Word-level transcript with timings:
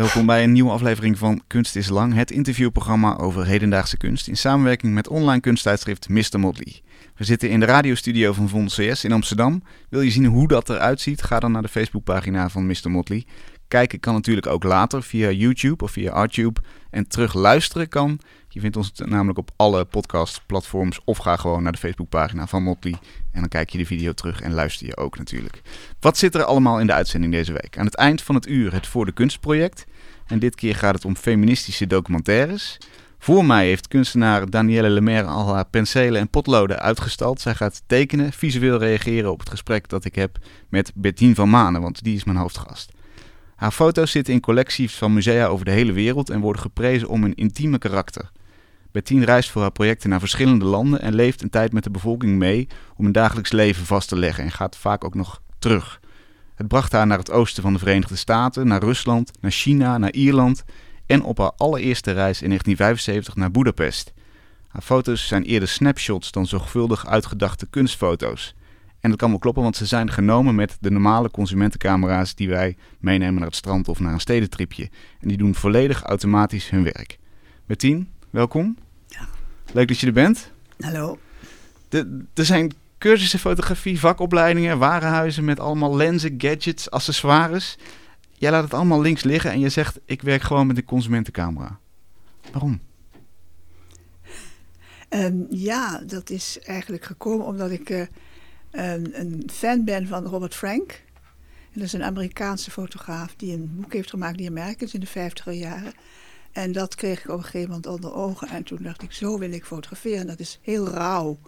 Welkom 0.00 0.26
bij 0.26 0.42
een 0.42 0.52
nieuwe 0.52 0.70
aflevering 0.70 1.18
van 1.18 1.42
Kunst 1.46 1.76
is 1.76 1.88
Lang, 1.88 2.14
het 2.14 2.30
interviewprogramma 2.30 3.16
over 3.16 3.46
hedendaagse 3.46 3.96
kunst 3.96 4.28
in 4.28 4.36
samenwerking 4.36 4.94
met 4.94 5.08
online 5.08 5.40
kunsttijdschrift 5.40 6.08
Mr. 6.08 6.38
Motley. 6.38 6.80
We 7.16 7.24
zitten 7.24 7.50
in 7.50 7.60
de 7.60 7.66
radiostudio 7.66 8.32
van 8.32 8.48
Vond 8.48 8.74
CS 8.74 9.04
in 9.04 9.12
Amsterdam. 9.12 9.62
Wil 9.88 10.00
je 10.00 10.10
zien 10.10 10.24
hoe 10.24 10.48
dat 10.48 10.68
eruit 10.68 11.00
ziet? 11.00 11.22
Ga 11.22 11.40
dan 11.40 11.52
naar 11.52 11.62
de 11.62 11.68
Facebookpagina 11.68 12.48
van 12.48 12.66
Mr. 12.66 12.90
Motley. 12.90 13.24
Kijken 13.70 14.00
kan 14.00 14.14
natuurlijk 14.14 14.46
ook 14.46 14.62
later 14.64 15.02
via 15.02 15.30
YouTube 15.30 15.84
of 15.84 15.90
via 15.90 16.12
Artube. 16.12 16.60
En 16.90 17.08
terug 17.08 17.34
luisteren 17.34 17.88
kan. 17.88 18.20
Je 18.48 18.60
vindt 18.60 18.76
ons 18.76 18.92
namelijk 19.04 19.38
op 19.38 19.50
alle 19.56 19.84
podcastplatforms 19.84 21.00
of 21.04 21.18
ga 21.18 21.36
gewoon 21.36 21.62
naar 21.62 21.72
de 21.72 21.78
Facebookpagina 21.78 22.46
van 22.46 22.62
Motley. 22.62 22.92
En 23.32 23.40
dan 23.40 23.48
kijk 23.48 23.70
je 23.70 23.78
de 23.78 23.86
video 23.86 24.12
terug 24.12 24.40
en 24.40 24.52
luister 24.52 24.86
je 24.86 24.96
ook 24.96 25.18
natuurlijk. 25.18 25.62
Wat 26.00 26.18
zit 26.18 26.34
er 26.34 26.44
allemaal 26.44 26.80
in 26.80 26.86
de 26.86 26.92
uitzending 26.92 27.32
deze 27.32 27.52
week? 27.52 27.78
Aan 27.78 27.84
het 27.84 27.96
eind 27.96 28.22
van 28.22 28.34
het 28.34 28.48
uur 28.48 28.72
het 28.72 28.86
Voor 28.86 29.06
de 29.06 29.12
Kunst 29.12 29.40
project. 29.40 29.86
En 30.26 30.38
dit 30.38 30.54
keer 30.54 30.74
gaat 30.74 30.94
het 30.94 31.04
om 31.04 31.16
feministische 31.16 31.86
documentaires. 31.86 32.78
Voor 33.18 33.44
mij 33.44 33.66
heeft 33.66 33.88
kunstenaar 33.88 34.50
Danielle 34.50 34.90
Lemaire 34.90 35.28
al 35.28 35.54
haar 35.54 35.66
penselen 35.66 36.20
en 36.20 36.28
potloden 36.28 36.80
uitgestald. 36.80 37.40
Zij 37.40 37.54
gaat 37.54 37.82
tekenen, 37.86 38.32
visueel 38.32 38.78
reageren 38.78 39.30
op 39.30 39.38
het 39.38 39.50
gesprek 39.50 39.88
dat 39.88 40.04
ik 40.04 40.14
heb 40.14 40.38
met 40.68 40.92
Bettine 40.94 41.34
van 41.34 41.50
Manen, 41.50 41.80
want 41.80 42.02
die 42.02 42.16
is 42.16 42.24
mijn 42.24 42.38
hoofdgast. 42.38 42.98
Haar 43.60 43.70
foto's 43.70 44.10
zitten 44.10 44.34
in 44.34 44.40
collecties 44.40 44.94
van 44.94 45.12
musea 45.12 45.46
over 45.46 45.64
de 45.64 45.70
hele 45.70 45.92
wereld 45.92 46.30
en 46.30 46.40
worden 46.40 46.62
geprezen 46.62 47.08
om 47.08 47.22
hun 47.22 47.34
intieme 47.34 47.78
karakter. 47.78 48.30
Bettine 48.92 49.24
reist 49.24 49.50
voor 49.50 49.62
haar 49.62 49.72
projecten 49.72 50.10
naar 50.10 50.18
verschillende 50.20 50.64
landen 50.64 51.00
en 51.00 51.14
leeft 51.14 51.42
een 51.42 51.50
tijd 51.50 51.72
met 51.72 51.84
de 51.84 51.90
bevolking 51.90 52.38
mee 52.38 52.68
om 52.96 53.06
een 53.06 53.12
dagelijks 53.12 53.52
leven 53.52 53.86
vast 53.86 54.08
te 54.08 54.16
leggen 54.16 54.44
en 54.44 54.50
gaat 54.50 54.76
vaak 54.76 55.04
ook 55.04 55.14
nog 55.14 55.42
terug. 55.58 56.00
Het 56.54 56.68
bracht 56.68 56.92
haar 56.92 57.06
naar 57.06 57.18
het 57.18 57.30
oosten 57.30 57.62
van 57.62 57.72
de 57.72 57.78
Verenigde 57.78 58.16
Staten, 58.16 58.66
naar 58.66 58.82
Rusland, 58.82 59.30
naar 59.40 59.50
China, 59.50 59.98
naar 59.98 60.12
Ierland 60.12 60.64
en 61.06 61.22
op 61.22 61.38
haar 61.38 61.52
allereerste 61.56 62.12
reis 62.12 62.42
in 62.42 62.48
1975 62.48 63.36
naar 63.36 63.50
Budapest. 63.50 64.12
Haar 64.68 64.82
foto's 64.82 65.26
zijn 65.26 65.42
eerder 65.42 65.68
snapshots 65.68 66.30
dan 66.30 66.46
zorgvuldig 66.46 67.06
uitgedachte 67.06 67.66
kunstfoto's. 67.66 68.54
En 69.00 69.10
dat 69.10 69.18
kan 69.18 69.30
wel 69.30 69.38
kloppen, 69.38 69.62
want 69.62 69.76
ze 69.76 69.86
zijn 69.86 70.10
genomen 70.10 70.54
met 70.54 70.76
de 70.80 70.90
normale 70.90 71.30
consumentencamera's 71.30 72.34
die 72.34 72.48
wij 72.48 72.76
meenemen 72.98 73.34
naar 73.34 73.46
het 73.46 73.56
strand 73.56 73.88
of 73.88 74.00
naar 74.00 74.12
een 74.12 74.20
stedentripje. 74.20 74.90
En 75.20 75.28
die 75.28 75.36
doen 75.36 75.54
volledig 75.54 76.02
automatisch 76.02 76.70
hun 76.70 76.82
werk. 76.82 77.18
Bettine, 77.66 78.06
welkom. 78.30 78.76
Ja. 79.06 79.28
Leuk 79.72 79.88
dat 79.88 79.98
je 79.98 80.06
er 80.06 80.12
bent. 80.12 80.50
Hallo. 80.78 81.18
De, 81.88 82.24
er 82.34 82.44
zijn 82.44 82.72
cursussen 82.98 83.38
fotografie, 83.38 83.98
vakopleidingen, 83.98 84.78
warenhuizen 84.78 85.44
met 85.44 85.60
allemaal 85.60 85.96
lenzen, 85.96 86.34
gadgets, 86.38 86.90
accessoires. 86.90 87.78
Jij 88.32 88.50
laat 88.50 88.62
het 88.62 88.74
allemaal 88.74 89.00
links 89.00 89.22
liggen 89.22 89.50
en 89.50 89.60
je 89.60 89.68
zegt: 89.68 89.98
Ik 90.04 90.22
werk 90.22 90.42
gewoon 90.42 90.66
met 90.66 90.76
een 90.76 90.84
consumentencamera. 90.84 91.78
Waarom? 92.52 92.80
Um, 95.08 95.46
ja, 95.50 96.02
dat 96.06 96.30
is 96.30 96.58
eigenlijk 96.62 97.04
gekomen 97.04 97.46
omdat 97.46 97.70
ik 97.70 97.90
uh, 97.90 98.02
een, 98.70 99.20
een, 99.20 99.42
fan 99.52 99.84
ben 99.84 100.06
van 100.06 100.24
Robert 100.24 100.54
Frank. 100.54 101.02
Dat 101.72 101.82
is 101.82 101.92
een 101.92 102.02
Amerikaanse 102.02 102.70
fotograaf 102.70 103.34
die 103.36 103.52
een 103.52 103.70
boek 103.74 103.92
heeft 103.92 104.10
gemaakt, 104.10 104.38
die 104.38 104.48
Amerika 104.48 104.84
is 104.84 104.94
in 104.94 105.00
de 105.00 105.30
50er 105.30 105.52
jaren. 105.52 105.92
En 106.52 106.72
dat 106.72 106.94
kreeg 106.94 107.24
ik 107.24 107.30
op 107.30 107.38
een 107.38 107.44
gegeven 107.44 107.68
moment 107.68 107.86
onder 107.86 108.14
ogen. 108.14 108.48
En 108.48 108.62
toen 108.62 108.82
dacht 108.82 109.02
ik, 109.02 109.12
zo 109.12 109.38
wil 109.38 109.52
ik 109.52 109.64
fotograferen. 109.64 110.26
Dat 110.26 110.40
is 110.40 110.58
heel 110.62 110.88
rauw 110.88 111.38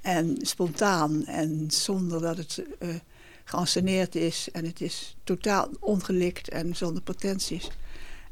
en 0.00 0.36
spontaan 0.40 1.24
en 1.24 1.64
zonder 1.70 2.20
dat 2.20 2.36
het 2.36 2.62
uh, 2.80 2.94
geanceneerd 3.44 4.14
is. 4.14 4.48
En 4.52 4.64
het 4.64 4.80
is 4.80 5.16
totaal 5.24 5.68
ongelikt 5.80 6.48
en 6.48 6.76
zonder 6.76 7.02
potenties. 7.02 7.70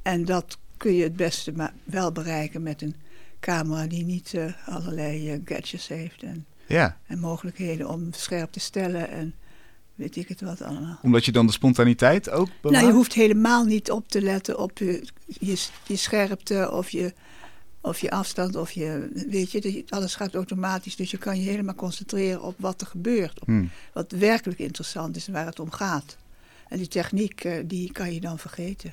En 0.03 0.25
dat 0.25 0.59
kun 0.77 0.95
je 0.95 1.03
het 1.03 1.16
beste 1.16 1.53
maar 1.53 1.75
wel 1.84 2.12
bereiken 2.12 2.62
met 2.62 2.83
een 2.83 2.95
camera 3.41 3.87
die 3.87 4.05
niet 4.05 4.33
uh, 4.33 4.53
allerlei 4.66 5.34
uh, 5.34 5.41
gadgets 5.45 5.89
heeft. 5.89 6.22
En, 6.22 6.47
ja. 6.67 6.99
en 7.07 7.19
mogelijkheden 7.19 7.89
om 7.89 8.13
scherp 8.13 8.53
te 8.53 8.61
stellen 8.61 9.09
en 9.09 9.35
weet 9.95 10.17
ik 10.17 10.29
het 10.29 10.41
wat 10.41 10.63
allemaal. 10.63 10.99
Omdat 11.03 11.25
je 11.25 11.33
dan 11.33 11.47
de 11.47 11.53
spontaniteit 11.53 12.31
ook 12.31 12.49
bewaart? 12.61 12.81
Nou, 12.81 12.87
je 12.87 12.99
hoeft 12.99 13.13
helemaal 13.13 13.65
niet 13.65 13.91
op 13.91 14.09
te 14.09 14.23
letten 14.23 14.59
op 14.59 14.79
je, 14.79 15.09
je, 15.27 15.67
je 15.87 15.97
scherpte 15.97 16.71
of 16.73 16.91
je, 16.91 17.13
of 17.81 17.99
je 17.99 18.11
afstand 18.11 18.57
of 18.57 18.71
je, 18.71 19.11
weet 19.31 19.51
je, 19.51 19.85
alles 19.89 20.15
gaat 20.15 20.35
automatisch. 20.35 20.97
Dus 20.97 21.11
je 21.11 21.19
kan 21.19 21.41
je 21.41 21.51
helemaal 21.51 21.75
concentreren 21.75 22.43
op 22.43 22.55
wat 22.59 22.81
er 22.81 22.87
gebeurt. 22.87 23.41
Op 23.41 23.47
Hmm. 23.47 23.71
Wat 23.93 24.13
werkelijk 24.13 24.59
interessant 24.59 25.17
is 25.17 25.27
en 25.27 25.33
waar 25.33 25.47
het 25.47 25.61
om 25.61 25.71
gaat. 25.71 26.17
En 26.69 26.79
die 26.79 26.89
techniek, 26.89 27.45
uh, 27.45 27.55
die 27.65 27.93
kan 27.93 28.15
je 28.15 28.21
dan 28.21 28.39
vergeten. 28.39 28.93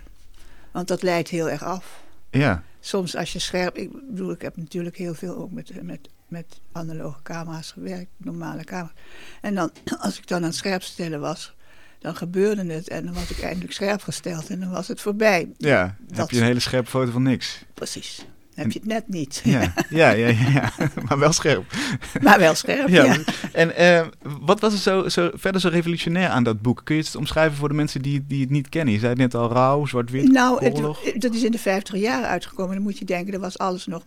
Want 0.72 0.88
dat 0.88 1.02
leidt 1.02 1.30
heel 1.30 1.50
erg 1.50 1.64
af. 1.64 2.03
Ja. 2.32 2.64
Soms 2.80 3.16
als 3.16 3.34
je 3.34 3.40
scherp, 3.40 3.78
ik 3.78 3.92
bedoel, 3.92 4.32
ik 4.32 4.42
heb 4.42 4.58
natuurlijk 4.58 4.98
heel 4.98 5.14
veel 5.14 5.36
ook 5.38 5.52
met, 5.52 5.84
met, 5.84 6.09
met 6.31 6.59
analoge 6.72 7.22
camera's 7.22 7.72
gewerkt, 7.72 8.09
normale 8.18 8.64
camera's. 8.64 8.94
En 9.42 9.56
dan, 9.56 9.72
als 10.00 10.18
ik 10.18 10.28
dan 10.28 10.38
aan 10.38 10.44
het 10.44 10.56
scherp 10.56 10.81
stellen 10.84 11.19
was, 11.19 11.56
dan 12.00 12.16
gebeurde 12.16 12.74
het 12.74 12.88
en 12.90 13.06
dan 13.06 13.14
was 13.14 13.30
ik 13.30 13.40
eindelijk 13.42 13.74
scherp 13.74 14.02
gesteld 14.02 14.50
en 14.50 14.59
dan 14.59 14.70
was 14.72 14.88
het 14.88 15.02
voorbij. 15.02 15.50
Ja, 15.58 15.96
Dat- 16.00 16.18
heb 16.18 16.30
je 16.30 16.38
een 16.38 16.44
hele 16.44 16.59
scherpe 16.59 16.90
foto 16.90 17.12
van 17.12 17.24
niks. 17.24 17.64
Precies. 17.74 18.25
Dan 18.56 18.63
heb 18.63 18.72
je 18.73 18.79
het 18.79 18.88
net 18.88 19.07
niet. 19.07 19.41
Ja, 19.44 19.73
ja, 19.89 20.09
ja, 20.09 20.28
ja, 20.28 20.72
maar 21.07 21.19
wel 21.19 21.31
scherp. 21.31 21.73
maar 22.22 22.39
wel 22.39 22.56
scherp, 22.56 22.88
Ja. 22.89 23.03
ja. 23.03 23.17
En 23.53 23.75
eh, 23.75 24.07
wat 24.22 24.59
was 24.59 24.73
er 24.73 24.79
zo, 24.79 25.09
zo, 25.09 25.29
verder 25.34 25.62
zo 25.62 25.67
revolutionair 25.69 26.29
aan 26.29 26.44
dat 26.44 26.61
boek? 26.61 26.81
Kun 26.84 26.95
je 26.95 27.01
het 27.01 27.16
omschrijven 27.16 27.57
voor 27.57 27.67
de 27.69 27.73
mensen 27.75 28.01
die, 28.01 28.25
die 28.28 28.41
het 28.41 28.50
niet 28.50 28.69
kennen? 28.69 28.94
Je 28.94 29.00
zei 29.00 29.11
het 29.11 29.19
net 29.22 29.35
al, 29.35 29.51
rauw, 29.51 29.85
zwart-wit, 29.85 30.31
Nou, 30.31 30.63
het, 30.66 31.22
dat 31.22 31.34
is 31.34 31.44
in 31.44 31.51
de 31.51 31.57
50 31.59 31.95
jaren 32.00 32.28
uitgekomen. 32.28 32.73
Dan 32.73 32.84
moet 32.84 32.97
je 32.97 33.06
denken, 33.06 33.34
er 33.34 33.40
was 33.40 33.57
alles 33.57 33.85
nog 33.85 34.03
6-6 34.03 34.06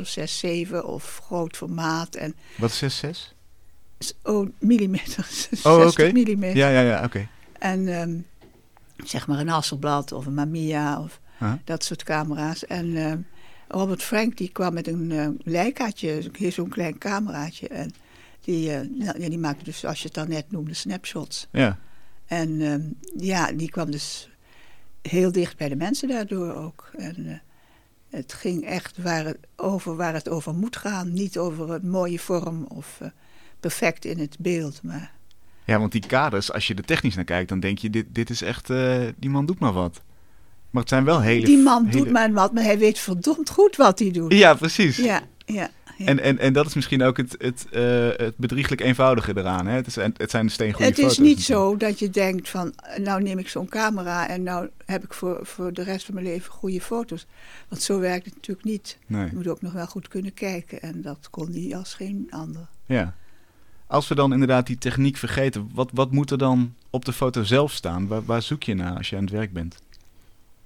of 0.00 0.16
6-7 0.70 0.84
of 0.84 1.20
groot 1.24 1.56
formaat. 1.56 2.14
En 2.14 2.34
Wat 2.56 2.70
is 2.80 3.04
6-6? 3.04 3.34
oh, 4.22 4.48
millimeter, 4.58 5.24
60 5.50 5.66
Oh, 5.66 5.86
oké. 5.86 6.10
millimeter. 6.12 6.56
Ja, 6.56 6.68
ja, 6.68 6.80
ja, 6.80 7.04
oké. 7.04 7.26
En 7.58 7.88
ehm, 8.00 8.14
zeg 9.04 9.26
maar 9.26 9.38
een 9.38 9.48
Hasselblad 9.48 10.12
of 10.12 10.26
een 10.26 10.34
Mamiya 10.34 11.00
of 11.00 11.20
Huh? 11.38 11.52
dat 11.64 11.84
soort 11.84 12.02
camera's. 12.02 12.66
En 12.66 12.96
ehm, 12.96 13.18
Robert 13.68 14.02
Frank 14.02 14.36
die 14.36 14.48
kwam 14.48 14.74
met 14.74 14.86
een 14.86 15.10
uh, 15.10 15.28
Leicaatje, 15.42 16.30
zo'n 16.50 16.68
klein 16.68 16.98
cameraatje. 16.98 17.68
En 17.68 17.90
die, 18.40 18.72
eh, 18.72 18.88
nou, 18.90 19.20
ja, 19.20 19.28
die 19.28 19.38
maakte 19.38 19.64
dus, 19.64 19.78
zoals 19.78 19.98
je 19.98 20.04
het 20.04 20.14
dan 20.14 20.28
net 20.28 20.50
noemde, 20.50 20.74
snapshots. 20.74 21.48
Ja. 21.50 21.78
En 22.26 22.60
ehm, 22.60 22.82
ja, 23.24 23.52
die 23.52 23.70
kwam 23.70 23.90
dus 23.90 24.28
heel 25.02 25.32
dicht 25.32 25.56
bij 25.56 25.68
de 25.68 25.76
mensen 25.76 26.08
daardoor 26.08 26.54
ook. 26.54 26.90
En 26.96 27.26
eh, 27.26 27.34
het 28.10 28.32
ging 28.32 28.64
echt 28.64 28.98
waar 28.98 29.24
het 29.24 29.38
over 29.56 29.96
waar 29.96 30.14
het 30.14 30.28
over 30.28 30.54
moet 30.54 30.76
gaan. 30.76 31.12
Niet 31.12 31.38
over 31.38 31.70
een 31.70 31.90
mooie 31.90 32.18
vorm 32.18 32.64
of 32.64 33.00
perfect 33.60 34.04
in 34.04 34.18
het 34.18 34.36
beeld. 34.38 34.82
Maar 34.82 35.12
ja, 35.64 35.78
want 35.78 35.92
die 35.92 36.06
kaders, 36.06 36.52
als 36.52 36.66
je 36.66 36.74
er 36.74 36.84
technisch 36.84 37.14
naar 37.14 37.24
kijkt, 37.24 37.48
dan 37.48 37.60
denk 37.60 37.78
je, 37.78 37.90
dit, 37.90 38.06
dit 38.08 38.30
is 38.30 38.42
echt, 38.42 38.66
die 39.16 39.30
man 39.30 39.46
doet 39.46 39.58
maar 39.58 39.72
wat. 39.72 40.02
Maar 40.72 40.82
het 40.82 40.90
zijn 40.90 41.04
wel 41.04 41.20
hele... 41.20 41.46
die 41.46 41.58
man 41.58 41.86
hele- 41.86 41.98
doet 41.98 42.12
maar 42.12 42.32
wat, 42.32 42.52
maar 42.52 42.62
hij 42.62 42.78
weet 42.78 42.98
verdomd 42.98 43.50
goed 43.50 43.76
wat 43.76 43.98
hij 43.98 44.10
doet. 44.10 44.32
Ja, 44.32 44.54
precies. 44.54 44.96
Ja, 44.96 45.20
ja. 45.46 45.70
ja. 45.98 46.06
En, 46.06 46.20
en, 46.20 46.38
en 46.38 46.52
dat 46.52 46.66
is 46.66 46.74
misschien 46.74 47.02
ook 47.02 47.16
het, 47.16 47.34
het, 47.38 47.66
eh, 47.70 48.08
het 48.16 48.36
bedrieglijk 48.36 48.80
eenvoudige 48.80 49.36
eraan. 49.36 49.66
Hè? 49.66 49.74
Het, 49.74 49.86
is, 49.86 49.94
het 49.94 50.30
zijn 50.30 50.50
steengoede 50.50 50.84
het 50.84 50.98
is 50.98 51.18
niet 51.18 51.42
zo 51.42 51.76
dat 51.76 51.98
je 51.98 52.10
denkt 52.10 52.48
van, 52.48 52.74
nou 52.96 53.22
neem 53.22 53.38
ik 53.38 53.48
zo'n 53.48 53.68
camera 53.68 54.28
en 54.28 54.42
nou 54.42 54.68
heb 54.84 55.04
ik 55.04 55.14
voor, 55.14 55.38
voor 55.42 55.72
de 55.72 55.82
rest 55.82 56.04
van 56.04 56.14
mijn 56.14 56.26
leven 56.26 56.52
goede 56.52 56.80
foto's. 56.80 57.26
Want 57.68 57.82
zo 57.82 57.98
werkt 57.98 58.24
het 58.24 58.34
natuurlijk 58.34 58.66
niet. 58.66 58.98
Nee. 59.06 59.24
Je 59.24 59.34
moet 59.34 59.48
ook 59.48 59.62
nog 59.62 59.72
wel 59.72 59.86
goed 59.86 60.08
kunnen 60.08 60.34
kijken 60.34 60.82
en 60.82 61.02
dat 61.02 61.28
kon 61.30 61.52
hij 61.52 61.76
als 61.76 61.94
geen 61.94 62.26
ander. 62.30 62.66
Ja. 62.86 63.14
Als 63.86 64.08
we 64.08 64.14
dan 64.14 64.32
inderdaad 64.32 64.66
die 64.66 64.78
techniek 64.78 65.16
vergeten, 65.16 65.70
wat, 65.74 65.90
wat 65.92 66.12
moet 66.12 66.30
er 66.30 66.38
dan 66.38 66.74
op 66.90 67.04
de 67.04 67.12
foto 67.12 67.42
zelf 67.42 67.72
staan? 67.72 68.06
Waar, 68.06 68.24
waar 68.24 68.42
zoek 68.42 68.62
je 68.62 68.74
naar 68.74 68.96
als 68.96 69.10
je 69.10 69.16
aan 69.16 69.22
het 69.22 69.32
werk 69.32 69.52
bent? 69.52 69.82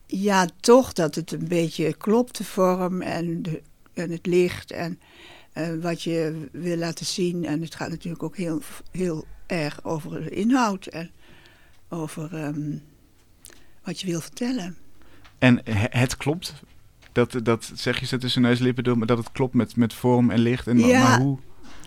Ja, 0.06 0.48
toch 0.60 0.92
dat 0.92 1.14
het 1.14 1.32
een 1.32 1.48
beetje 1.48 1.94
klopt, 1.94 2.36
de 2.36 2.44
vorm 2.44 3.02
en, 3.02 3.42
de, 3.42 3.62
en 3.94 4.10
het 4.10 4.26
licht 4.26 4.70
en 4.70 5.00
eh, 5.52 5.68
wat 5.80 6.02
je 6.02 6.48
wil 6.52 6.76
laten 6.76 7.06
zien. 7.06 7.44
En 7.44 7.60
het 7.62 7.74
gaat 7.74 7.88
natuurlijk 7.88 8.22
ook 8.22 8.36
heel, 8.36 8.62
heel 8.90 9.24
erg 9.46 9.84
over 9.84 10.22
de 10.24 10.30
inhoud 10.30 10.86
en 10.86 11.10
over 11.88 12.34
ehm, 12.34 12.76
wat 13.84 14.00
je 14.00 14.06
wil 14.06 14.20
vertellen. 14.20 14.76
En 15.38 15.60
he- 15.64 15.98
het 15.98 16.16
klopt? 16.16 16.54
Dat, 17.12 17.40
dat 17.42 17.70
zeg 17.74 18.00
je 18.00 18.06
zo 18.06 18.16
tussen 18.16 18.42
neus 18.42 18.58
en 18.58 18.64
lippen 18.64 18.84
door, 18.84 18.98
maar 18.98 19.06
dat 19.06 19.18
het 19.18 19.32
klopt 19.32 19.54
met, 19.54 19.76
met 19.76 19.94
vorm 19.94 20.30
en 20.30 20.38
licht. 20.38 20.66
En, 20.66 20.78
Ja. 20.78 21.08
Maar 21.08 21.20
hoe? 21.20 21.38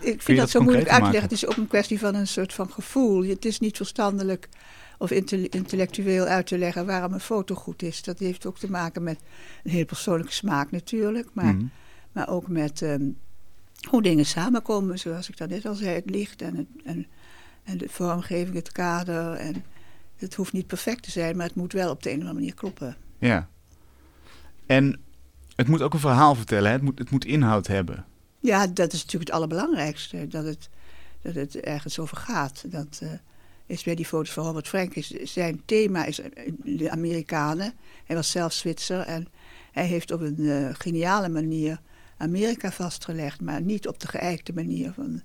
Ik 0.01 0.21
vind 0.21 0.25
dat 0.25 0.37
dat 0.37 0.49
zo 0.49 0.61
moeilijk 0.61 0.89
uit 0.89 0.97
te 0.97 1.03
leggen. 1.03 1.21
Het 1.21 1.31
is 1.31 1.45
ook 1.45 1.57
een 1.57 1.67
kwestie 1.67 1.99
van 1.99 2.15
een 2.15 2.27
soort 2.27 2.53
van 2.53 2.71
gevoel. 2.71 3.23
Het 3.23 3.45
is 3.45 3.59
niet 3.59 3.77
verstandelijk 3.77 4.49
of 5.01 5.11
intel- 5.11 5.47
intellectueel 5.49 6.25
uit 6.25 6.47
te 6.47 6.57
leggen 6.57 6.85
waarom 6.85 7.13
een 7.13 7.19
foto 7.19 7.55
goed 7.55 7.81
is. 7.81 8.03
Dat 8.03 8.19
heeft 8.19 8.45
ook 8.45 8.57
te 8.57 8.69
maken 8.71 9.03
met 9.03 9.19
een 9.63 9.71
heel 9.71 9.85
persoonlijke 9.85 10.33
smaak 10.33 10.71
natuurlijk. 10.71 11.29
Maar, 11.33 11.55
Mhm. 11.55 11.65
maar 12.11 12.29
ook 12.29 12.47
met 12.47 12.81
ehm, 12.81 13.09
hoe 13.89 14.01
dingen 14.01 14.25
samenkomen. 14.25 14.99
Zoals 14.99 15.29
ik 15.29 15.37
dat 15.37 15.49
net 15.49 15.65
al 15.65 15.75
zei, 15.75 15.95
het 15.95 16.09
licht 16.09 16.41
en, 16.41 16.55
het, 16.55 16.67
en, 16.83 17.07
en 17.63 17.77
de 17.77 17.89
vormgeving, 17.89 18.55
het 18.55 18.71
kader. 18.71 19.33
En 19.33 19.63
Het 20.15 20.35
hoeft 20.35 20.53
niet 20.53 20.67
perfect 20.67 21.03
te 21.03 21.11
zijn, 21.11 21.37
maar 21.37 21.45
het 21.45 21.55
moet 21.55 21.73
wel 21.73 21.91
op 21.91 22.03
de 22.03 22.09
een 22.09 22.15
of 22.15 22.19
andere 22.21 22.39
manier 22.39 22.53
kloppen. 22.55 22.95
Ja. 23.19 23.47
En 24.65 24.99
het 25.55 25.67
moet 25.67 25.81
ook 25.81 25.93
een 25.93 25.99
verhaal 25.99 26.35
vertellen, 26.35 26.65
hè? 26.65 26.71
Het, 26.71 26.81
moet, 26.81 26.99
het 26.99 27.09
moet 27.09 27.25
inhoud 27.25 27.67
hebben. 27.67 28.05
Ja, 28.39 28.67
dat 28.67 28.93
is 28.93 28.99
natuurlijk 28.99 29.29
het 29.31 29.39
allerbelangrijkste. 29.39 30.27
Dat 30.27 30.45
het, 30.45 30.69
dat 31.21 31.35
het 31.35 31.55
ergens 31.55 31.99
over 31.99 32.17
gaat. 32.17 32.63
Dat 32.71 32.99
uh, 33.03 33.09
is 33.69 33.83
bij 33.83 33.95
die 33.95 34.05
foto's 34.05 34.33
van 34.33 34.45
Robert 34.45 34.67
Frank. 34.67 34.95
Is, 34.95 35.07
zijn 35.07 35.61
thema 35.65 36.05
is 36.05 36.19
de 36.63 36.89
Amerikanen. 36.89 37.73
Hij 38.05 38.15
was 38.15 38.31
zelf 38.31 38.53
Zwitser 38.53 38.99
en 38.99 39.27
hij 39.71 39.85
heeft 39.85 40.11
op 40.11 40.21
een 40.21 40.39
uh, 40.39 40.69
geniale 40.71 41.29
manier 41.29 41.79
Amerika 42.17 42.71
vastgelegd, 42.71 43.41
maar 43.41 43.61
niet 43.61 43.87
op 43.87 43.99
de 43.99 44.07
geëikte 44.07 44.53
manier 44.53 44.91
van, 44.91 45.21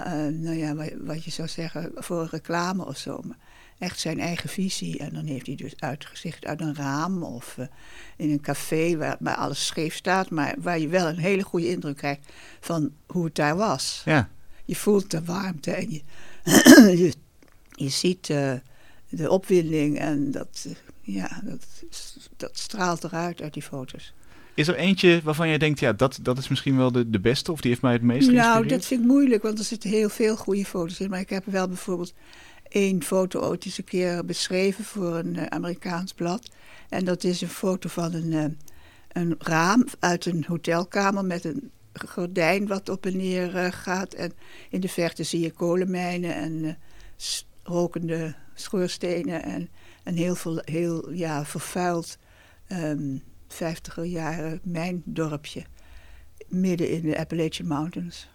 uh, 0.00 0.06
nou 0.30 0.56
ja, 0.56 0.74
wat, 0.74 0.90
wat, 1.00 1.24
je 1.24 1.30
zou 1.30 1.48
zeggen, 1.48 1.90
voor 1.94 2.20
een 2.20 2.28
reclame 2.28 2.86
of 2.86 2.96
zo. 2.96 3.20
Maar 3.24 3.36
echt 3.78 4.00
zijn 4.00 4.20
eigen 4.20 4.48
visie. 4.48 4.98
En 4.98 5.14
dan 5.14 5.24
heeft 5.24 5.46
hij 5.46 5.54
dus 5.54 5.74
uitgezicht 5.78 6.46
uit 6.46 6.60
een 6.60 6.74
raam 6.74 7.22
of 7.22 7.56
uh, 7.58 7.66
in 8.16 8.30
een 8.30 8.40
café 8.40 8.96
waar, 8.96 9.16
waar 9.20 9.36
alles 9.36 9.66
scheef 9.66 9.94
staat, 9.94 10.30
maar 10.30 10.54
waar 10.58 10.78
je 10.78 10.88
wel 10.88 11.08
een 11.08 11.18
hele 11.18 11.42
goede 11.42 11.68
indruk 11.68 11.96
krijgt 11.96 12.32
van 12.60 12.92
hoe 13.06 13.24
het 13.24 13.34
daar 13.34 13.56
was. 13.56 14.02
Ja. 14.04 14.28
Je 14.64 14.76
voelt 14.76 15.10
de 15.10 15.24
warmte 15.24 15.70
en 15.70 15.90
je, 15.90 16.02
je, 17.02 17.12
je, 17.72 17.88
ziet 17.88 18.28
uh, 18.28 18.52
de 19.08 19.30
opwinding 19.30 19.98
en 19.98 20.30
dat, 20.30 20.66
ja, 21.00 21.40
dat, 21.44 21.66
dat 22.36 22.58
straalt 22.58 23.04
eruit 23.04 23.42
uit 23.42 23.52
die 23.52 23.62
foto's. 23.62 24.12
Is 24.54 24.68
er 24.68 24.74
eentje 24.74 25.20
waarvan 25.24 25.48
jij 25.48 25.58
denkt, 25.58 25.80
ja, 25.80 25.92
dat, 25.92 26.18
dat 26.22 26.38
is 26.38 26.48
misschien 26.48 26.76
wel 26.76 26.92
de, 26.92 27.10
de 27.10 27.20
beste 27.20 27.52
of 27.52 27.60
die 27.60 27.70
heeft 27.70 27.82
mij 27.82 27.92
het 27.92 28.02
meest 28.02 28.24
geïnspireerd? 28.24 28.54
Nou, 28.54 28.66
dat 28.66 28.86
vind 28.86 29.00
ik 29.00 29.06
moeilijk, 29.06 29.42
want 29.42 29.58
er 29.58 29.64
zitten 29.64 29.90
heel 29.90 30.08
veel 30.08 30.36
goede 30.36 30.64
foto's 30.64 31.00
in. 31.00 31.10
Maar 31.10 31.20
ik 31.20 31.30
heb 31.30 31.44
wel 31.46 31.68
bijvoorbeeld 31.68 32.14
één 32.68 33.02
foto 33.02 33.40
ooit 33.40 33.64
eens 33.64 33.78
een 33.78 33.84
keer 33.84 34.24
beschreven 34.24 34.84
voor 34.84 35.16
een 35.16 35.34
uh, 35.34 35.46
Amerikaans 35.46 36.12
blad. 36.12 36.50
En 36.88 37.04
dat 37.04 37.24
is 37.24 37.40
een 37.40 37.48
foto 37.48 37.88
van 37.88 38.14
een, 38.14 38.32
uh, 38.32 38.44
een 39.12 39.34
raam 39.38 39.84
uit 39.98 40.26
een 40.26 40.44
hotelkamer 40.48 41.24
met 41.24 41.44
een 41.44 41.70
gordijn 41.92 42.66
wat 42.66 42.88
op 42.88 43.06
en 43.06 43.16
neer 43.16 43.54
uh, 43.54 43.66
gaat. 43.70 44.14
En 44.14 44.32
in 44.70 44.80
de 44.80 44.88
verte 44.88 45.22
zie 45.22 45.40
je 45.40 45.50
kolenmijnen 45.50 46.34
en 46.34 46.78
rokende 47.62 48.34
schoorstenen 48.54 49.42
en 49.42 49.68
een 50.04 50.16
heel, 50.16 50.36
heel 50.64 51.10
ja, 51.10 51.44
vervuild... 51.44 52.18
Um, 52.68 53.22
vijftiger 53.52 54.04
jaren 54.04 54.60
mijndorpje 54.62 55.64
midden 56.48 56.90
in 56.90 57.02
de 57.02 57.18
Appalachian 57.18 57.68
Mountains. 57.68 58.28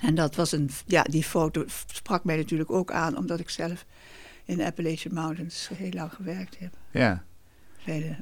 En 0.00 0.14
dat 0.14 0.34
was 0.34 0.52
een, 0.52 0.70
ja, 0.86 1.02
die 1.02 1.22
foto 1.24 1.64
sprak 1.86 2.24
mij 2.24 2.36
natuurlijk 2.36 2.70
ook 2.70 2.90
aan, 2.90 3.16
omdat 3.16 3.40
ik 3.40 3.50
zelf 3.50 3.84
in 4.44 4.56
de 4.56 4.64
Appalachian 4.64 5.14
Mountains 5.14 5.70
heel 5.74 5.90
lang 5.90 6.12
gewerkt 6.12 6.58
heb. 6.58 6.76
Ja. 6.90 7.24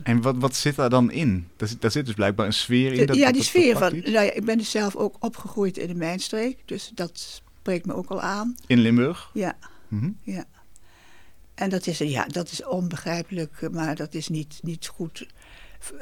En 0.02 0.20
wat, 0.22 0.36
wat 0.38 0.54
zit 0.54 0.76
daar 0.76 0.90
dan 0.90 1.10
in? 1.10 1.48
Daar, 1.56 1.68
daar 1.80 1.90
zit 1.90 2.06
dus 2.06 2.14
blijkbaar 2.14 2.46
een 2.46 2.52
sfeer 2.52 2.92
in. 2.92 3.06
Dat, 3.06 3.16
ja, 3.16 3.32
die 3.32 3.42
sfeer 3.42 3.76
van. 3.76 3.92
Nou 3.92 4.10
ja, 4.10 4.32
ik 4.32 4.44
ben 4.44 4.58
dus 4.58 4.70
zelf 4.70 4.96
ook 4.96 5.16
opgegroeid 5.24 5.78
in 5.78 5.86
de 5.86 5.94
mijnstreek, 5.94 6.58
dus 6.64 6.90
dat 6.94 7.42
spreekt 7.66 7.86
me 7.86 7.94
ook 7.94 8.10
al 8.10 8.20
aan. 8.20 8.56
In 8.66 8.78
Limburg? 8.78 9.30
Ja. 9.32 9.56
Mm 9.88 10.00
-hmm. 10.00 10.16
ja. 10.22 10.44
En 11.54 11.70
dat 11.70 11.86
is, 11.86 11.98
ja, 11.98 12.24
dat 12.24 12.50
is 12.50 12.64
onbegrijpelijk, 12.64 13.68
maar 13.70 13.96
dat 13.96 14.14
is 14.14 14.28
niet, 14.28 14.58
niet 14.62 14.86
goed 14.86 15.26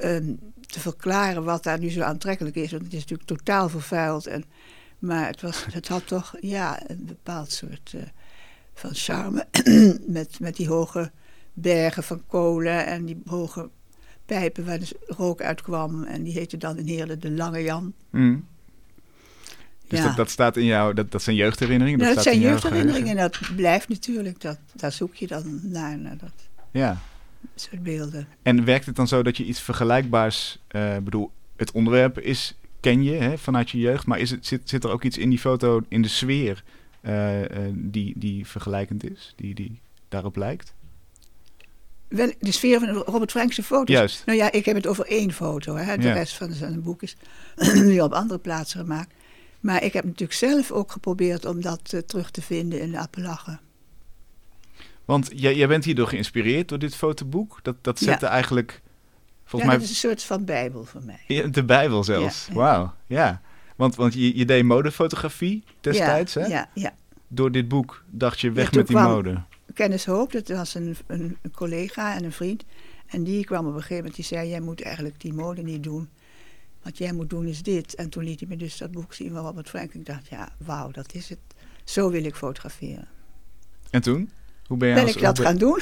um, 0.03 0.39
te 0.61 0.81
verklaren 0.81 1.45
wat 1.45 1.63
daar 1.63 1.79
nu 1.79 1.91
zo 1.91 2.01
aantrekkelijk 2.01 2.57
is. 2.57 2.71
Want 2.71 2.83
het 2.83 2.93
is 2.93 3.01
natuurlijk 3.01 3.29
totaal 3.29 3.69
vervuild. 3.69 4.27
En, 4.27 4.45
maar 4.99 5.27
het, 5.27 5.41
was, 5.41 5.65
het 5.71 5.89
had 5.89 6.07
toch 6.07 6.35
ja, 6.41 6.91
een 6.91 7.05
bepaald 7.07 7.53
soort 7.53 7.93
uh, 7.95 8.03
van 8.75 8.95
charme. 8.95 9.47
met, 10.07 10.41
met 10.41 10.57
die 10.57 10.69
hoge 10.69 11.11
bergen 11.53 12.03
van 12.03 12.27
kolen 12.27 12.87
en 12.87 13.05
die 13.05 13.23
hoge 13.27 13.71
pijpen 14.27 14.65
waar 14.65 14.79
de 14.79 14.97
rook 15.07 15.41
uitkwam. 15.41 16.05
En 16.05 16.23
die 16.23 16.33
heette 16.33 16.57
dan 16.57 16.79
in 16.79 16.87
Heerlen 16.87 17.21
de 17.21 17.31
Lange 17.31 17.63
Jan. 17.63 17.95
Mm. 18.11 18.47
Dus 19.95 20.03
ja. 20.03 20.09
dat, 20.09 20.17
dat, 20.17 20.31
staat 20.31 20.57
in 20.57 20.65
jou, 20.65 20.95
dat, 20.95 21.11
dat 21.11 21.23
zijn 21.23 21.37
jeugdherinneringen? 21.37 21.99
Dat, 21.99 22.09
nou, 22.09 22.25
dat 22.25 22.33
zijn 22.35 22.41
jeugdherinneringen 22.41 23.09
en 23.09 23.17
dat 23.17 23.39
blijft 23.57 23.89
natuurlijk. 23.89 24.41
Dat, 24.41 24.59
daar 24.73 24.93
zoek 24.93 25.15
je 25.15 25.27
dan 25.27 25.61
naar, 25.63 25.99
naar 25.99 26.17
dat 26.17 26.33
ja. 26.71 27.01
soort 27.55 27.83
beelden. 27.83 28.29
En 28.43 28.65
werkt 28.65 28.87
het 28.87 28.97
dan 28.97 29.09
zo 29.09 29.23
dat 29.23 29.37
je 29.37 29.45
iets 29.45 29.61
vergelijkbaars... 29.61 30.59
Uh, 30.71 30.97
bedoel, 30.97 31.31
het 31.57 31.73
onderwerp 31.73 32.19
is, 32.19 32.55
ken 32.81 33.03
je 33.03 33.13
hè, 33.13 33.39
vanuit 33.39 33.71
je 33.71 33.79
jeugd... 33.79 34.07
maar 34.07 34.19
is 34.19 34.31
het, 34.31 34.47
zit, 34.47 34.69
zit 34.69 34.85
er 34.85 34.91
ook 34.91 35.05
iets 35.05 35.19
in 35.19 35.31
die 35.31 35.39
foto, 35.39 35.83
in 35.89 36.03
de 36.03 36.09
sfeer... 36.09 36.63
Uh, 37.03 37.41
uh, 37.41 37.47
die, 37.73 38.13
die 38.17 38.47
vergelijkend 38.47 39.11
is, 39.11 39.33
die, 39.37 39.55
die 39.55 39.81
daarop 40.09 40.37
lijkt? 40.37 40.75
Wel, 42.09 42.33
de 42.41 42.53
sfeer 42.53 42.81
van 42.81 42.89
Robert 42.89 43.31
Frank's 43.31 43.61
foto's? 43.61 43.97
Juist. 43.97 44.23
Nou 44.27 44.39
ja, 44.39 44.53
ik 44.53 44.65
heb 44.65 44.77
het 44.77 44.87
over 44.87 45.07
één 45.07 45.33
foto. 45.33 45.77
Hè. 45.77 45.97
De 45.97 46.07
ja. 46.07 46.13
rest 46.13 46.37
van 46.37 46.53
zijn 46.53 46.83
boek 46.83 47.03
is 47.03 47.17
nu 47.75 48.01
op 48.01 48.13
andere 48.13 48.41
plaatsen 48.41 48.81
gemaakt. 48.81 49.15
Maar 49.65 49.83
ik 49.83 49.93
heb 49.93 50.05
natuurlijk 50.05 50.39
zelf 50.39 50.71
ook 50.71 50.93
geprobeerd 50.93 51.45
om 51.45 51.61
dat 51.61 51.93
uh, 51.95 52.01
terug 52.01 52.31
te 52.31 52.43
vinden 52.43 52.81
in 52.81 52.91
de 52.91 52.99
Appalachen. 52.99 53.61
Want 55.05 55.31
jij, 55.35 55.55
jij 55.55 55.69
bent 55.69 55.85
hierdoor 55.85 56.09
geïnspireerd 56.09 56.69
door 56.69 56.79
dit 56.79 56.95
fotoboek. 56.95 57.59
Dat, 57.63 57.77
dat 57.81 57.99
zette 57.99 58.25
ja. 58.25 58.31
eigenlijk... 58.31 58.83
Volgens 59.45 59.63
ja, 59.63 59.67
mij... 59.67 59.77
dat 59.77 59.85
is 59.85 59.91
een 59.91 60.09
soort 60.09 60.23
van 60.23 60.45
bijbel 60.45 60.85
voor 60.85 61.03
mij. 61.05 61.21
Ja, 61.27 61.47
de 61.47 61.65
bijbel 61.65 62.05
zelfs. 62.05 62.49
Wauw, 62.53 62.95
ja. 63.07 63.41
Want, 63.77 63.95
want 63.95 64.15
je, 64.15 64.37
je 64.37 64.45
deed 64.45 64.65
modefotografie 64.65 65.65
destijds, 65.81 66.35
hè? 66.35 66.45
Ja, 66.47 66.71
ja. 66.75 66.95
Door 67.29 67.53
dit 67.53 67.69
boek 67.69 68.05
dacht 68.11 68.41
je 68.41 68.53
weg 68.53 68.73
met 68.73 68.87
die 68.87 68.97
mode. 68.97 69.43
Kennis 69.75 70.05
Hoop, 70.05 70.33
dat 70.33 70.49
was 70.49 70.75
een, 70.75 70.97
een, 71.07 71.37
een 71.43 71.53
collega 71.53 72.15
en 72.15 72.25
een 72.25 72.33
vriend. 72.33 72.65
En 73.07 73.25
die 73.25 73.45
kwam 73.45 73.67
op 73.67 73.75
een 73.75 73.81
gegeven 73.81 73.97
moment, 73.97 74.15
die 74.15 74.25
zei... 74.25 74.49
jij 74.49 74.61
moet 74.61 74.83
eigenlijk 74.83 75.21
die 75.21 75.33
mode 75.33 75.63
niet 75.63 75.83
doen 75.83 76.09
wat 76.85 76.99
jij 76.99 77.13
moet 77.13 77.31
doen 77.31 77.47
is 77.47 77.63
dit. 77.63 77.95
En 77.95 78.09
toen 78.09 78.25
liet 78.25 78.41
hij 78.41 78.49
me 78.49 78.57
dus 78.57 78.77
dat 78.77 78.91
boek 78.91 79.15
zien 79.15 79.31
van 79.31 79.45
Robert 79.45 79.69
Frank. 79.69 79.95
Ik 79.95 80.07
dacht, 80.07 80.29
ja, 80.29 80.49
wauw, 80.65 80.91
dat 80.91 81.15
is 81.15 81.29
het. 81.29 81.39
Zo 81.85 82.11
wil 82.11 82.25
ik 82.25 82.35
fotograferen. 82.35 83.09
En 83.91 84.03
toen? 84.03 84.31
Hoe 84.67 84.77
ben 84.77 84.89
je 84.89 84.95
Ben 84.95 85.05
als, 85.05 85.15
ik 85.15 85.23
dat 85.23 85.37
ben... 85.37 85.47
gaan 85.47 85.57
doen? 85.57 85.81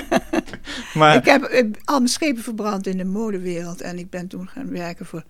maar... 1.00 1.16
Ik 1.16 1.24
heb 1.24 1.42
uh, 1.42 1.72
al 1.84 1.96
mijn 1.98 2.08
schepen 2.08 2.42
verbrand 2.42 2.86
in 2.86 2.96
de 2.96 3.04
modewereld. 3.04 3.80
En 3.80 3.98
ik 3.98 4.10
ben 4.10 4.28
toen 4.28 4.48
gaan 4.48 4.70
werken 4.70 5.06
voor 5.06 5.24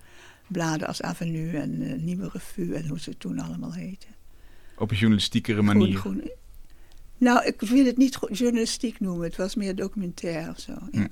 bladen 0.46 0.88
als 0.88 1.02
Avenue 1.02 1.58
en 1.58 1.82
uh, 1.82 1.94
Nieuwe 1.94 2.28
Revue 2.32 2.74
en 2.74 2.88
hoe 2.88 3.00
ze 3.00 3.16
toen 3.18 3.38
allemaal 3.38 3.72
heten. 3.72 4.08
Op 4.76 4.90
een 4.90 4.96
journalistiekere 4.96 5.62
manier? 5.62 5.96
Groen, 5.96 6.20
groen. 6.20 6.30
Nou, 7.18 7.46
ik 7.46 7.60
wil 7.60 7.84
het 7.84 7.96
niet 7.96 8.18
journalistiek 8.30 9.00
noemen. 9.00 9.26
Het 9.26 9.36
was 9.36 9.54
meer 9.54 9.76
documentair 9.76 10.48
of 10.48 10.58
zo. 10.58 10.72
Ja. 10.90 11.00
Hm. 11.00 11.06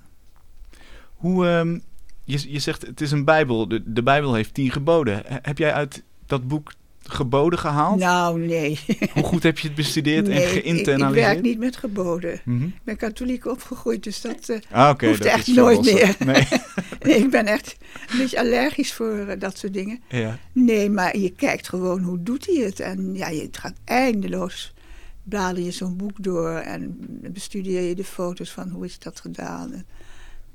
Hoe... 1.14 1.46
Um, 1.46 1.82
je, 2.26 2.52
je 2.52 2.58
zegt 2.58 2.86
het 2.86 3.00
is 3.00 3.10
een 3.10 3.24
Bijbel. 3.24 3.68
De, 3.68 3.82
de 3.92 4.02
Bijbel 4.02 4.34
heeft 4.34 4.54
tien 4.54 4.70
geboden. 4.70 5.22
Heb 5.26 5.58
jij 5.58 5.72
uit 5.72 6.02
dat 6.26 6.48
boek 6.48 6.72
geboden 7.02 7.58
gehaald? 7.58 7.98
Nou, 7.98 8.40
nee. 8.40 8.78
Hoe 9.14 9.22
goed 9.22 9.42
heb 9.42 9.58
je 9.58 9.66
het 9.66 9.76
bestudeerd 9.76 10.26
nee, 10.26 10.42
en 10.42 10.48
geïnternaliseerd? 10.48 11.26
Ik, 11.26 11.36
ik 11.36 11.42
werk 11.42 11.42
niet 11.42 11.58
met 11.58 11.76
geboden. 11.76 12.40
Mm 12.44 12.58
-hmm. 12.58 12.66
Ik 12.66 12.80
ben 12.84 12.96
katholiek 12.96 13.46
opgegroeid, 13.46 14.02
dus 14.02 14.20
dat 14.20 14.48
uh, 14.48 14.56
ah, 14.70 14.90
okay, 14.90 15.08
hoeft 15.08 15.22
dat 15.22 15.32
echt 15.32 15.46
nooit 15.46 15.84
meer. 15.84 16.16
Nee. 16.18 16.48
nee. 17.06 17.16
ik 17.16 17.30
ben 17.30 17.46
echt 17.46 17.76
een 18.10 18.18
beetje 18.18 18.38
allergisch 18.38 18.92
voor 18.92 19.14
uh, 19.16 19.32
dat 19.38 19.58
soort 19.58 19.72
dingen. 19.72 20.00
Ja. 20.08 20.38
Nee, 20.52 20.90
maar 20.90 21.16
je 21.16 21.30
kijkt 21.30 21.68
gewoon 21.68 22.02
hoe 22.02 22.22
doet 22.22 22.46
hij 22.46 22.64
het. 22.64 22.80
En 22.80 23.14
ja, 23.14 23.28
je 23.28 23.48
gaat 23.52 23.76
eindeloos 23.84 24.74
blader 25.22 25.62
je 25.62 25.70
zo'n 25.70 25.96
boek 25.96 26.22
door 26.22 26.50
en 26.50 26.96
bestudeer 27.32 27.82
je 27.82 27.94
de 27.94 28.04
foto's 28.04 28.50
van 28.52 28.68
hoe 28.68 28.84
is 28.84 28.98
dat 28.98 29.20
gedaan. 29.20 29.84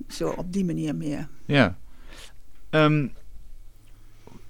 Zo 0.07 0.29
op 0.29 0.53
die 0.53 0.65
manier 0.65 0.95
meer. 0.95 1.27
Ja. 1.45 1.77
Um, 2.69 3.13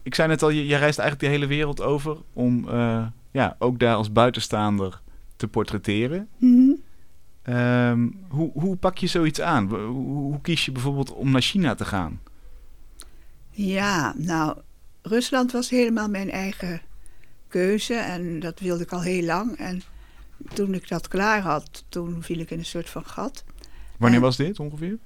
ik 0.04 0.16
zei 0.16 0.28
net 0.28 0.44
al, 0.44 0.50
je, 0.50 0.66
je, 0.66 0.76
reist 0.76 1.00
eigenlijk 1.00 1.20
de 1.20 1.38
hele 1.38 1.56
wereld 1.56 1.82
over 1.82 2.18
om 2.34 2.68
uh, 2.68 3.08
ja, 3.32 3.56
ook 3.60 3.80
daar 3.80 3.96
als 3.96 4.12
buitenstaander 4.12 5.02
te 5.36 5.48
portretteren. 5.48 6.28
Mm 6.38 6.80
-hmm. 7.44 7.56
um, 7.56 8.26
hoe, 8.30 8.52
hoe 8.54 8.76
pak 8.76 8.98
je 8.98 9.08
zoiets 9.08 9.42
aan? 9.42 9.70
Hoe, 9.70 10.06
hoe, 10.06 10.42
kies 10.42 10.66
je 10.66 10.72
bijvoorbeeld 10.72 11.14
om 11.14 11.32
naar 11.32 11.42
China 11.42 11.76
te 11.76 11.86
gaan? 11.86 12.20
Ja, 13.50 14.14
nou, 14.18 14.58
Rusland 15.02 15.52
was 15.52 15.70
helemaal 15.70 16.10
mijn 16.10 16.32
eigen 16.32 16.82
keuze 17.48 17.94
en 17.94 18.40
dat 18.40 18.60
wilde 18.60 18.84
ik 18.84 18.92
al 18.92 19.02
heel 19.02 19.24
lang. 19.24 19.58
En 19.58 19.82
toen 20.54 20.74
ik 20.74 20.88
dat 20.88 21.08
klaar 21.08 21.42
had, 21.42 21.84
toen 21.90 22.24
viel 22.24 22.40
ik 22.40 22.52
in 22.52 22.60
een 22.60 22.66
soort 22.66 22.90
van 22.90 23.06
gat. 23.06 23.44
Wanneer 23.98 24.20
en, 24.20 24.26
was 24.26 24.38
dit 24.38 24.60
ongeveer? 24.60 24.98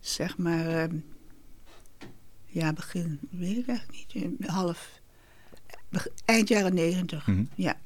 Zeg 0.00 0.36
maar, 0.36 0.90
uh, 0.90 1.00
ja, 2.46 2.72
begin, 2.72 3.18
weet 3.30 3.56
ik 3.56 3.68
eigenlijk 3.68 4.14
niet, 4.14 4.48
half, 4.48 5.00
eind 6.24 6.48
jaren 6.48 6.74
negentig, 6.74 7.26
mm 7.26 7.34
-hmm. 7.34 7.48
ja. 7.54 7.76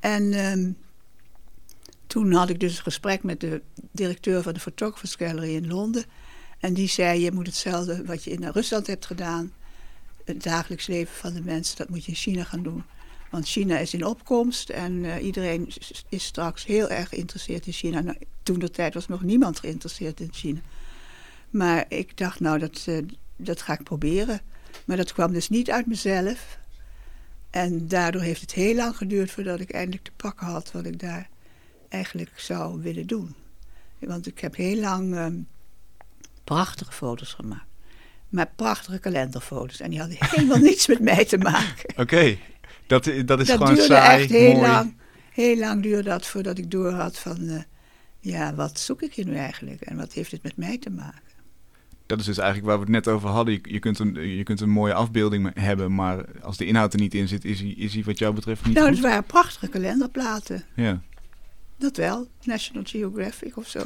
En 0.00 0.22
um, 0.52 0.76
toen 2.06 2.32
had 2.32 2.50
ik 2.50 2.60
dus 2.60 2.76
een 2.76 2.82
gesprek 2.82 3.22
met 3.22 3.40
de 3.40 3.62
directeur 3.90 4.42
van 4.42 4.54
de 4.54 4.60
Photographers 4.60 5.14
Gallery 5.14 5.54
in 5.54 5.66
Londen. 5.66 6.04
En 6.58 6.74
die 6.74 6.88
zei, 6.88 7.20
je 7.20 7.32
moet 7.32 7.46
hetzelfde 7.46 8.04
wat 8.04 8.24
je 8.24 8.30
in 8.30 8.44
Rusland 8.44 8.86
hebt 8.86 9.06
gedaan, 9.06 9.52
het 10.24 10.42
dagelijks 10.42 10.86
leven 10.86 11.14
van 11.14 11.32
de 11.32 11.42
mensen, 11.42 11.76
dat 11.76 11.88
moet 11.88 12.04
je 12.04 12.10
in 12.10 12.16
China 12.16 12.44
gaan 12.44 12.62
doen. 12.62 12.84
Want 13.30 13.48
China 13.48 13.78
is 13.78 13.94
in 13.94 14.04
opkomst 14.04 14.68
en 14.70 15.04
eh, 15.04 15.24
iedereen 15.24 15.68
is- 16.08 16.24
straks 16.24 16.64
heel 16.64 16.88
erg 16.88 17.08
geïnteresseerd 17.08 17.66
in 17.66 17.72
China. 17.72 18.00
Nou, 18.00 18.16
toen 18.42 18.58
de 18.58 18.70
tijd 18.70 18.94
was 18.94 19.08
nog 19.08 19.22
niemand 19.22 19.58
geïnteresseerd 19.58 20.20
in 20.20 20.32
China. 20.32 20.60
Maar 21.50 21.84
ik 21.88 22.16
dacht, 22.16 22.40
nou, 22.40 22.58
dat, 22.58 22.84
eh, 22.86 22.98
dat 23.36 23.62
ga 23.62 23.72
ik 23.72 23.82
proberen. 23.82 24.40
Maar 24.84 24.96
dat 24.96 25.12
kwam 25.12 25.32
dus 25.32 25.48
niet 25.48 25.70
uit 25.70 25.86
mezelf. 25.86 26.58
En 27.50 27.88
daardoor 27.88 28.22
heeft 28.22 28.40
het 28.40 28.52
heel 28.52 28.74
lang 28.74 28.96
geduurd 28.96 29.30
voordat 29.30 29.60
ik 29.60 29.70
eindelijk 29.70 30.04
te 30.04 30.10
pakken 30.16 30.46
had 30.46 30.72
wat 30.72 30.84
ik 30.84 30.98
daar 31.00 31.28
eigenlijk 31.88 32.32
zou 32.40 32.82
willen 32.82 33.06
doen. 33.06 33.34
Want 33.98 34.26
ik 34.26 34.38
heb 34.40 34.56
heel 34.56 34.80
lang 34.80 35.14
ehm, 35.14 35.34
prachtige 36.44 36.92
foto's 36.92 37.32
gemaakt. 37.32 37.64
Maar 38.28 38.50
prachtige 38.56 38.98
kalenderfoto's. 38.98 39.80
En 39.80 39.90
die 39.90 39.98
hadden 39.98 40.16
helemaal 40.20 40.58
niets 40.70 40.86
met 40.86 41.00
mij 41.00 41.24
te 41.24 41.38
maken. 41.38 41.98
Oké, 41.98 42.36
dat, 42.86 43.04
dat 43.24 43.40
is 43.40 43.46
dat 43.46 43.56
gewoon 43.56 43.74
duurde 43.74 43.82
saai, 43.94 44.20
echt 44.22 44.30
heel 44.30 44.52
mooi. 44.52 44.66
lang. 44.66 44.96
Heel 45.32 45.56
lang 45.58 45.82
duurde 45.82 46.02
dat 46.08 46.26
voordat 46.26 46.58
ik 46.58 46.70
door 46.70 46.90
had 46.92 47.18
van... 47.18 47.48
eh, 47.48 47.62
ja, 48.20 48.54
wat 48.54 48.80
zoek 48.80 49.02
ik 49.02 49.14
hier 49.14 49.26
nu 49.26 49.34
eigenlijk? 49.34 49.80
En 49.80 49.96
wat 49.96 50.12
heeft 50.12 50.30
het 50.30 50.42
met 50.42 50.56
mij 50.56 50.78
te 50.78 50.90
maken? 50.90 51.20
Dat 52.06 52.18
is 52.20 52.24
dus 52.24 52.38
eigenlijk 52.38 52.68
waar 52.68 52.76
we 52.76 52.82
het 52.82 52.92
net 52.92 53.08
over 53.08 53.28
hadden. 53.28 53.54
Je, 53.54 53.60
je, 53.62 53.78
kunt, 53.78 53.98
een, 53.98 54.14
je 54.36 54.42
kunt 54.42 54.60
een 54.60 54.70
mooie 54.70 54.94
afbeelding 54.94 55.50
hebben, 55.60 55.94
maar 55.94 56.24
als 56.42 56.56
de 56.56 56.66
inhoud 56.66 56.92
er 56.92 57.00
niet 57.00 57.14
in 57.14 57.28
zit, 57.28 57.44
is 57.44 57.60
hij, 57.60 57.68
is 57.68 57.94
hij 57.94 58.02
wat 58.04 58.18
jou 58.18 58.34
betreft 58.34 58.66
niet 58.66 58.74
nou, 58.74 58.88
het 58.90 59.00
waren 59.00 59.24
prachtige 59.24 59.68
kalenderplaten. 59.68 60.64
Ja. 60.76 61.00
Dat 61.78 61.96
wel. 61.96 62.28
National 62.44 62.82
Geographic 62.86 63.56
of 63.56 63.68
zo. 63.68 63.82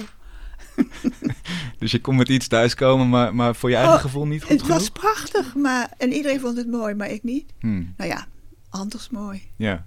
Dus 1.78 1.90
je 1.90 2.00
kon 2.00 2.16
met 2.16 2.28
iets 2.28 2.48
thuiskomen, 2.48 3.08
maar, 3.08 3.34
maar 3.34 3.54
voor 3.54 3.70
je 3.70 3.76
eigen 3.76 3.94
Oh, 3.94 4.00
gevoel 4.00 4.26
niet 4.26 4.40
goed 4.42 4.50
Het 4.50 4.60
genoeg? 4.62 4.76
was 4.78 4.90
prachtig, 4.90 5.54
maar... 5.54 5.90
En 5.98 6.12
iedereen 6.12 6.40
vond 6.40 6.56
het 6.56 6.66
mooi, 6.70 6.94
maar 6.94 7.10
ik 7.10 7.22
niet. 7.22 7.52
Hmm, 7.60 7.94
Nou 7.96 8.10
ja, 8.10 8.26
anders 8.70 9.10
mooi. 9.10 9.42
ja. 9.56 9.86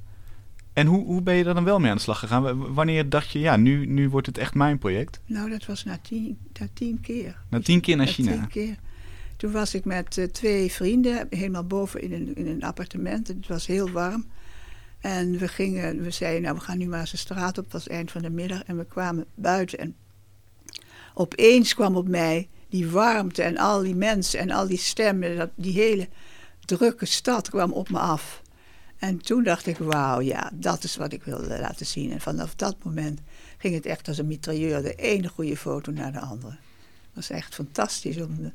En 0.74 0.88
hoe, 0.88 1.06
hoe 1.06 1.22
ben 1.22 1.36
je 1.36 1.44
er 1.44 1.54
dan 1.54 1.63
wel 1.63 1.80
mee 1.80 1.90
aan 1.90 1.96
de 1.98 2.02
slag 2.04 2.20
gegaan? 2.20 2.74
Wanneer 2.74 3.10
dacht 3.10 3.30
je, 3.32 3.40
ja, 3.40 3.56
nu, 3.58 3.86
nu 3.86 4.10
wordt 4.10 4.28
het 4.28 4.38
echt 4.38 4.54
mijn 4.54 4.78
project? 4.78 5.20
Nou, 5.25 5.50
dat 5.50 5.66
was 5.66 5.84
na 5.84 5.98
tien, 6.02 6.38
na 6.60 6.68
tien 6.74 7.02
keer. 7.02 7.42
Na 7.50 7.60
tien 7.60 7.82
keer 7.82 7.96
naar 7.98 8.06
Na 8.06 8.12
China. 8.12 8.32
tien 8.32 8.48
keer. 8.48 8.75
Toen 9.38 9.52
was 9.52 9.74
ik 9.74 9.86
met 9.86 10.18
eh, 10.18 10.25
twee 10.25 10.72
vrienden 10.72 11.28
helemaal 11.30 11.63
boven 11.63 12.02
in 12.02 12.13
een, 12.13 12.36
in 12.36 12.48
een 12.48 12.63
appartement. 12.63 13.28
Het 13.28 13.48
was 13.48 13.66
heel 13.68 13.90
warm. 13.90 14.25
En 15.00 15.38
we 15.38 15.48
gingen, 15.48 16.02
we 16.02 16.12
zeiden, 16.12 16.42
nou, 16.42 16.56
we 16.56 16.62
gaan 16.62 16.78
nu 16.78 16.88
maar 16.88 17.00
eens 17.00 17.12
de 17.12 17.18
straat 17.18 17.58
op. 17.58 17.63
Het 17.63 17.74
was 17.74 17.88
eind 17.88 18.12
van 18.12 18.22
de 18.22 18.30
middag. 18.30 18.63
En 18.63 18.78
we 18.78 18.86
kwamen 18.86 19.25
buiten. 19.36 19.80
En 19.80 19.96
opeens 21.13 21.74
kwam 21.74 21.96
op 21.96 22.08
mij 22.08 22.50
die 22.70 22.88
warmte 22.90 23.44
en 23.44 23.58
al 23.58 23.82
die 23.82 23.96
mensen 23.96 24.40
en 24.40 24.52
al 24.52 24.68
die 24.68 24.78
stemmen. 24.78 25.38
Dat, 25.38 25.50
die 25.56 25.74
hele 25.74 26.08
drukke 26.66 27.06
stad 27.06 27.50
kwam 27.50 27.72
op 27.72 27.90
me 27.90 28.00
af. 28.00 28.42
En 29.03 29.17
toen 29.17 29.43
dacht 29.43 29.67
ik, 29.67 29.77
wauw, 29.77 30.22
ja, 30.22 30.51
dat 30.53 30.83
is 30.83 30.95
wat 30.95 31.13
ik 31.13 31.24
wil 31.24 31.43
eh, 31.43 31.60
laten 31.60 31.86
zien. 31.86 32.12
En 32.12 32.22
vanaf 32.22 32.55
dat 32.55 32.75
moment 32.83 33.19
ging 33.57 33.75
het 33.75 33.86
echt 33.86 34.07
als 34.07 34.17
een 34.17 34.27
mitrailleur. 34.27 34.81
De 34.81 34.95
ene 34.95 35.27
goede 35.27 35.57
foto 35.57 35.91
naar 35.91 36.12
de 36.12 36.19
andere. 36.19 36.51
Het 36.51 37.13
was 37.13 37.29
echt 37.29 37.53
fantastisch. 37.53 38.17
Om, 38.22 38.51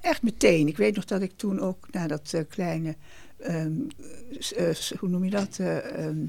echt 0.00 0.22
meteen. 0.22 0.68
Ik 0.68 0.76
weet 0.76 0.94
nog 0.94 1.04
dat 1.04 1.22
ik 1.22 1.32
toen 1.36 1.60
ook 1.60 1.86
naar 1.90 2.08
dat 2.08 2.32
eh, 2.32 2.40
kleine, 2.48 2.96
ehm, 3.36 3.72
eh, 4.56 4.74
hoe 4.98 5.08
noem 5.08 5.24
je 5.24 5.30
dat? 5.30 5.58
eh, 5.58 6.04
ehm, 6.04 6.26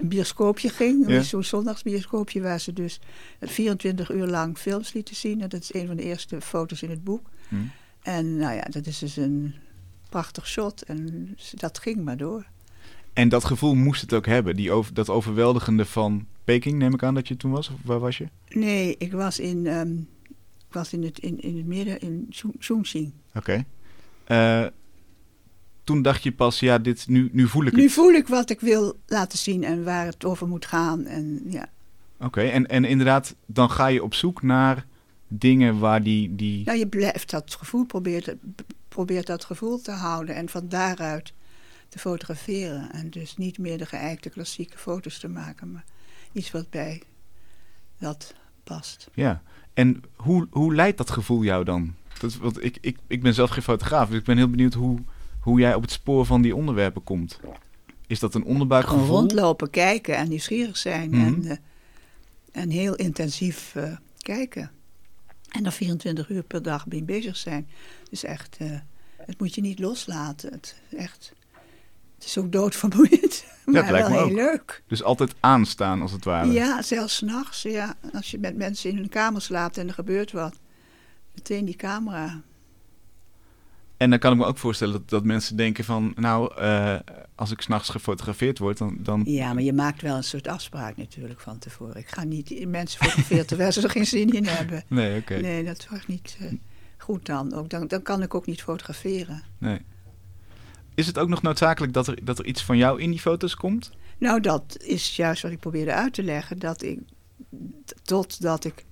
een 0.00 0.08
bioscoopje 0.08 0.68
ging. 0.68 1.08
Ja. 1.08 1.22
Zo'n 1.22 1.44
zondagsbioscoopje 1.44 2.40
waar 2.40 2.60
ze 2.60 2.72
dus 2.72 3.00
24 3.40 4.10
uur 4.10 4.26
lang 4.26 4.58
films 4.58 4.92
lieten 4.92 5.16
zien. 5.16 5.42
En 5.42 5.48
dat 5.48 5.62
is 5.62 5.74
een 5.74 5.86
van 5.86 5.96
de 5.96 6.02
eerste 6.02 6.40
foto's 6.40 6.82
in 6.82 6.90
het 6.90 7.04
boek. 7.04 7.30
Hmm. 7.48 7.70
En 8.02 8.36
nou 8.36 8.54
ja, 8.54 8.64
dat 8.70 8.86
is 8.86 8.98
dus 8.98 9.16
een 9.16 9.54
prachtig 10.08 10.46
shot. 10.46 10.82
En 10.82 11.28
dat 11.54 11.78
ging 11.78 12.04
maar 12.04 12.16
door. 12.16 12.46
En 13.12 13.28
dat 13.28 13.44
gevoel 13.44 13.74
moest 13.74 14.00
het 14.00 14.12
ook 14.12 14.26
hebben. 14.26 14.56
Die 14.56 14.72
over, 14.72 14.94
dat 14.94 15.08
overweldigende 15.08 15.84
van 15.84 16.26
Peking, 16.44 16.78
neem 16.78 16.94
ik 16.94 17.02
aan 17.02 17.14
dat 17.14 17.28
je 17.28 17.36
toen 17.36 17.50
was? 17.50 17.68
Of 17.68 17.76
waar 17.84 17.98
was 17.98 18.18
je? 18.18 18.28
Nee, 18.48 18.94
ik 18.98 19.12
was 19.12 19.38
in, 19.38 19.66
ehm, 19.66 19.92
ik 20.68 20.72
was 20.72 20.92
in, 20.92 21.02
het, 21.04 21.18
in, 21.18 21.40
in 21.40 21.56
het 21.56 21.66
midden, 21.66 22.00
in 22.00 22.26
Chongqing. 22.58 23.12
Oké. 23.34 23.64
Eh, 24.24 24.66
toen 25.84 26.02
dacht 26.02 26.22
je 26.22 26.32
pas, 26.32 26.60
ja, 26.60 26.78
dit, 26.78 27.08
nu, 27.08 27.28
nu 27.32 27.48
voel 27.48 27.64
ik 27.64 27.72
Nu 27.72 27.82
het. 27.82 27.92
voel 27.92 28.12
ik 28.12 28.28
wat 28.28 28.50
ik 28.50 28.60
wil 28.60 28.98
laten 29.06 29.38
zien 29.38 29.64
en 29.64 29.84
waar 29.84 30.06
het 30.06 30.24
over 30.24 30.48
moet 30.48 30.66
gaan. 30.66 31.04
En 31.06 31.40
ja, 31.48 31.68
Oké, 32.20 32.40
en, 32.42 32.66
en 32.66 32.84
inderdaad, 32.84 33.34
dan 33.46 33.70
ga 33.70 33.86
je 33.86 34.02
op 34.02 34.14
zoek 34.14 34.42
naar 34.42 34.86
dingen 35.28 35.78
waar 35.78 36.02
die... 36.02 36.34
die... 36.34 36.64
nou, 36.64 36.78
je 36.78 36.86
blijft 36.86 37.30
dat 37.30 37.54
gevoel, 37.58 37.84
probeert, 37.84 38.34
probeert 38.98 39.26
dat 39.26 39.44
gevoel 39.44 39.80
te 39.80 39.90
houden 39.90 40.34
en 40.34 40.48
van 40.48 40.68
daaruit 40.68 41.32
te 41.88 41.98
fotograferen. 41.98 42.92
En 42.92 43.10
dus 43.10 43.36
niet 43.36 43.58
meer 43.58 43.78
de 43.78 43.86
geëikte 43.86 44.28
klassieke 44.28 44.78
foto's 44.78 45.18
te 45.18 45.28
maken, 45.28 45.72
maar 45.72 45.84
iets 46.32 46.50
wat 46.50 46.70
bij 46.70 47.02
dat 47.98 48.34
past. 48.64 49.08
Ja, 49.14 49.42
en 49.74 50.02
hoe, 50.16 50.46
hoe 50.50 50.74
leidt 50.74 50.98
dat 50.98 51.10
gevoel 51.10 51.42
jou 51.42 51.64
dan? 51.64 51.94
Dat, 52.18 52.36
want 52.36 52.64
ik, 52.64 52.78
ik, 52.80 52.98
ik 53.06 53.22
ben 53.22 53.34
zelf 53.34 53.50
geen 53.50 53.62
fotograaf, 53.62 54.08
dus 54.08 54.18
ik 54.18 54.24
ben 54.24 54.36
heel 54.36 54.50
benieuwd 54.50 54.74
hoe, 54.74 54.98
hoe 55.40 55.60
jij 55.60 55.74
op 55.74 55.82
het 55.82 55.90
spoor 55.90 56.26
van 56.26 56.42
die 56.42 56.56
onderwerpen 56.56 57.04
komt. 57.04 57.40
Is 58.06 58.18
dat 58.18 58.34
een 58.34 58.40
Gewoon 58.40 58.54
onderbuikgevoel? 58.54 59.06
rondlopen, 59.06 59.70
kijken 59.70 60.16
en 60.16 60.28
nieuwsgierig 60.28 60.76
zijn. 60.76 61.10
Mhm. 61.10 61.20
en, 61.20 61.44
eh, 61.46 61.56
en 62.62 62.70
heel 62.70 62.94
intensief 62.94 63.74
eh, 63.74 63.96
kijken. 64.18 64.70
En 65.48 65.62
dan 65.62 65.72
24 65.72 66.28
uur 66.30 66.42
per 66.42 66.62
dag 66.62 66.86
mee 66.86 67.02
bezig 67.02 67.36
zijn. 67.36 67.68
Dus 68.10 68.24
echt, 68.24 68.56
eh, 68.58 68.78
het 69.16 69.40
moet 69.40 69.54
je 69.54 69.60
niet 69.60 69.78
loslaten. 69.78 70.52
Het, 70.52 70.76
echt, 70.96 71.32
het 72.14 72.24
is 72.24 72.38
ook 72.38 72.52
doodvermoeiend. 72.52 73.44
Maar 73.64 73.90
lijkt 73.90 74.08
wel 74.08 74.08
me 74.08 74.16
heel 74.16 74.24
ook. 74.24 74.50
leuk. 74.50 74.82
Dus 74.86 75.02
altijd 75.02 75.34
aanstaan, 75.40 76.02
als 76.02 76.12
het 76.12 76.24
ware. 76.24 76.52
Ja, 76.52 76.82
zelfs 76.82 77.16
s'nachts. 77.16 77.62
Ja. 77.62 77.96
Als 78.12 78.30
je 78.30 78.38
met 78.38 78.56
mensen 78.56 78.90
in 78.90 78.96
hun 78.96 79.08
kamer 79.08 79.42
slaapt 79.42 79.78
en 79.78 79.88
er 79.88 79.94
gebeurt 79.94 80.32
wat. 80.32 80.54
Meteen 81.34 81.64
die 81.64 81.76
camera. 81.76 82.42
En 83.98 84.10
dan 84.10 84.18
kan 84.18 84.32
ik 84.32 84.38
me 84.38 84.44
ook 84.44 84.58
voorstellen 84.58 84.92
dat, 84.92 85.08
dat 85.08 85.24
mensen 85.24 85.56
denken 85.56 85.84
van... 85.84 86.12
nou, 86.16 86.54
eh, 86.56 86.96
als 87.34 87.50
ik 87.50 87.60
s'nachts 87.60 87.88
gefotografeerd 87.88 88.58
word, 88.58 88.78
dan... 88.78 88.96
dan... 89.00 89.22
Ja, 89.24 89.52
maar 89.52 89.62
je 89.62 89.72
maakt 89.72 90.02
wel 90.02 90.16
een 90.16 90.24
soort 90.24 90.48
afspraak 90.48 90.96
natuurlijk 90.96 91.40
van 91.40 91.58
tevoren. 91.58 91.96
Ik 91.96 92.08
ga 92.08 92.24
niet 92.24 92.68
mensen 92.68 93.00
fotograferen 93.00 93.46
terwijl 93.46 93.72
ze 93.72 93.82
er 93.82 93.90
geen 93.90 94.06
zin 94.06 94.32
in 94.32 94.44
hebben. 94.46 94.84
Nee, 94.88 95.20
oké. 95.20 95.36
Nee, 95.36 95.64
dat 95.64 95.86
was 95.90 96.06
niet 96.06 96.36
eh, 96.40 96.52
goed 96.98 97.26
dan. 97.26 97.54
Ook 97.54 97.70
dan. 97.70 97.86
Dan 97.86 98.02
kan 98.02 98.22
ik 98.22 98.34
ook 98.34 98.46
niet 98.46 98.62
fotograferen. 98.62 99.42
Nee. 99.58 99.80
Is 100.94 101.06
het 101.06 101.18
ook 101.18 101.28
nog 101.28 101.42
noodzakelijk 101.42 101.92
dat 101.92 102.06
er, 102.06 102.24
dat 102.24 102.38
er 102.38 102.46
iets 102.46 102.64
van 102.64 102.76
jou 102.76 103.00
in 103.00 103.10
die 103.10 103.20
foto's 103.20 103.54
komt? 103.54 103.90
Nou, 104.18 104.40
dat 104.40 104.76
is 104.80 105.16
juist 105.16 105.42
wat 105.42 105.52
ik 105.52 105.60
probeerde 105.60 105.92
uit 105.92 106.12
te 106.12 106.22
leggen. 106.22 106.58
Dat 106.58 106.82
ik, 106.82 106.98
totdat 108.02 108.64
ik 108.64 108.84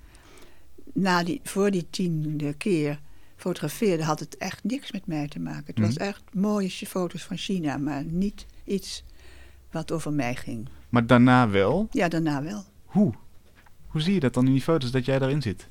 na 0.93 1.23
die, 1.23 1.39
voor 1.43 1.71
die 1.71 1.87
tiende 1.89 2.53
keer 2.53 2.99
fotografeerde, 3.37 4.03
had 4.03 4.19
het 4.19 4.37
echt 4.37 4.63
niks 4.63 4.91
met 4.91 5.07
mij 5.07 5.27
te 5.27 5.39
maken. 5.39 5.65
Het 5.65 5.79
was 5.79 5.93
Mhm. 5.97 6.03
echt 6.03 6.23
mooie 6.33 6.69
foto's 6.69 7.23
van 7.23 7.37
China, 7.37 7.77
maar 7.77 8.03
niet 8.03 8.45
iets 8.63 9.03
wat 9.71 9.91
over 9.91 10.13
mij 10.13 10.35
ging. 10.35 10.69
Maar 10.89 11.07
daarna 11.07 11.49
wel. 11.49 11.87
Ja, 11.91 12.07
daarna 12.07 12.43
wel. 12.43 12.63
Hoe? 12.85 13.13
Hoe 13.87 14.01
zie 14.01 14.13
je 14.13 14.19
dat 14.19 14.33
dan 14.33 14.45
in 14.45 14.51
die 14.51 14.61
foto's, 14.61 14.91
dat 14.91 15.05
jij 15.05 15.19
daarin 15.19 15.41
zit? 15.41 15.67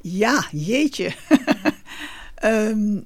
Ja, 0.00 0.44
jeetje. 0.52 1.14
Ehm, 2.34 3.00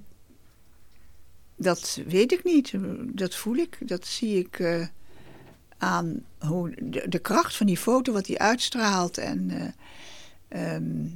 dat 1.57 2.00
weet 2.07 2.33
ik 2.33 2.45
niet. 2.45 2.73
Dat 3.17 3.35
voel 3.35 3.55
ik. 3.57 3.79
Dat 3.81 4.07
zie 4.07 4.38
ik 4.38 4.59
eh, 4.59 4.87
aan 5.79 6.25
hoe 6.38 6.75
de, 6.83 7.09
de 7.09 7.19
kracht 7.19 7.57
van 7.57 7.67
die 7.67 7.76
foto, 7.76 8.12
wat 8.12 8.25
die 8.25 8.38
uitstraalt. 8.38 9.19
En 9.19 9.50
eh, 10.49 10.75
ehm, 10.75 11.07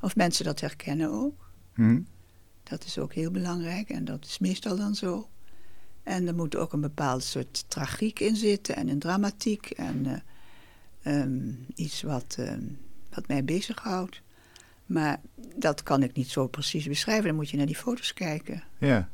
of 0.00 0.16
mensen 0.16 0.44
dat 0.44 0.60
herkennen 0.60 1.10
ook. 1.10 1.50
Hm? 1.74 2.00
Dat 2.62 2.84
is 2.84 2.98
ook 2.98 3.14
heel 3.14 3.30
belangrijk 3.30 3.88
en 3.88 4.04
dat 4.04 4.24
is 4.24 4.38
meestal 4.38 4.76
dan 4.76 4.94
zo. 4.94 5.28
En 6.02 6.26
er 6.26 6.34
moet 6.34 6.56
ook 6.56 6.72
een 6.72 6.80
bepaald 6.80 7.24
soort 7.24 7.64
tragiek 7.68 8.20
in 8.20 8.36
zitten 8.36 8.76
en 8.76 8.88
een 8.88 8.98
dramatiek 8.98 9.70
en 9.70 10.06
eh, 10.06 11.22
ehm, 11.22 11.52
iets 11.74 12.02
wat, 12.02 12.36
ehm, 12.38 12.64
wat 13.10 13.28
mij 13.28 13.44
bezighoudt. 13.44 14.22
Maar 14.86 15.20
dat 15.56 15.82
kan 15.82 16.02
ik 16.02 16.12
niet 16.12 16.28
zo 16.28 16.46
precies 16.46 16.86
beschrijven. 16.86 17.24
Dan 17.24 17.34
moet 17.34 17.50
je 17.50 17.56
naar 17.56 17.66
die 17.66 17.76
foto's 17.76 18.12
kijken. 18.12 18.62
Ja. 18.78 19.08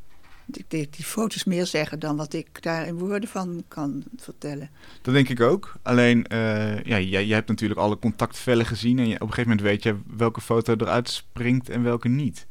Ik 0.52 0.70
denk 0.70 0.92
die 0.92 1.04
foto's 1.04 1.44
meer 1.44 1.66
zeggen 1.66 1.98
dan 1.98 2.16
wat 2.16 2.32
ik 2.32 2.62
daar 2.62 2.86
in 2.86 2.98
woorden 2.98 3.28
van 3.28 3.64
kan 3.68 4.04
vertellen. 4.16 4.70
Dat 5.02 5.14
denk 5.14 5.28
ik 5.28 5.40
ook. 5.40 5.74
Alleen, 5.82 6.26
eh, 6.26 6.82
ja, 6.82 6.98
jij, 7.00 7.26
jij 7.26 7.36
hebt 7.36 7.48
natuurlijk 7.48 7.80
alle 7.80 7.98
contactvellen 7.98 8.66
gezien. 8.66 8.98
En 8.98 9.08
je, 9.08 9.14
op 9.14 9.20
een 9.20 9.28
gegeven 9.28 9.50
moment 9.50 9.66
weet 9.66 9.82
je 9.82 9.96
welke 10.16 10.40
foto 10.40 10.74
eruit 10.76 11.08
springt 11.08 11.68
en 11.68 11.82
welke 11.82 12.08
niet. 12.08 12.46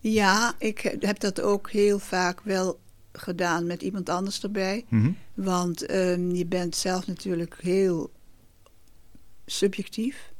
Ja, 0.00 0.54
ik 0.58 0.96
heb 1.00 1.18
dat 1.18 1.40
ook 1.40 1.70
heel 1.70 1.98
vaak 1.98 2.40
wel 2.40 2.80
gedaan 3.12 3.66
met 3.66 3.82
iemand 3.82 4.08
anders 4.08 4.42
erbij. 4.42 4.84
Mhm. 4.88 5.10
Want 5.34 5.86
ehm, 5.86 6.30
je 6.30 6.46
bent 6.46 6.76
zelf 6.76 7.06
natuurlijk 7.06 7.56
heel 7.60 8.10
subjectief. 9.46 10.32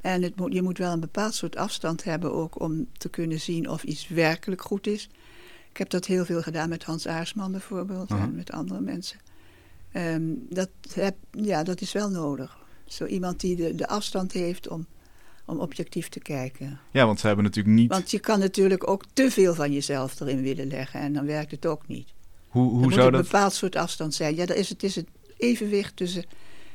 En 0.00 0.22
het 0.22 0.36
moet, 0.36 0.52
je 0.52 0.62
moet 0.62 0.78
wel 0.78 0.92
een 0.92 1.00
bepaald 1.00 1.34
soort 1.34 1.56
afstand 1.56 2.04
hebben 2.04 2.32
ook 2.32 2.60
om 2.60 2.86
te 2.92 3.08
kunnen 3.08 3.40
zien 3.40 3.68
of 3.68 3.82
iets 3.82 4.08
werkelijk 4.08 4.62
goed 4.62 4.86
is. 4.86 5.08
Ik 5.76 5.82
heb 5.82 5.90
dat 5.90 6.06
heel 6.06 6.24
veel 6.24 6.42
gedaan 6.42 6.68
met 6.68 6.84
Hans 6.84 7.08
Aarsman 7.08 7.50
bijvoorbeeld 7.52 8.10
en 8.10 8.34
met 8.34 8.52
andere 8.52 8.80
mensen. 8.80 9.18
Ehm, 9.92 10.22
dat, 10.50 10.68
heb, 10.94 11.16
ja, 11.30 11.62
dat 11.62 11.80
is 11.80 11.92
wel 11.92 12.10
nodig. 12.10 12.56
Zo 12.84 13.04
iemand 13.04 13.40
die 13.40 13.56
de, 13.56 13.74
de 13.74 13.88
afstand 13.88 14.32
heeft 14.32 14.68
om, 14.68 14.86
om 15.44 15.58
objectief 15.58 16.08
te 16.08 16.20
kijken. 16.20 16.80
Ja, 16.90 17.06
want 17.06 17.20
ze 17.20 17.26
hebben 17.26 17.44
natuurlijk 17.44 17.76
niet... 17.76 17.90
Want 17.90 18.10
je 18.10 18.18
kan 18.18 18.38
natuurlijk 18.38 18.88
ook 18.90 19.04
te 19.12 19.30
veel 19.30 19.54
van 19.54 19.72
jezelf 19.72 20.20
erin 20.20 20.42
willen 20.42 20.66
leggen 20.66 21.00
en 21.00 21.12
dan 21.12 21.26
werkt 21.26 21.50
het 21.50 21.66
ook 21.66 21.86
niet. 21.86 22.08
hoe 22.48 22.64
Er 22.64 22.70
hoe 22.70 22.80
moet 22.80 22.92
zou 22.92 23.06
een 23.06 23.12
dat... 23.12 23.22
bepaald 23.22 23.52
soort 23.52 23.76
afstand 23.76 24.14
zijn. 24.14 24.36
Ja, 24.36 24.46
dat 24.46 24.56
is, 24.56 24.68
het 24.68 24.82
is 24.82 24.94
het 24.94 25.08
evenwicht 25.36 25.96
tussen 25.96 26.24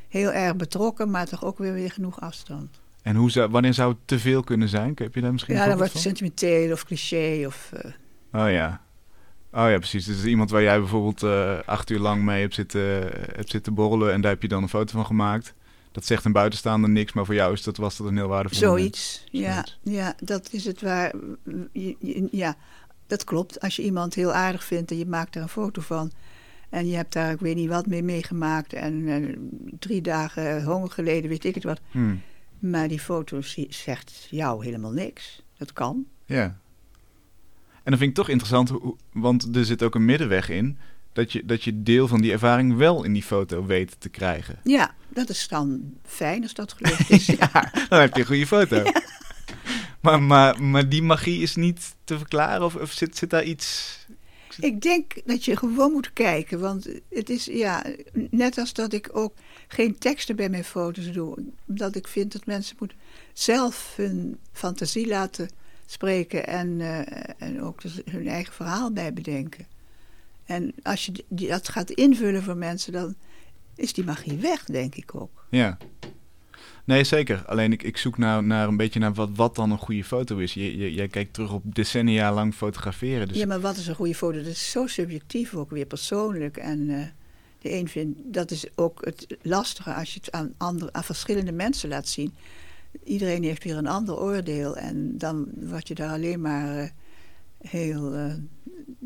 heel 0.08 0.32
erg 0.32 0.56
betrokken, 0.56 1.10
maar 1.12 1.28
toch 1.28 1.44
ook 1.46 1.58
weer 1.58 1.74
weer 1.74 1.92
genoeg 1.92 2.22
afstand. 2.22 2.80
En 3.02 3.16
hoe 3.16 3.32
zou, 3.32 3.50
wanneer 3.50 3.74
zou 3.74 3.90
het 3.92 4.00
te 4.06 4.20
veel 4.20 4.44
kunnen 4.44 4.70
zijn? 4.70 4.92
Heb 4.96 5.16
je 5.16 5.22
daar 5.22 5.32
misschien 5.32 5.56
Ja, 5.56 5.62
een 5.62 5.70
dan 5.70 5.78
wordt 5.78 5.94
het 5.94 6.02
sentimenteel 6.02 6.72
of 6.72 6.84
cliché 6.84 7.44
of... 7.46 7.72
eh? 7.74 7.92
Oh 8.34 8.52
ja. 8.52 8.82
Oh 9.54 9.70
ja, 9.70 9.78
precies. 9.78 10.06
Dus 10.06 10.24
iemand 10.24 10.50
waar 10.50 10.62
jij 10.62 10.80
bijvoorbeeld 10.80 11.24
eh, 11.24 11.60
acht 11.66 11.90
uur 11.90 12.00
lang 12.00 12.24
mee 12.24 12.42
hebt 12.42 12.54
zitten, 12.54 12.82
hebt 13.36 13.50
zitten 13.50 13.74
borrelen 13.74 14.14
en 14.14 14.22
daar 14.22 14.32
heb 14.32 14.42
je 14.42 14.48
dan 14.48 14.64
een 14.64 14.70
foto 14.70 14.92
van 14.92 15.06
gemaakt. 15.06 15.54
Dat 15.92 16.06
zegt 16.06 16.26
een 16.26 16.32
buitenstaander 16.32 16.90
niks, 16.90 17.14
maar 17.14 17.26
voor 17.26 17.36
jou 17.36 17.54
is 17.54 17.64
dat, 17.64 17.78
was 17.78 17.98
dat 17.98 18.08
een 18.08 18.18
heel 18.18 18.28
waardevol 18.28 18.68
moment. 18.68 18.96
Zoiets, 18.96 19.24
ja, 19.32 19.66
ja, 19.82 20.16
dat 20.20 20.50
is 20.52 20.66
het 20.66 20.82
waar. 20.82 21.14
Ja, 22.32 22.56
dat 23.08 23.24
klopt. 23.24 23.60
Als 23.60 23.76
je 23.76 23.84
iemand 23.84 24.14
heel 24.14 24.34
aardig 24.34 24.64
vindt 24.64 24.92
en 24.92 24.98
je 24.98 25.06
maakt 25.06 25.34
daar 25.34 25.44
een 25.44 25.50
foto 25.50 25.82
van. 25.82 26.12
En 26.70 26.88
je 26.88 26.96
hebt 26.96 27.14
daar, 27.14 27.32
ik 27.32 27.40
weet 27.40 27.56
niet 27.56 27.70
wat, 27.70 27.88
mee 27.88 28.04
meegemaakt. 28.04 28.74
En 28.74 29.34
drie 29.80 30.02
dagen 30.02 30.64
honger 30.64 30.92
geleden, 30.92 31.30
weet 31.30 31.46
ik 31.46 31.56
het 31.56 31.64
wat. 31.64 31.80
Hmm. 31.92 32.22
Maar 32.60 32.88
die 32.88 33.00
foto 33.00 33.42
zegt 33.70 34.28
jou 34.30 34.66
helemaal 34.66 34.92
niks. 34.92 35.44
Dat 35.58 35.74
kan. 35.74 36.06
Ja. 36.26 36.60
En 37.84 37.92
dan 37.92 37.98
vind 37.98 38.10
ik 38.10 38.16
toch 38.16 38.30
interessant, 38.30 38.72
want 39.14 39.56
er 39.56 39.66
zit 39.66 39.84
ook 39.84 39.96
een 39.96 40.06
middenweg 40.06 40.50
in. 40.50 40.78
Dat 41.14 41.32
je, 41.32 41.46
dat 41.46 41.64
je 41.64 41.84
deel 41.84 42.08
van 42.08 42.22
die 42.22 42.32
ervaring 42.32 42.78
wel 42.78 43.04
in 43.04 43.14
die 43.14 43.24
foto 43.24 43.66
weet 43.66 43.96
te 44.00 44.10
krijgen. 44.10 44.60
Ja, 44.64 44.96
dat 45.10 45.30
is 45.30 45.48
dan 45.48 45.94
fijn 46.06 46.44
als 46.44 46.54
dat 46.54 46.74
gelukt 46.74 47.10
is. 47.20 47.26
ja. 47.26 47.72
Dan 47.90 48.00
heb 48.00 48.14
je 48.14 48.20
een 48.20 48.28
goede 48.28 48.48
foto. 48.48 48.84
Maar, 50.02 50.22
maar, 50.22 50.64
maar 50.64 50.90
die 50.90 51.04
magie 51.04 51.42
is 51.42 51.56
niet 51.56 51.96
te 52.04 52.18
verklaren? 52.18 52.66
Of, 52.66 52.76
of 52.76 52.92
zit, 52.92 53.18
zit 53.18 53.30
daar 53.30 53.44
iets... 53.44 54.00
Ik 54.60 54.82
denk 54.82 55.14
dat 55.26 55.46
je 55.46 55.58
gewoon 55.58 55.92
moet 55.92 56.14
kijken. 56.14 56.60
Want 56.60 56.90
het 57.10 57.30
is, 57.30 57.46
ja, 57.46 57.86
net 58.30 58.58
als 58.58 58.74
dat 58.74 58.94
ik 58.94 59.10
ook 59.12 59.34
geen 59.68 59.98
teksten 59.98 60.36
bij 60.36 60.50
mijn 60.50 60.64
foto's 60.64 61.12
doe. 61.12 61.38
Omdat 61.68 61.96
ik 61.96 62.08
vind 62.08 62.32
dat 62.32 62.46
mensen 62.46 62.76
moeten 62.80 62.98
zelf 63.34 63.94
hun 63.96 64.40
fantasie 64.52 65.08
laten 65.08 65.50
spreken. 65.92 66.48
En, 66.48 66.82
eh, 66.82 67.34
en 67.38 67.62
ook 67.62 67.82
dus 67.82 68.02
hun 68.06 68.28
eigen 68.28 68.54
verhaal 68.54 68.92
bij 68.92 69.14
bedenken. 69.14 69.68
En 70.46 70.74
als 70.84 71.06
je 71.06 71.12
die, 71.28 71.48
dat 71.48 71.70
gaat 71.70 71.90
invullen 71.90 72.44
voor 72.44 72.58
mensen, 72.58 72.94
dan 72.94 73.16
is 73.76 73.94
die 73.94 74.04
magie 74.04 74.38
weg, 74.38 74.64
denk 74.64 74.96
ik 74.96 75.16
ook. 75.16 75.46
Ja. 75.50 75.78
Nee, 76.84 77.04
zeker. 77.04 77.44
Alleen 77.46 77.72
ik, 77.72 77.84
ik 77.84 77.98
zoek 77.98 78.18
naar, 78.18 78.44
naar 78.44 78.68
een 78.68 78.78
beetje 78.78 79.00
naar 79.00 79.14
wat, 79.14 79.30
wat 79.36 79.56
dan 79.56 79.72
een 79.72 79.78
goede 79.78 80.04
foto 80.04 80.38
is. 80.38 80.54
Je, 80.54 80.78
je, 80.78 80.94
jij 80.94 81.08
kijkt 81.08 81.34
terug 81.34 81.54
op 81.54 81.76
decennia 81.76 82.34
lang 82.34 82.54
fotograferen. 82.54 83.28
Dus 83.28 83.38
Ja, 83.38 83.46
maar 83.46 83.62
wat 83.62 83.78
is 83.78 83.88
een 83.88 83.96
goede 83.96 84.16
foto? 84.16 84.38
Dat 84.38 84.46
is 84.46 84.72
zo 84.72 84.88
subjectief 84.88 85.54
ook 85.54 85.70
weer 85.70 85.86
persoonlijk. 85.86 86.58
En 86.58 86.90
eh, 86.90 87.06
de 87.62 87.74
een 87.74 87.88
vindt, 87.88 88.20
dat 88.24 88.52
is 88.52 88.66
ook 88.76 89.06
het 89.06 89.38
lastige 89.42 89.94
als 89.94 90.14
je 90.14 90.20
het 90.20 90.32
aan, 90.32 90.54
andere, 90.58 90.94
aan 90.94 91.04
verschillende 91.04 91.52
mensen 91.52 91.90
laat 91.90 92.08
zien. 92.08 92.34
Iedereen 93.04 93.44
heeft 93.44 93.64
weer 93.64 93.78
een 93.78 93.88
ander 93.88 94.20
oordeel 94.20 94.78
en 94.78 95.18
dan 95.18 95.48
word 95.56 95.88
je 95.88 95.96
daar 95.96 96.12
alleen 96.12 96.42
maar 96.42 96.78
eh, 96.78 96.90
heel 97.58 98.14
eh, 98.14 98.34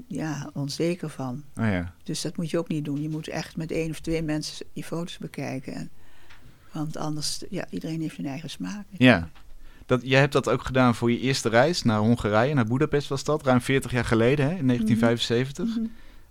ja, 0.08 0.50
onzeker 0.54 1.10
van. 1.10 1.44
Oh 1.58 1.66
ja. 1.66 1.94
Dus 2.04 2.22
dat 2.22 2.38
moet 2.38 2.50
je 2.50 2.58
ook 2.58 2.68
niet 2.68 2.86
doen. 2.86 3.02
Je 3.02 3.10
moet 3.10 3.28
echt 3.28 3.58
met 3.58 3.72
één 3.72 3.90
of 3.90 4.00
twee 4.00 4.22
mensen 4.22 4.66
die 4.74 4.84
foto's 4.84 5.18
bekijken. 5.18 5.74
En, 5.74 5.92
want 6.72 6.98
anders, 6.98 7.44
ja, 7.50 7.66
iedereen 7.70 8.02
heeft 8.02 8.18
een 8.18 8.26
eigen 8.26 8.50
smaak. 8.50 8.86
Ja. 8.92 9.30
Dat, 9.86 10.02
jij 10.04 10.20
hebt 10.20 10.34
dat 10.34 10.50
ook 10.50 10.66
gedaan 10.66 10.96
voor 10.96 11.12
je 11.12 11.20
eerste 11.20 11.50
reis 11.50 11.84
naar 11.84 12.00
Hongarije, 12.00 12.54
naar 12.54 12.66
Budapest 12.66 13.08
was 13.08 13.24
dat, 13.24 13.46
ruim 13.46 13.62
40 13.62 13.92
jaar 13.92 14.06
geleden, 14.06 14.46
hè, 14.46 14.56
in 14.56 14.66
1975. 14.66 15.78
Mhm. 15.78 15.86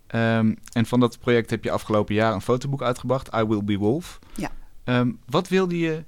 Ehm, 0.07 0.55
en 0.71 0.85
van 0.85 0.99
dat 0.99 1.19
project 1.19 1.49
heb 1.49 1.63
je 1.63 1.71
afgelopen 1.71 2.15
jaar 2.15 2.33
een 2.33 2.41
fotoboek 2.41 2.81
uitgebracht, 2.81 3.35
I 3.35 3.43
Will 3.43 3.63
Be 3.63 3.77
Wolf. 3.77 4.19
Ja. 4.35 4.51
Ehm, 4.83 5.11
wat 5.25 5.47
wilde 5.47 5.79
je, 5.79 6.03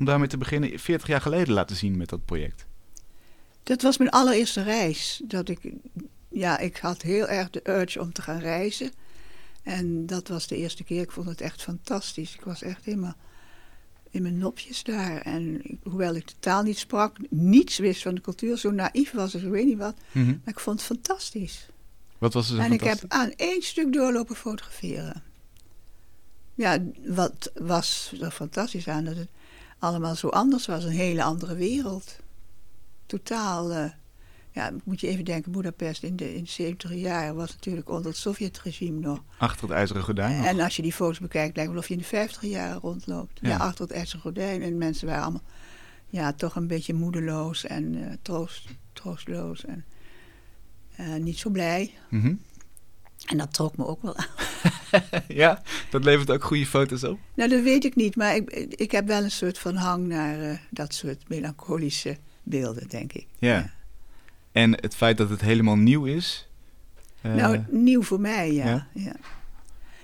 om 0.00 0.06
daarmee 0.06 0.28
te 0.28 0.38
beginnen, 0.38 0.78
40 0.78 1.08
jaar 1.08 1.20
geleden 1.20 1.54
laten 1.54 1.76
zien 1.76 1.96
met 1.96 2.08
dat 2.08 2.24
project? 2.24 2.66
Dat 3.62 3.82
was 3.82 3.98
mijn 3.98 4.10
allereerste 4.10 4.62
reis. 4.62 5.20
Dat 5.24 5.48
ik, 5.48 5.60
ja, 6.28 6.58
ik 6.58 6.76
had 6.76 7.02
heel 7.02 7.28
erg 7.28 7.50
de 7.50 7.60
urge 7.70 8.00
om 8.00 8.12
te 8.12 8.22
gaan 8.22 8.38
reizen. 8.40 8.90
En 9.62 10.06
dat 10.06 10.28
was 10.28 10.46
de 10.46 10.56
eerste 10.56 10.84
keer. 10.84 11.00
Ik 11.02 11.10
vond 11.10 11.28
het 11.28 11.40
echt 11.40 11.62
fantastisch. 11.62 12.34
Ik 12.34 12.40
was 12.40 12.62
echt 12.62 12.84
helemaal 12.84 13.16
in 14.10 14.22
mijn 14.22 14.38
nopjes 14.38 14.82
daar. 14.82 15.20
En 15.20 15.60
ik- 15.70 15.78
hoewel 15.82 16.14
ik 16.14 16.26
de 16.28 16.34
taal 16.38 16.62
niet 16.62 16.78
sprak, 16.78 17.16
niets 17.30 17.78
wist 17.78 18.02
van 18.02 18.14
de 18.14 18.20
cultuur, 18.20 18.56
zo 18.58 18.70
naïef 18.70 19.10
was 19.12 19.34
ik, 19.34 19.42
ik 19.42 19.48
weet 19.50 19.66
niet 19.66 19.78
wat. 19.78 19.94
Mhm. 20.12 20.26
Maar 20.26 20.38
ik 20.54 20.60
vond 20.60 20.76
het 20.78 20.86
fantastisch. 20.86 21.68
Wat 22.18 22.32
was 22.32 22.50
er 22.50 22.56
zo 22.56 22.62
en 22.62 22.72
ik 22.72 22.80
heb 22.80 23.04
aan 23.08 23.32
één 23.36 23.62
stuk 23.62 23.92
doorlopen 23.92 24.36
fotograferen. 24.36 25.22
Ja, 26.54 26.78
wat 27.06 27.50
was 27.54 28.12
er 28.20 28.30
fantastisch 28.30 28.88
aan? 28.88 29.04
Dat 29.04 29.16
het 29.16 29.28
allemaal 29.80 30.14
zo 30.14 30.28
anders 30.28 30.66
was. 30.66 30.84
Een 30.84 30.90
hele 30.90 31.22
andere 31.22 31.54
wereld. 31.54 32.16
Totaal. 33.06 33.72
eh, 33.72 33.90
ja, 34.52 34.72
moet 34.84 35.00
je 35.00 35.06
even 35.08 35.24
denken, 35.24 35.52
Budapest 35.52 36.02
in 36.02 36.16
de, 36.16 36.34
in 36.34 36.42
de 36.44 36.50
70 36.50 36.94
jaar 36.94 37.34
was 37.34 37.50
natuurlijk 37.52 37.88
onder 37.88 38.06
het 38.06 38.16
Sovjetregime 38.16 39.00
nog. 39.00 39.22
Achter 39.38 39.68
het 39.68 39.76
ijzeren 39.76 40.02
gordijn 40.02 40.36
nog. 40.36 40.46
En 40.46 40.60
als 40.60 40.76
je 40.76 40.82
die 40.82 40.92
foto's 40.92 41.18
bekijkt, 41.18 41.56
lijkt 41.56 41.58
het 41.58 41.70
wel 41.70 41.78
of 41.78 41.88
je 41.88 41.94
in 41.94 42.00
de 42.00 42.06
50 42.06 42.42
jaren 42.42 42.80
rondloopt. 42.80 43.38
Ja. 43.42 43.48
Ja, 43.48 43.56
achter 43.56 43.84
het 43.84 43.92
ijzeren 43.94 44.20
gordijn. 44.20 44.62
En 44.62 44.78
mensen 44.78 45.06
waren 45.06 45.22
allemaal 45.22 45.42
ja, 46.06 46.32
toch 46.32 46.56
een 46.56 46.66
beetje 46.66 46.94
moedeloos 46.94 47.64
en 47.64 47.94
eh, 48.08 48.16
troost, 48.22 48.68
troostloos. 48.92 49.64
En 49.64 49.84
eh, 50.96 51.14
niet 51.14 51.38
zo 51.38 51.50
blij. 51.50 51.94
Mhm. 52.08 52.34
En 53.26 53.38
dat 53.38 53.52
trok 53.52 53.76
me 53.76 53.86
ook 53.86 54.02
wel 54.02 54.16
aan. 54.16 54.26
ja, 55.42 55.62
dat 55.90 56.04
levert 56.04 56.30
ook 56.30 56.44
goede 56.44 56.66
foto's 56.66 57.04
op. 57.04 57.18
Nou, 57.34 57.50
dat 57.50 57.62
weet 57.62 57.84
ik 57.84 57.94
niet, 57.94 58.16
maar 58.16 58.34
ik, 58.36 58.50
ik 58.68 58.90
heb 58.90 59.06
wel 59.06 59.22
een 59.24 59.30
soort 59.30 59.58
van 59.58 59.74
hang 59.76 60.06
naar 60.06 60.40
eh, 60.40 60.58
dat 60.70 60.94
soort 60.94 61.28
melancholische 61.28 62.16
beelden, 62.42 62.88
denk 62.88 63.12
ik. 63.12 63.26
Ja. 63.38 63.70
En 64.52 64.72
het 64.80 64.94
feit 64.96 65.16
dat 65.16 65.30
het 65.30 65.40
helemaal 65.40 65.76
nieuw 65.76 66.04
is. 66.04 66.48
eh, 67.20 67.34
Nou, 67.34 67.64
nieuw 67.70 68.02
voor 68.02 68.20
mij, 68.20 68.52
ja. 68.52 68.86
ja? 68.94 69.16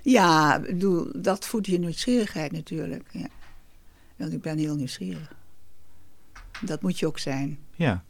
Ja, 0.02 0.60
bedoel, 0.60 1.08
dat 1.16 1.46
voedt 1.46 1.66
je 1.66 1.78
nieuwsgierigheid 1.78 2.52
natuurlijk. 2.52 3.08
Ja. 3.12 3.26
Want 4.16 4.32
ik 4.32 4.40
ben 4.40 4.58
heel 4.58 4.74
nieuwsgierig. 4.76 5.32
Dat 6.60 6.82
moet 6.82 6.98
je 6.98 7.06
ook 7.06 7.18
zijn. 7.18 7.58
Ja. 7.74 8.04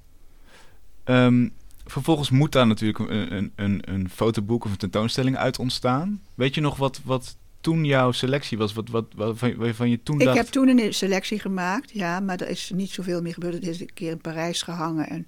Ehm, 1.04 1.48
vervolgens 1.87 2.31
moet 2.31 2.53
daar 2.53 2.66
natuurlijk 2.66 2.99
een, 2.99 3.37
een, 3.37 3.53
een, 3.55 3.81
een 3.85 4.11
fotoboek 4.11 4.64
of 4.64 4.70
een 4.70 4.77
tentoonstelling 4.77 5.37
uit 5.37 5.59
ontstaan. 5.59 6.22
Weet 6.35 6.55
je 6.55 6.61
nog 6.61 6.77
wat, 6.77 7.01
wat 7.05 7.37
toen 7.61 7.85
jouw 7.85 8.12
selectie 8.12 8.59
was? 8.59 8.72
Wat, 8.72 8.88
wat, 8.88 9.07
waarvan, 9.16 9.57
waarvan 9.57 9.90
je 9.90 10.03
toen 10.03 10.20
Ik 10.20 10.25
dacht... 10.25 10.37
heb 10.37 10.46
toen 10.46 10.68
een 10.68 10.94
selectie 10.94 11.38
gemaakt, 11.38 11.90
ja, 11.90 12.20
maar 12.20 12.40
er 12.40 12.49
is 12.49 12.72
niet 12.75 12.90
zoveel 12.90 13.22
meer 13.22 13.33
gebeurd. 13.33 13.55
Het 13.55 13.66
is 13.66 13.81
een 13.81 13.92
keer 13.94 14.11
in 14.11 14.20
Parijs 14.20 14.62
gehangen 14.62 15.09
en, 15.09 15.27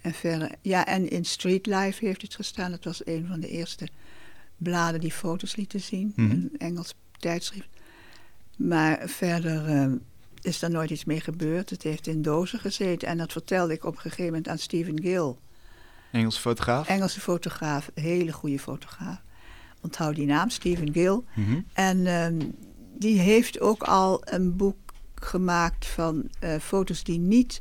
en 0.00 0.14
verder. 0.14 0.50
Ja, 0.62 0.86
en 0.86 1.10
in 1.10 1.24
Street 1.24 1.66
Life 1.66 2.04
heeft 2.04 2.22
het 2.22 2.34
gestaan. 2.34 2.70
Dat 2.70 2.84
was 2.84 3.06
een 3.06 3.26
van 3.26 3.40
de 3.40 3.48
eerste 3.48 3.88
bladen 4.56 5.00
die 5.00 5.12
foto's 5.12 5.56
lieten 5.56 5.80
zien. 5.80 6.12
Mhm. 6.16 6.30
Een 6.30 6.50
Engels 6.58 6.94
tijdschrift. 7.18 7.68
Maar 8.56 9.02
verder 9.04 9.66
eh, 9.66 9.92
is 10.40 10.58
daar 10.58 10.70
nooit 10.70 10.90
iets 10.90 11.04
mee 11.04 11.20
gebeurd. 11.20 11.70
Het 11.70 11.82
heeft 11.82 12.06
in 12.06 12.22
dozen 12.22 12.58
gezeten. 12.58 13.08
En 13.08 13.18
dat 13.18 13.32
vertelde 13.32 13.72
ik 13.72 13.84
op 13.84 13.94
een 13.94 14.00
gegeven 14.00 14.24
moment 14.24 14.48
aan 14.48 14.58
Stephen 14.58 15.00
Gill. 15.00 15.34
Engelse 16.10 16.40
fotograaf? 16.40 16.88
Engelse 16.88 17.20
fotograaf, 17.20 17.90
hele 17.94 18.32
goede 18.32 18.58
fotograaf. 18.58 19.22
Onthoud 19.80 20.14
die 20.14 20.26
naam, 20.26 20.50
Stephen 20.50 20.92
Gill. 20.92 21.20
Mhm. 21.34 21.60
En 21.72 22.06
ehm, 22.06 22.38
die 22.98 23.18
heeft 23.18 23.60
ook 23.60 23.82
al 23.82 24.20
een 24.24 24.56
boek 24.56 24.76
gemaakt 25.14 25.86
van 25.86 26.30
eh, 26.40 26.56
foto's 26.60 27.04
die 27.04 27.18
niet. 27.18 27.58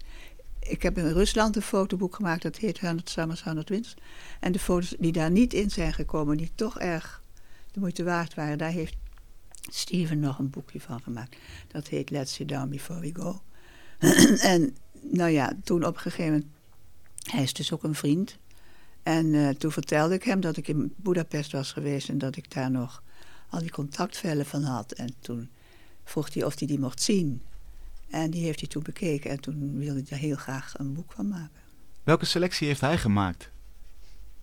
Ik 0.59 0.83
heb 0.83 0.97
in 0.97 1.11
Rusland 1.11 1.55
een 1.55 1.61
fotoboek 1.61 2.15
gemaakt, 2.15 2.41
dat 2.41 2.57
heet 2.57 2.79
100 2.79 3.09
Summers, 3.09 3.43
100 3.43 3.69
Winters. 3.69 3.95
En 4.39 4.51
de 4.51 4.59
foto's 4.59 4.95
die 4.99 5.11
daar 5.11 5.31
niet 5.31 5.53
in 5.53 5.69
zijn 5.69 5.93
gekomen, 5.93 6.37
die 6.37 6.51
toch 6.55 6.79
erg 6.79 7.21
de 7.71 7.79
moeite 7.79 8.03
waard 8.03 8.33
waren, 8.33 8.57
daar 8.57 8.71
heeft 8.71 8.95
Steven 9.69 10.19
nog 10.19 10.39
een 10.39 10.49
boekje 10.49 10.81
van 10.81 11.01
gemaakt. 11.01 11.35
Dat 11.67 11.87
heet 11.87 12.09
Let's 12.09 12.33
Sit 12.33 12.47
Down 12.47 12.69
Before 12.69 12.99
We 12.99 13.11
Go. 13.13 13.41
en 14.53 14.75
nou 15.01 15.29
ja, 15.31 15.51
toen 15.63 15.85
op 15.85 15.95
een 15.95 16.01
gegeven 16.01 16.31
moment, 16.33 16.45
hij 17.31 17.43
is 17.43 17.53
dus 17.53 17.71
ook 17.71 17.83
een 17.83 17.95
vriend. 17.95 18.37
En 19.03 19.33
eh, 19.33 19.49
toen 19.49 19.71
vertelde 19.71 20.13
ik 20.13 20.23
hem 20.23 20.39
dat 20.39 20.57
ik 20.57 20.67
in 20.67 20.93
Budapest 20.95 21.51
was 21.51 21.71
geweest 21.71 22.09
en 22.09 22.17
dat 22.17 22.35
ik 22.35 22.53
daar 22.53 22.71
nog 22.71 23.03
al 23.49 23.59
die 23.59 23.71
contactvellen 23.71 24.45
van 24.45 24.63
had. 24.63 24.91
En 24.91 25.13
toen 25.19 25.49
vroeg 26.03 26.33
hij 26.33 26.43
of 26.43 26.59
hij 26.59 26.67
die 26.67 26.79
mocht 26.79 27.01
zien. 27.01 27.41
En 28.09 28.29
die 28.29 28.43
heeft 28.43 28.59
hij 28.59 28.69
toen 28.69 28.83
bekeken 28.83 29.31
en 29.31 29.39
toen 29.39 29.77
wilde 29.77 29.99
hij 29.99 30.09
daar 30.09 30.19
heel 30.19 30.35
graag 30.35 30.73
een 30.77 30.93
boek 30.93 31.11
van 31.11 31.27
maken. 31.27 31.61
Welke 32.03 32.25
selectie 32.25 32.67
heeft 32.67 32.81
hij 32.81 32.97
gemaakt? 32.97 33.49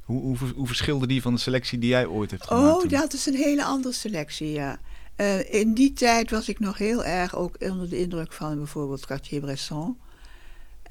Hoe, 0.05 0.21
hoe, 0.21 0.37
hoe 0.55 0.67
verschilde 0.67 1.07
die 1.07 1.23
van 1.23 1.35
de 1.35 1.41
selectie 1.41 1.79
die 1.79 1.89
jij 1.89 2.07
ooit 2.07 2.31
hebt 2.31 2.47
gemaakt? 2.47 2.75
Oh, 2.75 2.81
toen? 2.81 2.89
dat 2.89 3.13
is 3.13 3.27
een 3.27 3.35
hele 3.35 3.65
andere 3.65 3.95
selectie, 3.95 4.51
ja. 4.51 4.79
Eh, 5.17 5.55
in 5.55 5.75
die 5.75 5.93
tijd 5.93 6.31
was 6.31 6.49
ik 6.49 6.59
nog 6.59 6.79
heel 6.79 7.05
erg 7.05 7.37
ook 7.37 7.57
onder 7.59 7.89
de 7.89 7.99
indruk 7.99 8.33
van 8.33 8.57
bijvoorbeeld 8.57 9.07
Cartier-Bresson. 9.07 9.99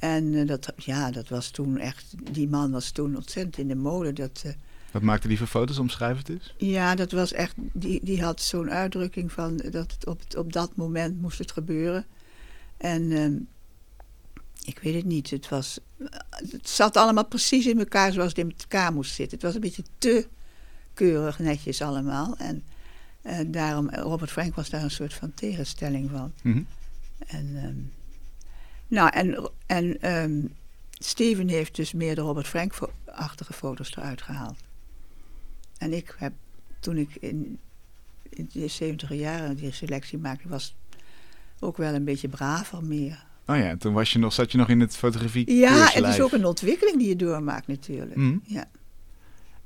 En 0.03 0.33
eh, 0.33 0.47
dat, 0.47 0.73
ja, 0.75 1.11
dat 1.11 1.29
was 1.29 1.49
toen 1.49 1.77
echt, 1.77 2.15
die 2.33 2.47
man 2.49 2.71
was 2.71 2.91
toen 2.91 3.15
ontzettend 3.15 3.57
in 3.57 3.67
de 3.67 3.75
mode. 3.75 4.13
Dat, 4.13 4.41
eh, 4.45 4.51
Wat 4.91 5.01
maakte 5.01 5.27
die 5.27 5.37
voor 5.37 5.47
foto's? 5.47 5.77
Omschrijf 5.77 6.17
het 6.17 6.29
eens. 6.29 6.53
ja, 6.57 6.95
dat 6.95 7.11
was 7.11 7.31
echt, 7.31 7.55
die, 7.57 7.99
die 8.03 8.23
had 8.23 8.41
zo'n 8.41 8.69
uitdrukking 8.71 9.31
van 9.31 9.57
dat 9.57 9.91
het 9.91 10.05
op, 10.07 10.21
op 10.37 10.53
dat 10.53 10.75
moment 10.75 11.21
moest 11.21 11.37
het 11.37 11.51
gebeuren. 11.51 12.05
En 12.77 13.11
ehm, 13.11 13.33
ik 14.65 14.79
weet 14.79 14.95
het 14.95 15.05
niet, 15.05 15.29
het 15.29 15.49
was, 15.49 15.79
het 16.51 16.69
zat 16.69 16.97
allemaal 16.97 17.25
precies 17.27 17.65
in 17.65 17.79
elkaar 17.79 18.11
zoals 18.11 18.29
het 18.29 18.37
in 18.37 18.53
elkaar 18.57 18.93
moest 18.93 19.13
zitten. 19.13 19.37
Het 19.37 19.45
was 19.45 19.55
een 19.55 19.61
beetje 19.61 19.83
te 19.97 20.27
keurig 20.93 21.39
netjes 21.39 21.81
allemaal. 21.81 22.35
En 22.37 22.63
eh, 23.21 23.39
daarom, 23.47 23.89
Robert 23.89 24.31
Frank 24.31 24.55
was 24.55 24.69
daar 24.69 24.83
een 24.83 24.91
soort 24.91 25.13
van 25.13 25.33
tegenstelling 25.33 26.09
van. 26.09 26.33
Mhm. 26.41 26.61
En, 27.27 27.51
ehm, 27.55 28.02
nou, 28.93 29.10
en, 29.10 29.49
en 29.65 30.01
ehm, 30.01 30.45
Steven 30.91 31.47
heeft 31.47 31.75
dus 31.75 31.93
meer 31.93 32.15
de 32.15 32.21
Robert 32.21 32.47
Frank-achtige 32.47 33.53
foto's 33.53 33.95
eruit 33.95 34.21
gehaald. 34.21 34.58
En 35.77 35.93
ik 35.93 36.15
heb, 36.17 36.34
toen 36.79 36.97
ik 36.97 37.15
in, 37.19 37.60
in 38.29 38.49
de 38.51 38.67
70 38.67 39.13
jaren 39.13 39.56
die 39.56 39.71
selectie 39.71 40.17
maakte, 40.17 40.47
was 40.47 40.75
ook 41.60 41.77
wel 41.77 41.93
een 41.93 42.03
beetje 42.03 42.27
braver 42.27 42.84
meer. 42.84 43.25
Oh 43.47 43.58
ja, 43.58 43.77
toen 43.77 43.93
was 43.93 44.13
je 44.13 44.19
nog, 44.19 44.34
zat 44.34 44.51
je 44.51 44.58
nog 44.58 44.69
in 44.69 44.79
het 44.79 44.95
fotografie 44.95 45.53
Ja, 45.53 45.89
het 45.91 46.06
is 46.06 46.21
ook 46.21 46.32
een 46.32 46.45
ontwikkeling 46.45 46.97
die 46.97 47.08
je 47.08 47.15
doormaakt 47.15 47.67
natuurlijk. 47.67 48.15
Mhm. 48.15 48.38
Ja. 48.43 48.65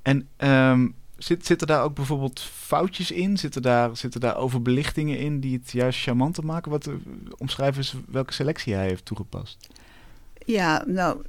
En 0.02 0.28
ehm, 0.36 0.88
zit, 1.18 1.46
zitten 1.46 1.68
daar 1.68 1.84
ook 1.84 1.96
bijvoorbeeld 1.96 2.42
foutjes 2.42 3.12
in? 3.12 3.38
Zitten 3.38 3.62
daar, 3.62 3.92
daar 4.10 4.38
overbelichtingen 4.38 5.18
in 5.20 5.40
die 5.40 5.58
het 5.58 5.72
juist 5.72 6.02
charmanter 6.02 6.46
maken? 6.46 6.72
Wat, 6.72 6.88
eh, 6.88 6.94
omschrijf 7.38 7.78
eens 7.78 7.96
welke 8.08 8.34
selectie 8.34 8.74
hij 8.74 8.88
heeft 8.88 9.06
toegepast. 9.06 9.70
Ja, 10.46 10.84
nou, 10.86 11.22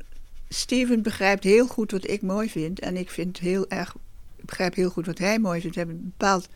Steven 0.49 1.03
begrijpt 1.03 1.45
heel 1.45 1.67
goed 1.67 1.91
wat 1.91 2.09
ik 2.09 2.23
mooi 2.23 2.51
vind. 2.51 2.81
En 2.81 2.97
ik 2.97 3.11
vind 3.11 3.39
heel 3.39 3.69
erg, 3.69 3.97
begrijp 4.41 4.75
heel 4.75 4.91
goed 4.91 5.07
wat 5.07 5.19
hij 5.19 5.39
mooi 5.39 5.61
vindt. 5.61 5.77
We 5.77 5.83
hebben 5.83 6.03
bepaald 6.05 6.49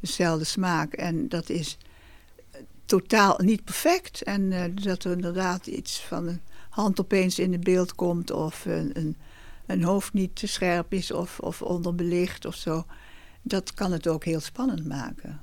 dezelfde 0.00 0.44
smaak. 0.44 0.92
En 0.92 1.28
dat 1.28 1.48
is 1.48 1.76
eh, 2.50 2.60
totaal 2.84 3.38
niet 3.42 3.64
perfect. 3.64 4.22
En 4.22 4.52
eh, 4.52 4.84
dat 4.84 5.04
er 5.04 5.12
inderdaad 5.12 5.66
iets 5.66 6.00
van 6.00 6.26
een 6.26 6.40
hand 6.68 7.00
opeens 7.00 7.38
in 7.38 7.52
het 7.52 7.64
beeld 7.64 7.94
komt. 7.94 8.30
Of 8.30 8.64
een, 8.64 8.90
een, 8.92 9.16
een 9.72 9.82
hoofd 9.82 10.12
niet 10.12 10.34
te 10.36 10.46
scherp 10.46 10.92
is 10.92 11.10
of, 11.12 11.38
of 11.40 11.62
onderbelicht 11.62 12.44
of 12.44 12.54
zo. 12.54 12.84
Dat 13.42 13.74
kan 13.74 13.92
het 13.92 14.06
ook 14.08 14.24
heel 14.24 14.40
spannend 14.40 14.86
maken. 14.86 15.40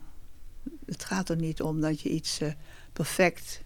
Het 0.85 1.03
gaat 1.03 1.29
er 1.29 1.35
niet 1.35 1.61
om 1.61 1.81
dat 1.81 2.01
je 2.01 2.09
iets 2.09 2.39
eh, 2.41 2.51
perfect 2.93 3.61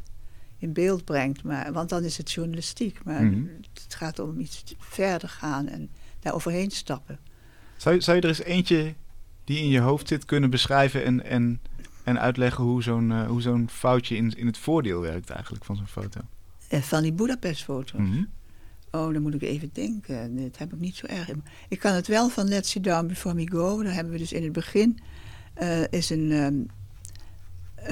in 0.58 0.74
beeld 0.74 1.06
brengt. 1.06 1.44
Maar, 1.44 1.74
want 1.74 1.90
dan 1.90 2.04
is 2.04 2.18
het 2.18 2.32
journalistiek. 2.32 3.04
Maar 3.04 3.24
Mhm. 3.24 3.44
het 3.84 3.94
gaat 3.96 4.20
om 4.20 4.40
iets 4.40 4.64
verder 4.78 5.30
gaan 5.30 5.68
en 5.68 5.90
daar 6.20 6.34
overheen 6.34 6.72
stappen. 6.72 7.20
Zou, 7.78 7.96
je- 7.96 8.02
zou 8.02 8.16
je 8.18 8.24
er 8.24 8.30
eens 8.30 8.42
eentje 8.44 8.94
die 9.44 9.58
in 9.60 9.68
je 9.70 9.80
hoofd 9.80 10.08
zit 10.08 10.26
kunnen 10.26 10.50
beschrijven 10.50 11.04
en, 11.04 11.24
en, 11.26 11.62
en 12.04 12.20
uitleggen 12.20 12.64
hoe 12.64 12.84
zo'n 12.84 13.12
eh, 13.12 13.28
hoe 13.28 13.42
zo'n 13.42 13.70
foutje 13.70 14.16
in, 14.16 14.38
in 14.38 14.46
het 14.46 14.58
voordeel 14.58 15.02
werkt 15.02 15.30
eigenlijk 15.30 15.66
van 15.66 15.76
zo'n 15.76 15.88
foto? 15.88 16.22
Eh, 16.68 16.82
van 16.82 17.02
die 17.02 17.14
Budapest-foto's. 17.14 18.00
Mhm. 18.00 18.24
Oh, 18.92 19.14
dan 19.14 19.22
moet 19.22 19.34
ik 19.34 19.42
even 19.42 19.70
denken. 19.74 20.36
Dat 20.44 20.58
heb 20.58 20.74
ik 20.74 20.80
niet 20.80 20.96
zo 20.96 21.06
erg. 21.06 21.30
Ik 21.70 21.80
kan 21.80 21.94
het 21.94 22.08
wel 22.08 22.30
van 22.30 22.48
Let's 22.48 22.70
Sit 22.72 22.84
Down 22.84 23.08
Before 23.08 23.36
Me 23.36 23.50
Go. 23.52 23.84
Daar 23.84 23.94
hebben 23.94 24.14
we 24.14 24.20
dus 24.20 24.32
in 24.34 24.44
het 24.44 24.52
begin... 24.52 25.00
eh, 25.54 25.88
is 25.92 26.10
een, 26.10 26.32
ehm, 26.32 26.60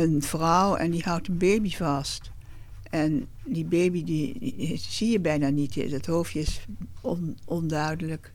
een 0.03 0.21
vrouw 0.21 0.75
en 0.75 0.91
die 0.91 1.03
houdt 1.03 1.27
een 1.27 1.37
baby 1.37 1.75
vast. 1.75 2.31
En 2.89 3.27
die 3.45 3.65
baby 3.65 4.03
die, 4.03 4.39
die 4.39 4.77
zie 4.77 5.09
je 5.11 5.19
bijna 5.19 5.49
niet. 5.49 5.75
Het 5.75 6.05
hoofdje 6.05 6.39
is 6.39 6.65
on- 7.01 7.37
onduidelijk. 7.45 8.33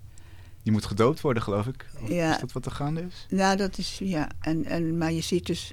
Die 0.63 0.73
moet 0.73 0.85
gedoopt 0.85 1.21
worden, 1.21 1.43
geloof 1.43 1.67
ik. 1.67 1.87
Of 2.03 2.09
Ja. 2.09 2.35
Is 2.35 2.41
dat 2.41 2.53
wat 2.53 2.67
er 2.67 2.73
gaande 2.73 3.01
is? 3.03 3.27
Nou, 3.31 3.57
dat 3.57 3.79
is, 3.79 3.99
ja. 4.03 4.29
En, 4.41 4.65
en, 4.65 4.99
maar 4.99 5.13
je 5.13 5.21
ziet 5.21 5.47
dus, 5.47 5.73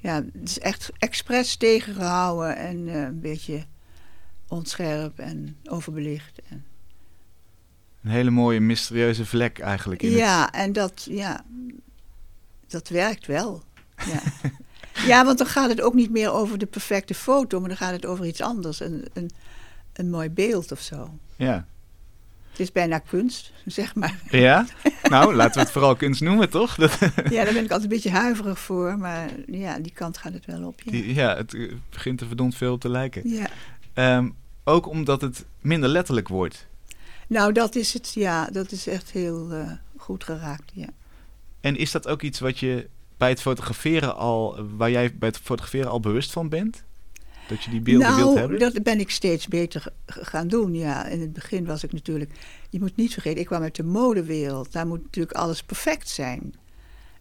ja, 0.00 0.14
het 0.38 0.48
is 0.48 0.58
echt 0.58 0.90
expres 0.98 1.56
tegengehouden 1.56 2.56
en 2.56 2.88
eh, 2.88 3.02
een 3.02 3.20
beetje 3.20 3.64
onscherp 4.48 5.18
en 5.18 5.56
overbelicht. 5.64 6.40
En, 6.48 6.64
Een 8.02 8.10
hele 8.10 8.30
mooie, 8.30 8.60
mysterieuze 8.60 9.26
vlek 9.26 9.58
eigenlijk. 9.58 10.02
In 10.02 10.10
ja, 10.10 10.52
en 10.52 10.72
dat, 10.72 11.06
ja, 11.10 11.44
dat 12.66 12.88
werkt 12.88 13.26
wel. 13.26 13.62
Ja. 14.06 14.20
ja, 15.06 15.24
want 15.24 15.38
dan 15.38 15.46
gaat 15.46 15.68
het 15.70 15.80
ook 15.80 15.94
niet 15.94 16.10
meer 16.10 16.32
over 16.32 16.58
de 16.58 16.66
perfecte 16.66 17.14
foto, 17.14 17.60
maar 17.60 17.68
dan 17.68 17.78
gaat 17.78 17.92
het 17.92 18.06
over 18.06 18.26
iets 18.26 18.40
anders. 18.40 18.80
Een, 18.80 19.04
een, 19.12 19.30
een 19.92 20.10
mooi 20.10 20.30
beeld 20.30 20.72
of 20.72 20.80
zo. 20.80 21.18
Ja. 21.36 21.66
Het 22.50 22.60
is 22.66 22.72
bijna 22.72 22.98
kunst, 22.98 23.52
zeg 23.66 23.94
maar. 23.94 24.20
ja? 24.30 24.66
Nou, 25.02 25.34
laten 25.34 25.54
we 25.54 25.60
het 25.60 25.70
vooral 25.70 25.96
kunst 25.96 26.20
noemen, 26.20 26.50
toch? 26.50 26.74
Dat, 26.74 26.98
Ja, 27.30 27.44
daar 27.44 27.52
ben 27.52 27.64
ik 27.64 27.70
altijd 27.70 27.82
een 27.82 27.88
beetje 27.88 28.10
huiverig 28.10 28.58
voor, 28.58 28.98
maar 28.98 29.28
ja, 29.46 29.78
die 29.78 29.92
kant 29.92 30.18
gaat 30.18 30.32
het 30.32 30.46
wel 30.46 30.66
op. 30.66 30.80
Ja. 30.80 30.90
die- 30.90 31.14
ja, 31.14 31.36
het 31.36 31.56
begint 31.90 32.20
er 32.20 32.26
verdomd 32.26 32.54
veel 32.56 32.72
op 32.72 32.80
te 32.80 32.88
lijken. 32.88 33.28
ja. 33.28 33.46
Ehm, 33.98 34.28
ook 34.64 34.86
omdat 34.86 35.20
het 35.20 35.44
minder 35.60 35.88
letterlijk 35.88 36.28
wordt. 36.28 36.66
Nou, 37.26 37.52
dat 37.52 37.74
is 37.74 37.92
het, 37.92 38.12
ja, 38.14 38.46
dat 38.46 38.72
is 38.72 38.86
echt 38.86 39.10
heel 39.10 39.52
eh, 39.52 39.72
goed 39.96 40.24
geraakt, 40.24 40.70
ja. 40.74 40.86
En 41.60 41.76
is 41.76 41.90
dat 41.90 42.08
ook 42.08 42.22
iets 42.22 42.40
wat 42.40 42.58
je 42.58 42.88
bij 43.16 43.28
het 43.28 43.40
fotograferen 43.40 44.16
al, 44.16 44.66
waar 44.76 44.90
jij 44.90 45.16
bij 45.18 45.28
het 45.28 45.38
fotograferen 45.38 45.90
al 45.90 46.00
bewust 46.00 46.32
van 46.32 46.48
bent? 46.48 46.84
Dat 47.48 47.62
je 47.62 47.70
die 47.70 47.80
beelden 47.80 48.16
wilt 48.16 48.34
nou, 48.34 48.38
hebben? 48.38 48.58
dat 48.58 48.82
ben 48.82 49.00
ik 49.00 49.10
steeds 49.10 49.48
beter 49.48 49.92
gaan 50.06 50.48
doen, 50.48 50.74
ja. 50.74 51.06
In 51.06 51.20
het 51.20 51.32
begin 51.32 51.66
was 51.66 51.84
ik 51.84 51.92
natuurlijk, 51.92 52.30
je 52.70 52.78
moet 52.78 52.96
niet 52.96 53.12
vergeten, 53.12 53.40
ik 53.40 53.46
kwam 53.46 53.62
uit 53.62 53.76
de 53.76 53.84
modewereld. 53.84 54.72
Daar 54.72 54.86
moet 54.86 55.02
natuurlijk 55.02 55.36
alles 55.36 55.62
perfect 55.62 56.08
zijn. 56.08 56.54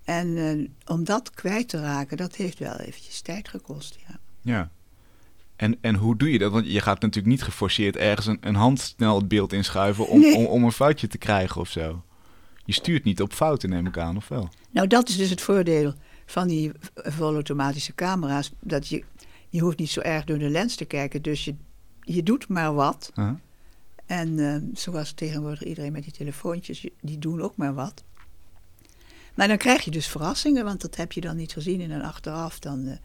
En 0.03 0.37
eh, 0.37 0.91
om 0.95 1.03
dat 1.03 1.31
kwijt 1.31 1.69
te 1.69 1.79
raken, 1.79 2.17
dat 2.17 2.35
heeft 2.35 2.59
wel 2.59 2.75
eventjes 2.75 3.21
tijd 3.21 3.47
gekost, 3.47 3.97
ja. 4.07 4.19
Ja. 4.41 4.71
En, 5.57 5.77
en 5.81 5.95
hoe 5.95 6.17
doe 6.17 6.31
je 6.31 6.37
dat? 6.39 6.51
Want 6.51 6.71
je 6.71 6.79
gaat 6.81 7.01
natuurlijk 7.01 7.27
niet 7.33 7.43
geforceerd 7.43 7.95
ergens 7.95 8.25
een, 8.25 8.37
een 8.41 8.55
hand 8.55 8.79
snel 8.79 9.15
het 9.15 9.27
beeld 9.27 9.53
inschuiven 9.53 10.07
om, 10.07 10.19
Nee. 10.19 10.35
om, 10.35 10.45
om 10.45 10.63
een 10.63 10.71
foutje 10.71 11.07
te 11.07 11.17
krijgen 11.17 11.61
of 11.61 11.69
zo. 11.69 12.03
Je 12.65 12.73
stuurt 12.73 13.03
niet 13.03 13.21
op 13.21 13.33
fouten, 13.33 13.69
neem 13.69 13.87
ik 13.87 13.97
aan, 13.97 14.17
of 14.17 14.27
wel? 14.27 14.49
Nou, 14.71 14.87
dat 14.87 15.09
is 15.09 15.17
dus 15.17 15.29
het 15.29 15.41
voordeel 15.41 15.93
van 16.25 16.47
die 16.47 16.71
volautomatische 16.93 17.95
camera's. 17.95 18.51
Dat 18.59 18.87
je, 18.87 19.03
je 19.49 19.59
hoeft 19.59 19.77
niet 19.77 19.89
zo 19.89 19.99
erg 19.99 20.23
door 20.23 20.37
de 20.37 20.49
lens 20.49 20.75
te 20.75 20.85
kijken, 20.85 21.21
dus 21.21 21.45
je, 21.45 21.55
je 22.01 22.23
doet 22.23 22.47
maar 22.47 22.73
wat. 22.73 23.11
Huh? 23.15 23.29
En 24.05 24.39
eh, 24.39 24.55
zoals 24.73 25.11
tegenwoordig 25.11 25.63
iedereen 25.63 25.91
met 25.91 26.03
die 26.03 26.11
telefoontjes, 26.13 26.81
je- 26.81 26.91
die 27.01 27.19
doen 27.19 27.41
ook 27.41 27.57
maar 27.57 27.73
wat. 27.73 28.03
Maar 29.35 29.47
dan 29.47 29.57
krijg 29.57 29.83
je 29.83 29.91
dus 29.91 30.07
verrassingen, 30.07 30.63
want 30.65 30.81
dat 30.81 30.95
heb 30.95 31.11
je 31.11 31.21
dan 31.21 31.35
niet 31.35 31.53
gezien. 31.53 31.81
En 31.81 31.89
dan 31.89 32.01
achteraf 32.01 32.59
dan 32.59 32.85
eh, 32.87 32.97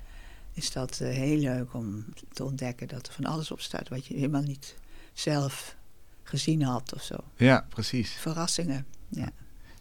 is 0.53 0.73
dat 0.73 0.99
eh, 1.01 1.09
heel 1.09 1.38
leuk 1.38 1.75
om 1.75 2.05
te 2.33 2.45
ontdekken 2.45 2.88
dat 2.88 3.07
er 3.07 3.12
van 3.12 3.25
alles 3.25 3.51
op 3.51 3.61
staat 3.61 3.88
wat 3.88 4.07
je 4.07 4.15
helemaal 4.15 4.43
niet 4.43 4.75
zelf 5.12 5.77
gezien 6.23 6.62
had 6.62 6.95
of 6.95 7.03
zo. 7.03 7.17
Ja, 7.37 7.67
precies. 7.69 8.11
Verrassingen, 8.12 8.87
ja. 9.09 9.29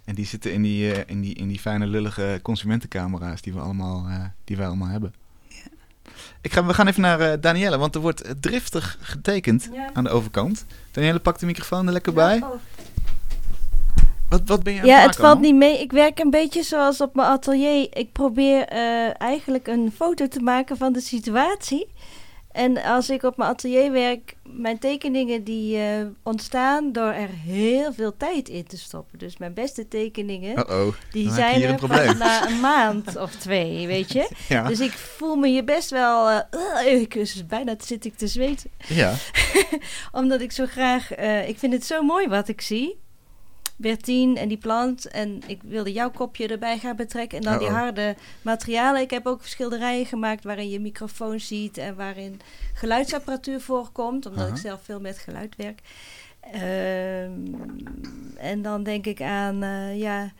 En 0.06 0.16
die 0.16 0.26
zitten 0.26 0.54
in 0.54 0.62
die, 0.62 0.94
eh, 0.94 1.04
in 1.08 1.22
die, 1.22 1.34
in 1.36 1.48
die 1.48 1.60
fijne 1.60 1.86
lullige 1.88 2.40
consumentencamera's 2.42 3.42
die 3.42 3.54
we 3.54 3.60
allemaal, 3.60 4.08
eh, 4.08 4.26
die 4.44 4.58
wij 4.58 4.68
allemaal 4.68 4.88
hebben. 4.88 5.14
Ik 6.42 6.54
ga, 6.54 6.66
we 6.66 6.74
gaan 6.74 6.88
even 6.88 7.02
naar 7.02 7.20
eh, 7.20 7.42
Danielle, 7.42 7.78
want 7.78 7.96
er 7.96 8.02
wordt 8.02 8.34
driftig 8.40 8.98
getekend 9.02 9.70
Ja. 9.74 9.90
aan 9.94 10.04
de 10.04 10.10
overkant. 10.10 10.66
Danielle, 10.92 11.20
pak 11.20 11.40
de 11.40 11.46
microfoon 11.46 11.88
er 11.88 11.94
lekker 11.94 12.14
bij. 12.14 12.42
Oh. 12.42 12.54
Wat, 14.32 14.41
wat 14.46 14.63
ben 14.63 14.74
je 14.74 14.80
aan 14.80 14.86
Ja, 14.88 15.00
het 15.00 15.15
valt 15.15 15.39
niet 15.39 15.56
mee. 15.56 15.80
Ik 15.82 15.91
werk 15.91 16.20
een 16.20 16.30
beetje 16.30 16.63
zoals 16.63 17.02
op 17.02 17.15
mijn 17.15 17.28
atelier. 17.28 17.88
Ik 17.94 18.12
probeer 18.12 18.65
eh, 18.67 19.22
eigenlijk 19.22 19.67
een 19.67 19.91
foto 19.96 20.28
te 20.28 20.39
maken 20.39 20.78
van 20.78 20.94
de 20.94 21.02
situatie. 21.02 21.88
En 22.52 22.84
als 22.84 23.10
ik 23.10 23.24
op 23.24 23.38
mijn 23.38 23.50
atelier 23.50 23.91
werk, 23.91 24.36
mijn 24.44 24.80
tekeningen 24.80 25.44
die 25.44 25.78
eh, 25.78 26.06
ontstaan 26.24 26.91
door 26.91 27.12
er 27.12 27.30
heel 27.30 27.94
veel 27.94 28.17
tijd 28.17 28.50
in 28.50 28.67
te 28.67 28.78
stoppen. 28.78 29.20
Dus 29.20 29.38
mijn 29.38 29.54
beste 29.54 29.88
tekeningen, 29.88 30.56
die 30.56 30.63
dan 31.26 31.34
heb 31.34 31.54
je 31.54 31.60
zijn 31.60 31.63
een 31.63 31.70
er 31.70 31.88
pas 31.88 32.17
na 32.17 32.48
een 32.48 32.60
maand 32.60 33.15
of 33.26 33.36
twee, 33.36 33.88
weet 33.88 34.12
je. 34.12 34.30
ja. 34.48 34.67
Dus 34.67 34.80
ik 34.80 34.91
voel 34.91 35.36
me 35.36 35.48
hier 35.48 35.63
best 35.63 35.89
wel... 35.89 36.30
eh, 36.30 37.02
ik, 37.02 37.13
dus 37.13 37.46
bijna 37.46 37.76
zit 37.78 38.06
ik 38.06 38.15
te 38.15 38.28
zweten. 38.28 38.70
ja. 38.88 39.13
Omdat 40.22 40.41
ik 40.41 40.52
zo 40.52 40.65
graag... 40.65 41.15
ik 41.48 41.60
vind 41.60 41.74
het 41.74 41.86
zo 41.86 42.04
mooi 42.04 42.28
wat 42.28 42.48
ik 42.48 42.62
zie. 42.62 43.00
Bertien 43.82 44.38
en 44.38 44.48
die 44.48 44.58
plant. 44.58 45.08
En 45.08 45.41
ik 45.48 45.62
wilde 45.63 45.91
jouw 45.91 46.12
kopje 46.12 46.48
erbij 46.48 46.78
gaan 46.78 46.96
betrekken. 46.96 47.38
En 47.38 47.44
dan 47.44 47.58
die 47.58 47.70
harde 47.70 48.15
materialen. 48.41 49.02
Ik 49.02 49.12
heb 49.12 49.26
ook 49.26 49.46
schilderijen 49.46 50.06
gemaakt 50.06 50.44
waarin 50.44 50.70
je 50.70 50.80
microfoon 50.80 51.39
ziet. 51.39 51.78
En 51.78 51.96
waarin 51.96 52.39
geluidsapparatuur 52.74 53.62
voorkomt. 53.62 54.26
Omdat 54.26 54.48
ik 54.50 54.58
zelf 54.58 54.82
veel 54.84 55.00
met 55.00 55.17
geluid 55.17 55.56
werk. 55.56 55.82
Ehm, 56.41 57.32
en 58.38 58.62
dan 58.62 58.84
denk 58.84 59.06
ik 59.06 59.22
aan 59.22 59.63
eh, 59.63 60.00
ja, 60.00 60.32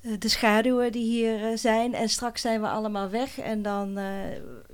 eh, 0.00 0.12
de 0.18 0.28
schaduwen 0.28 0.92
die 0.92 1.04
hier 1.04 1.50
eh, 1.50 1.56
zijn. 1.56 1.94
En 1.94 2.08
straks 2.08 2.40
zijn 2.40 2.60
we 2.60 2.68
allemaal 2.68 3.10
weg. 3.10 3.38
En 3.38 3.62
dan, 3.62 3.98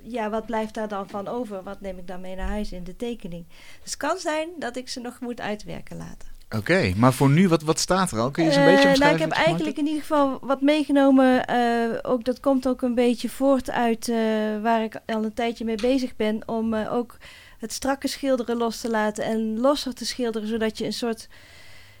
ja, 0.01 0.29
wat 0.29 0.45
blijft 0.45 0.73
daar 0.73 0.87
dan 0.87 1.09
van 1.09 1.27
over? 1.27 1.63
Wat 1.63 1.81
neem 1.81 1.97
ik 1.97 2.07
dan 2.07 2.21
mee 2.21 2.35
naar 2.35 2.47
huis 2.47 2.71
in 2.71 2.83
de 2.83 2.95
tekening? 2.95 3.45
Dus 3.81 3.91
het 3.91 3.97
kan 3.97 4.17
zijn 4.17 4.49
dat 4.59 4.75
ik 4.75 4.89
ze 4.89 4.99
nog 4.99 5.19
moet 5.19 5.41
uitwerken 5.41 5.97
later. 5.97 6.32
Oké, 6.57 6.93
maar 6.95 7.13
voor 7.13 7.29
nu, 7.29 7.47
wat, 7.47 7.61
wat 7.61 7.79
staat 7.79 8.11
er 8.11 8.19
al? 8.19 8.31
Kun 8.31 8.43
je 8.43 8.49
eens 8.49 8.57
een 8.57 8.65
beetje 8.65 8.81
Eh, 8.83 8.89
omschrijven? 8.89 9.17
Nou, 9.19 9.31
ik 9.31 9.35
heb 9.37 9.45
eigenlijk 9.47 9.77
in 9.77 9.85
ieder 9.85 10.01
geval 10.01 10.39
wat 10.41 10.61
meegenomen. 10.61 11.45
eh, 11.45 12.11
ook, 12.11 12.23
dat 12.23 12.39
komt 12.39 12.67
ook 12.67 12.81
een 12.81 12.95
beetje 12.95 13.29
voort 13.29 13.69
uit 13.71 14.09
eh, 14.09 14.15
waar 14.61 14.83
ik 14.83 14.95
al 15.05 15.23
een 15.23 15.33
tijdje 15.33 15.65
mee 15.65 15.75
bezig 15.75 16.15
ben. 16.15 16.47
Om 16.47 16.73
eh, 16.73 16.93
ook 16.93 17.17
het 17.59 17.73
strakke 17.73 18.07
schilderen 18.07 18.57
los 18.57 18.81
te 18.81 18.89
laten 18.89 19.23
en 19.23 19.59
losser 19.59 19.93
te 19.93 20.05
schilderen. 20.05 20.47
Zodat 20.47 20.77
je 20.77 20.85
een 20.85 20.93
soort 20.93 21.27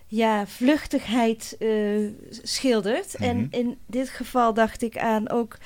ja, 0.07 0.47
vluchtigheid 0.47 1.55
eh, 1.59 1.69
schildert. 2.29 3.13
Mhm. 3.19 3.23
En 3.29 3.47
in 3.51 3.77
dit 3.87 4.09
geval 4.09 4.53
dacht 4.53 4.81
ik 4.81 4.97
aan 4.97 5.29
ook... 5.29 5.57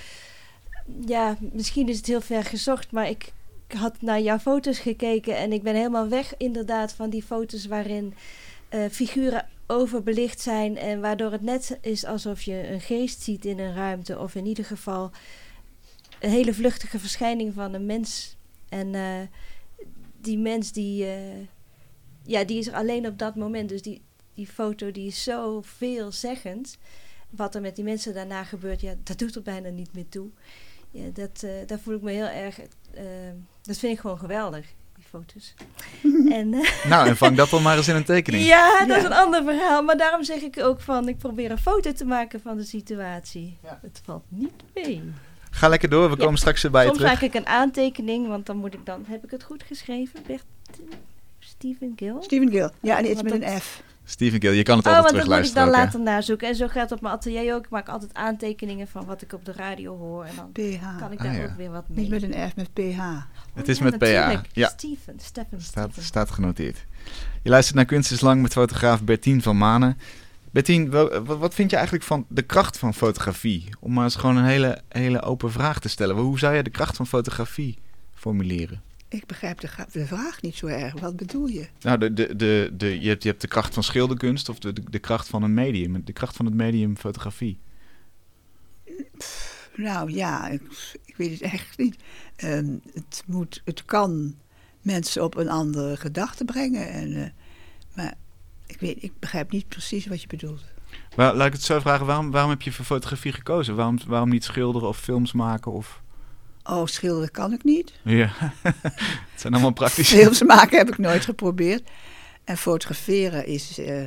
Ja, 1.05 1.35
misschien 1.39 1.89
is 1.89 1.97
het 1.97 2.05
heel 2.05 2.21
ver 2.21 2.43
gezocht, 2.43 2.91
maar 2.91 3.09
ik 3.09 3.31
had 3.77 4.01
naar 4.01 4.21
jouw 4.21 4.39
foto's 4.39 4.79
gekeken. 4.79 5.37
En 5.37 5.51
ik 5.51 5.63
ben 5.63 5.75
helemaal 5.75 6.07
weg 6.07 6.33
inderdaad 6.37 6.93
van 6.93 7.09
die 7.09 7.23
foto's 7.23 7.65
waarin 7.65 8.13
eh, 8.69 8.85
figuren 8.91 9.47
overbelicht 9.67 10.39
zijn 10.39 10.77
en 10.77 11.01
waardoor 11.01 11.31
het 11.31 11.41
net 11.41 11.77
is 11.81 12.05
alsof 12.05 12.41
je 12.41 12.69
een 12.69 12.81
geest 12.81 13.21
ziet 13.21 13.45
in 13.45 13.59
een 13.59 13.73
ruimte 13.73 14.19
of 14.19 14.35
in 14.35 14.45
ieder 14.45 14.65
geval 14.65 15.11
een 16.19 16.29
hele 16.29 16.53
vluchtige 16.53 16.99
verschijning 16.99 17.53
van 17.53 17.73
een 17.73 17.85
mens. 17.85 18.37
En 18.69 18.95
eh, 18.95 19.21
die 20.21 20.37
mens 20.37 20.71
die, 20.71 21.05
eh, 21.05 21.47
ja, 22.23 22.43
die 22.43 22.57
is 22.57 22.67
er 22.67 22.73
alleen 22.73 23.07
op 23.07 23.19
dat 23.19 23.35
moment. 23.35 23.69
Dus 23.69 23.81
die, 23.81 24.01
die 24.33 24.47
foto 24.47 24.91
die 24.91 25.07
is 25.07 25.23
zo 25.23 25.61
veelzeggend. 25.61 26.77
Wat 27.29 27.55
er 27.55 27.61
met 27.61 27.75
die 27.75 27.83
mensen 27.83 28.13
daarna 28.13 28.43
gebeurt, 28.43 28.81
ja, 28.81 28.95
dat 29.03 29.19
doet 29.19 29.35
er 29.35 29.41
bijna 29.41 29.69
niet 29.69 29.93
meer 29.93 30.09
toe. 30.09 30.29
Ja, 30.91 31.09
dat, 31.13 31.45
daar 31.65 31.79
voel 31.79 31.95
ik 31.95 32.01
me 32.01 32.11
heel 32.11 32.27
erg. 32.27 32.59
dat 33.61 33.77
vind 33.77 33.93
ik 33.93 33.99
gewoon 33.99 34.19
geweldig, 34.19 34.73
foto's. 35.09 35.53
en, 36.39 36.53
eh, 36.53 36.85
Nou, 36.89 37.07
en 37.07 37.17
vang 37.17 37.35
dat 37.35 37.49
dan 37.49 37.61
maar 37.61 37.77
eens 37.77 37.87
in 37.87 37.95
een 37.95 38.03
tekening. 38.15 38.45
ja, 38.45 38.85
dat 38.85 38.97
is 38.97 39.03
een 39.03 39.13
ander 39.13 39.43
verhaal. 39.43 39.81
Maar 39.83 39.97
daarom 39.97 40.23
zeg 40.23 40.41
ik 40.41 40.59
ook 40.59 40.81
van, 40.81 41.07
ik 41.07 41.17
probeer 41.17 41.51
een 41.51 41.57
foto 41.59 41.91
te 41.93 42.05
maken 42.05 42.41
van 42.41 42.57
de 42.57 42.63
situatie. 42.63 43.57
Ja. 43.63 43.79
Het 43.81 44.01
valt 44.05 44.23
niet 44.27 44.51
mee. 44.73 45.03
Ga 45.51 45.67
lekker 45.67 45.89
door, 45.89 46.09
we 46.09 46.17
Ja. 46.17 46.23
komen 46.23 46.37
straks 46.39 46.61
weer 46.61 46.71
bij 46.71 46.81
je 46.81 46.87
Soms 46.87 46.99
terug. 47.01 47.13
maak 47.13 47.21
ik 47.21 47.33
een 47.33 47.47
aantekening, 47.47 48.27
want 48.27 48.45
dan 48.45 48.57
moet 48.57 48.73
ik 48.73 48.85
dan... 48.85 49.03
Heb 49.07 49.23
ik 49.23 49.31
het 49.31 49.43
goed 49.43 49.63
geschreven? 49.63 50.19
Bert, 50.27 50.43
Stephen 51.39 51.93
Gill? 51.95 52.15
Steven 52.21 52.49
Gill. 52.51 52.69
Ja, 52.81 52.97
en 52.97 53.11
iets 53.11 53.21
met 53.21 53.31
dat- 53.41 53.41
een 53.51 53.59
F. 53.59 53.81
Steven 54.09 54.41
Gill, 54.41 54.53
je 54.53 54.63
kan 54.63 54.77
het 54.77 54.87
Oh, 54.87 54.93
altijd 54.93 55.13
want 55.13 55.25
dat 55.27 55.37
moet 55.37 55.45
ik 55.47 55.53
terugluisteren. 55.53 55.71
dan 55.71 56.03
later 56.05 56.15
nazoeken. 56.15 56.47
En 56.47 56.55
zo 56.55 56.67
gaat 56.67 56.81
het 56.89 56.91
op 56.91 57.01
mijn 57.01 57.13
atelier 57.13 57.53
ook. 57.55 57.63
Ik 57.65 57.69
maak 57.69 57.87
altijd 57.89 58.13
aantekeningen 58.13 58.87
van 58.87 59.05
wat 59.05 59.21
ik 59.21 59.33
op 59.33 59.45
de 59.45 59.51
radio 59.51 59.97
hoor. 59.97 60.23
En 60.23 60.35
dan 60.35 60.51
PH. 60.51 60.97
kan 60.99 61.11
ik 61.11 61.19
Ah, 61.19 61.23
daar 61.25 61.35
ja. 61.35 61.43
ook 61.43 61.57
weer 61.57 61.71
wat 61.71 61.89
mee. 61.89 61.99
Niet 61.99 62.09
met 62.09 62.23
een 62.23 62.49
F, 62.49 62.55
met 62.55 62.73
PH. 62.73 62.99
Het 63.53 63.67
is 63.67 63.77
ja, 63.77 63.83
met 63.83 63.99
natuurlijk. 63.99 64.47
Ja. 64.53 64.67
Steven, 64.67 65.13
Stephen, 65.19 65.61
Staat, 65.61 65.83
Stephen. 65.85 66.03
staat 66.03 66.31
genoteerd. 66.31 66.85
Je 67.43 67.49
luistert 67.49 67.75
naar 67.75 67.85
Kunst 67.85 68.11
is 68.11 68.21
Lang 68.21 68.41
met 68.41 68.53
fotograaf 68.53 69.03
Bertien 69.03 69.41
van 69.41 69.57
Manen. 69.57 69.97
Bertien, 70.51 70.89
wat, 70.89 71.25
wat 71.25 71.53
vind 71.53 71.69
je 71.69 71.75
eigenlijk 71.75 72.05
van 72.05 72.25
de 72.29 72.41
kracht 72.41 72.77
van 72.77 72.93
fotografie? 72.93 73.69
Om 73.79 73.93
maar 73.93 74.03
eens 74.03 74.15
gewoon 74.15 74.37
een 74.37 74.45
hele, 74.45 74.81
hele 74.89 75.21
open 75.21 75.51
vraag 75.51 75.79
te 75.79 75.89
stellen. 75.89 76.15
Hoe 76.15 76.39
zou 76.39 76.53
jij 76.53 76.63
de 76.63 76.69
kracht 76.69 76.95
van 76.95 77.07
fotografie 77.07 77.77
formuleren? 78.13 78.81
Ik 79.09 79.25
begrijp 79.25 79.59
de, 79.59 80.05
vraag 80.05 80.41
niet 80.41 80.55
zo 80.55 80.65
erg. 80.65 80.99
Wat 80.99 81.15
bedoel 81.15 81.47
je? 81.47 81.67
Nou, 81.81 81.97
de, 81.97 82.13
de, 82.13 82.35
de, 82.35 82.73
de, 82.73 82.99
je, 83.01 83.07
hebt, 83.07 83.23
je 83.23 83.29
hebt 83.29 83.41
de 83.41 83.47
kracht 83.47 83.73
van 83.73 83.83
schilderkunst 83.83 84.49
of 84.49 84.59
de, 84.59 84.73
de, 84.73 84.81
de 84.89 84.99
kracht 84.99 85.27
van 85.27 85.43
een 85.43 85.53
medium. 85.53 86.05
De 86.05 86.13
kracht 86.13 86.35
van 86.35 86.45
het 86.45 86.53
medium 86.53 86.97
fotografie. 86.97 87.59
Nou 89.75 90.11
ja, 90.11 90.47
ik, 90.47 90.61
ik 91.05 91.17
weet 91.17 91.31
het 91.31 91.41
echt 91.41 91.77
niet. 91.77 91.95
Ehm, 92.35 92.77
het, 92.93 93.23
moet, 93.25 93.61
het 93.65 93.85
kan 93.85 94.35
mensen 94.81 95.23
op 95.23 95.35
een 95.35 95.49
andere 95.49 95.97
gedachte 95.97 96.45
brengen. 96.45 96.89
En, 96.89 97.23
eh, 97.23 97.29
maar 97.95 98.13
ik, 98.65 98.79
weet, 98.79 99.03
ik 99.03 99.19
begrijp 99.19 99.51
niet 99.51 99.67
precies 99.67 100.07
wat 100.07 100.21
je 100.21 100.27
bedoelt. 100.27 100.63
Waar, 101.15 101.35
laat 101.35 101.47
ik 101.47 101.53
het 101.53 101.61
zo 101.61 101.79
vragen, 101.79 102.05
waarom, 102.05 102.31
waarom 102.31 102.49
heb 102.49 102.61
je 102.61 102.71
voor 102.71 102.85
fotografie 102.85 103.31
gekozen? 103.31 103.75
Waarom, 103.75 103.97
waarom 104.07 104.29
niet 104.29 104.43
schilderen 104.43 104.87
of 104.87 104.99
films 104.99 105.31
maken? 105.31 105.71
Of... 105.71 106.01
Oh, 106.69 106.85
schilderen 106.85 107.31
kan 107.31 107.53
ik 107.53 107.63
niet. 107.63 107.93
Ja, 108.03 108.31
het 108.61 109.41
zijn 109.41 109.53
allemaal 109.53 109.71
praktische... 109.73 110.15
Films 110.15 110.41
maken 110.43 110.77
heb 110.77 110.87
ik 110.89 110.97
nooit 110.97 111.25
geprobeerd. 111.25 111.89
En 112.43 112.57
fotograferen 112.57 113.45
is... 113.45 113.77
eh, 113.77 114.03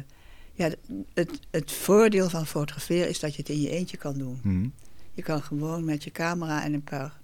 ja, 0.52 0.70
het, 1.14 1.40
het 1.50 1.72
voordeel 1.72 2.28
van 2.28 2.46
fotograferen 2.46 3.08
is 3.08 3.20
dat 3.20 3.34
je 3.34 3.40
het 3.40 3.50
in 3.50 3.60
je 3.60 3.70
eentje 3.70 3.96
kan 3.96 4.18
doen. 4.18 4.38
Hm. 4.42 4.68
Je 5.12 5.22
kan 5.22 5.42
gewoon 5.42 5.84
met 5.84 6.04
je 6.04 6.10
camera 6.10 6.62
en 6.64 6.72
een 6.72 6.84
paar, 6.84 7.20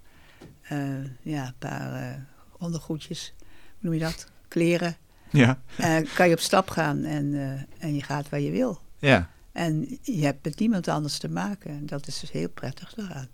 eh, 0.61 0.77
ja, 1.21 1.45
een 1.45 1.57
paar 1.59 1.93
eh, 1.93 2.15
ondergoedjes, 2.57 3.33
hoe 3.39 3.47
noem 3.79 3.93
je 3.93 3.99
dat? 3.99 4.27
Kleren. 4.47 4.95
Ja, 5.31 5.59
kan 6.15 6.27
je 6.27 6.33
op 6.33 6.39
stap 6.39 6.69
gaan 6.69 7.03
en, 7.03 7.33
en 7.77 7.95
je 7.95 8.03
gaat 8.03 8.29
waar 8.29 8.39
je 8.39 8.51
wil. 8.51 8.81
ja. 8.99 9.29
En 9.51 9.99
je 10.01 10.23
hebt 10.25 10.45
met 10.45 10.59
niemand 10.59 10.87
anders 10.87 11.17
te 11.17 11.29
maken. 11.29 11.71
En 11.71 11.85
dat 11.85 12.07
is 12.07 12.19
dus 12.19 12.31
heel 12.31 12.49
prettig 12.49 12.93
daaraan. 12.93 13.27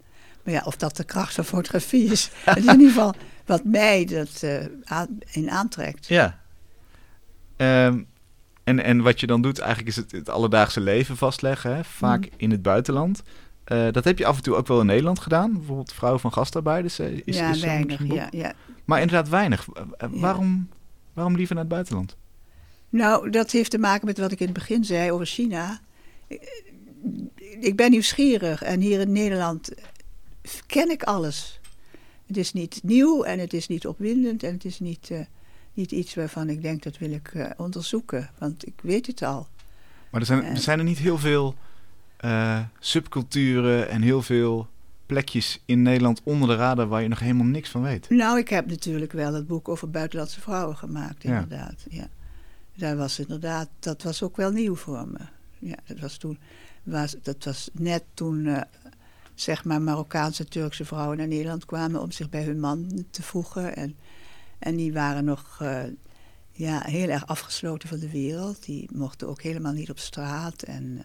Maar 0.43 0.53
ja, 0.53 0.61
of 0.65 0.75
dat 0.75 0.97
de 0.97 1.03
kracht 1.03 1.33
van 1.33 1.45
fotografie 1.45 2.11
is. 2.11 2.29
het 2.43 2.57
is 2.57 2.65
in 2.71 2.71
ieder 2.71 2.87
geval 2.87 3.13
wat 3.45 3.63
mij 3.63 4.05
dat 4.05 4.43
eh, 4.43 5.01
in 5.31 5.49
aantrekt. 5.51 6.07
Ja. 6.07 6.39
Ehm, 7.57 8.01
en, 8.63 8.83
en 8.83 9.01
wat 9.01 9.19
je 9.19 9.27
dan 9.27 9.41
doet, 9.41 9.59
eigenlijk 9.59 9.89
is 9.89 9.95
het, 9.95 10.11
het 10.11 10.29
alledaagse 10.29 10.79
leven 10.79 11.17
vastleggen, 11.17 11.75
hè? 11.75 11.83
vaak 11.83 12.19
Mhm. 12.25 12.29
in 12.37 12.51
het 12.51 12.61
buitenland. 12.61 13.23
Eh, 13.63 13.87
dat 13.91 14.03
heb 14.03 14.17
je 14.17 14.25
af 14.25 14.37
en 14.37 14.43
toe 14.43 14.55
ook 14.55 14.67
wel 14.67 14.79
in 14.79 14.85
Nederland 14.85 15.19
gedaan. 15.19 15.53
Bijvoorbeeld 15.53 15.93
Vrouw 15.93 16.17
van 16.17 16.33
Gastarbeiders. 16.33 16.99
eh, 16.99 17.21
Is, 17.25 17.35
ja, 17.37 17.49
is 17.49 17.59
weinig. 17.61 18.03
Ja, 18.13 18.27
ja. 18.31 18.53
Maar 18.85 19.01
inderdaad 19.01 19.29
weinig. 19.29 19.67
Waarom, 20.09 20.69
waarom 21.13 21.35
liever 21.35 21.55
naar 21.55 21.63
het 21.63 21.73
buitenland? 21.73 22.15
Nou, 22.89 23.29
dat 23.29 23.51
heeft 23.51 23.71
te 23.71 23.77
maken 23.77 24.05
met 24.05 24.17
wat 24.17 24.31
ik 24.31 24.39
in 24.39 24.45
het 24.45 24.53
begin 24.55 24.83
zei 24.85 25.11
over 25.11 25.25
China. 25.25 25.79
Ik 27.59 27.75
ben 27.75 27.91
nieuwsgierig 27.91 28.61
en 28.63 28.79
hier 28.79 28.99
in 28.99 29.11
Nederland 29.11 29.71
ken 30.65 30.89
ik 30.89 31.03
alles. 31.03 31.59
Het 32.25 32.37
is 32.37 32.53
niet 32.53 32.79
nieuw 32.83 33.23
en 33.23 33.39
het 33.39 33.53
is 33.53 33.67
niet 33.67 33.87
opwindend 33.87 34.43
en 34.43 34.53
het 34.53 34.65
is 34.65 34.79
niet, 34.79 35.09
eh, 35.11 35.19
niet 35.73 35.91
iets 35.91 36.15
waarvan 36.15 36.49
ik 36.49 36.61
denk 36.61 36.83
dat 36.83 36.97
wil 36.97 37.11
ik 37.11 37.27
eh, 37.27 37.49
onderzoeken, 37.57 38.29
want 38.37 38.67
ik 38.67 38.73
weet 38.81 39.07
het 39.07 39.21
al. 39.21 39.47
Maar 40.09 40.21
er 40.21 40.27
zijn, 40.27 40.43
er 40.43 40.57
zijn 40.57 40.79
er 40.79 40.85
niet 40.85 40.97
heel 40.97 41.17
veel 41.17 41.55
eh, 42.17 42.59
subculturen 42.79 43.89
en 43.89 44.01
heel 44.01 44.21
veel 44.21 44.67
plekjes 45.05 45.61
in 45.65 45.81
Nederland 45.81 46.21
onder 46.23 46.47
de 46.47 46.55
radar 46.55 46.87
waar 46.87 47.01
je 47.01 47.07
nog 47.07 47.19
helemaal 47.19 47.45
niks 47.45 47.69
van 47.69 47.81
weet. 47.81 48.09
Nou, 48.09 48.37
ik 48.37 48.49
heb 48.49 48.67
natuurlijk 48.67 49.11
wel 49.11 49.33
het 49.33 49.47
boek 49.47 49.69
over 49.69 49.89
buitenlandse 49.89 50.41
vrouwen 50.41 50.77
gemaakt, 50.77 51.23
inderdaad. 51.23 51.85
Ja. 51.89 52.07
Daar 52.75 52.97
was 52.97 53.19
inderdaad, 53.19 53.69
dat 53.79 54.03
was 54.03 54.23
ook 54.23 54.37
wel 54.37 54.51
nieuw 54.51 54.75
voor 54.75 55.07
me. 55.07 55.19
Ja, 55.59 55.75
dat 55.85 55.99
was 55.99 56.17
toen, 56.17 56.37
was, 56.83 57.15
dat 57.21 57.43
was 57.43 57.69
net 57.73 58.03
toen, 58.13 58.65
zeg 59.35 59.63
maar, 59.65 59.81
Marokkaanse 59.81 60.45
Turkse 60.45 60.85
vrouwen 60.85 61.17
naar 61.17 61.27
Nederland 61.27 61.65
kwamen 61.65 62.01
om 62.01 62.11
zich 62.11 62.29
bij 62.29 62.43
hun 62.43 62.59
man 62.59 63.05
te 63.11 63.23
voegen. 63.23 63.75
En, 63.75 63.95
en 64.59 64.75
die 64.75 64.93
waren 64.93 65.25
nog 65.25 65.57
eh, 65.61 65.83
ja, 66.51 66.81
heel 66.85 67.09
erg 67.09 67.27
afgesloten 67.27 67.89
van 67.89 67.99
de 67.99 68.09
wereld. 68.09 68.65
Die 68.65 68.89
mochten 68.93 69.27
ook 69.27 69.41
helemaal 69.41 69.73
niet 69.73 69.89
op 69.89 69.99
straat 69.99 70.61
en 70.61 70.97
eh, 70.97 71.03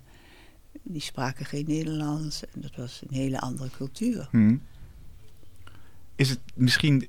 die 0.82 1.00
spraken 1.00 1.46
geen 1.46 1.64
Nederlands. 1.66 2.44
En 2.54 2.60
dat 2.60 2.76
was 2.76 3.02
een 3.08 3.14
hele 3.14 3.40
andere 3.40 3.70
cultuur. 3.70 4.28
Hm. 4.30 4.56
Is 6.14 6.30
het 6.30 6.40
misschien, 6.54 7.08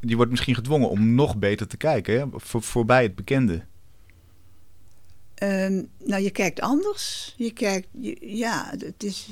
je 0.00 0.16
wordt 0.16 0.30
misschien 0.30 0.54
gedwongen 0.54 0.90
om 0.90 1.14
nog 1.14 1.36
beter 1.36 1.66
te 1.66 1.76
kijken, 1.76 2.18
hè? 2.18 2.26
Voor, 2.32 2.62
voorbij 2.62 3.02
het 3.02 3.14
bekende. 3.14 3.64
Ehm, 5.34 5.82
nou, 6.04 6.22
je 6.22 6.30
kijkt 6.30 6.60
anders. 6.60 7.34
Je 7.36 7.52
kijkt, 7.52 7.88
je- 8.00 8.36
ja, 8.36 8.74
het 8.78 9.02
is, 9.02 9.28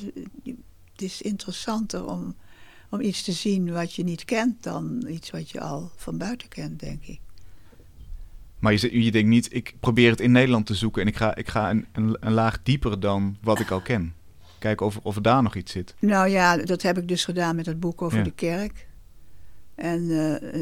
het 1.00 1.10
is 1.10 1.22
interessanter 1.22 2.06
om, 2.06 2.34
om 2.90 3.00
iets 3.00 3.22
te 3.22 3.32
zien 3.32 3.72
wat 3.72 3.94
je 3.94 4.04
niet 4.04 4.24
kent 4.24 4.62
dan 4.62 5.04
iets 5.08 5.30
wat 5.30 5.50
je 5.50 5.60
al 5.60 5.90
van 5.96 6.18
buiten 6.18 6.48
kent, 6.48 6.80
denk 6.80 7.02
ik. 7.04 7.20
Maar 8.58 8.72
je, 8.72 9.02
je 9.02 9.10
denkt 9.10 9.28
niet, 9.28 9.54
ik 9.54 9.74
probeer 9.80 10.10
het 10.10 10.20
in 10.20 10.32
Nederland 10.32 10.66
te 10.66 10.74
zoeken 10.74 11.02
en 11.02 11.08
ik 11.08 11.16
ga, 11.16 11.34
ik 11.34 11.48
ga 11.48 11.70
een, 11.70 11.86
een, 11.92 12.16
een 12.20 12.32
laag 12.32 12.62
dieper 12.62 13.00
dan 13.00 13.36
wat 13.42 13.60
ik 13.60 13.70
al 13.70 13.80
ken. 13.80 14.14
Kijken 14.58 14.86
of, 14.86 14.98
of 15.02 15.16
er 15.16 15.22
daar 15.22 15.42
nog 15.42 15.54
iets 15.54 15.72
zit. 15.72 15.94
Nou 15.98 16.28
ja, 16.28 16.56
dat 16.56 16.82
heb 16.82 16.98
ik 16.98 17.08
dus 17.08 17.24
gedaan 17.24 17.56
met 17.56 17.66
het 17.66 17.80
boek 17.80 18.02
over 18.02 18.18
Ja. 18.18 18.24
de 18.24 18.30
kerk. 18.30 18.88
En 19.74 20.10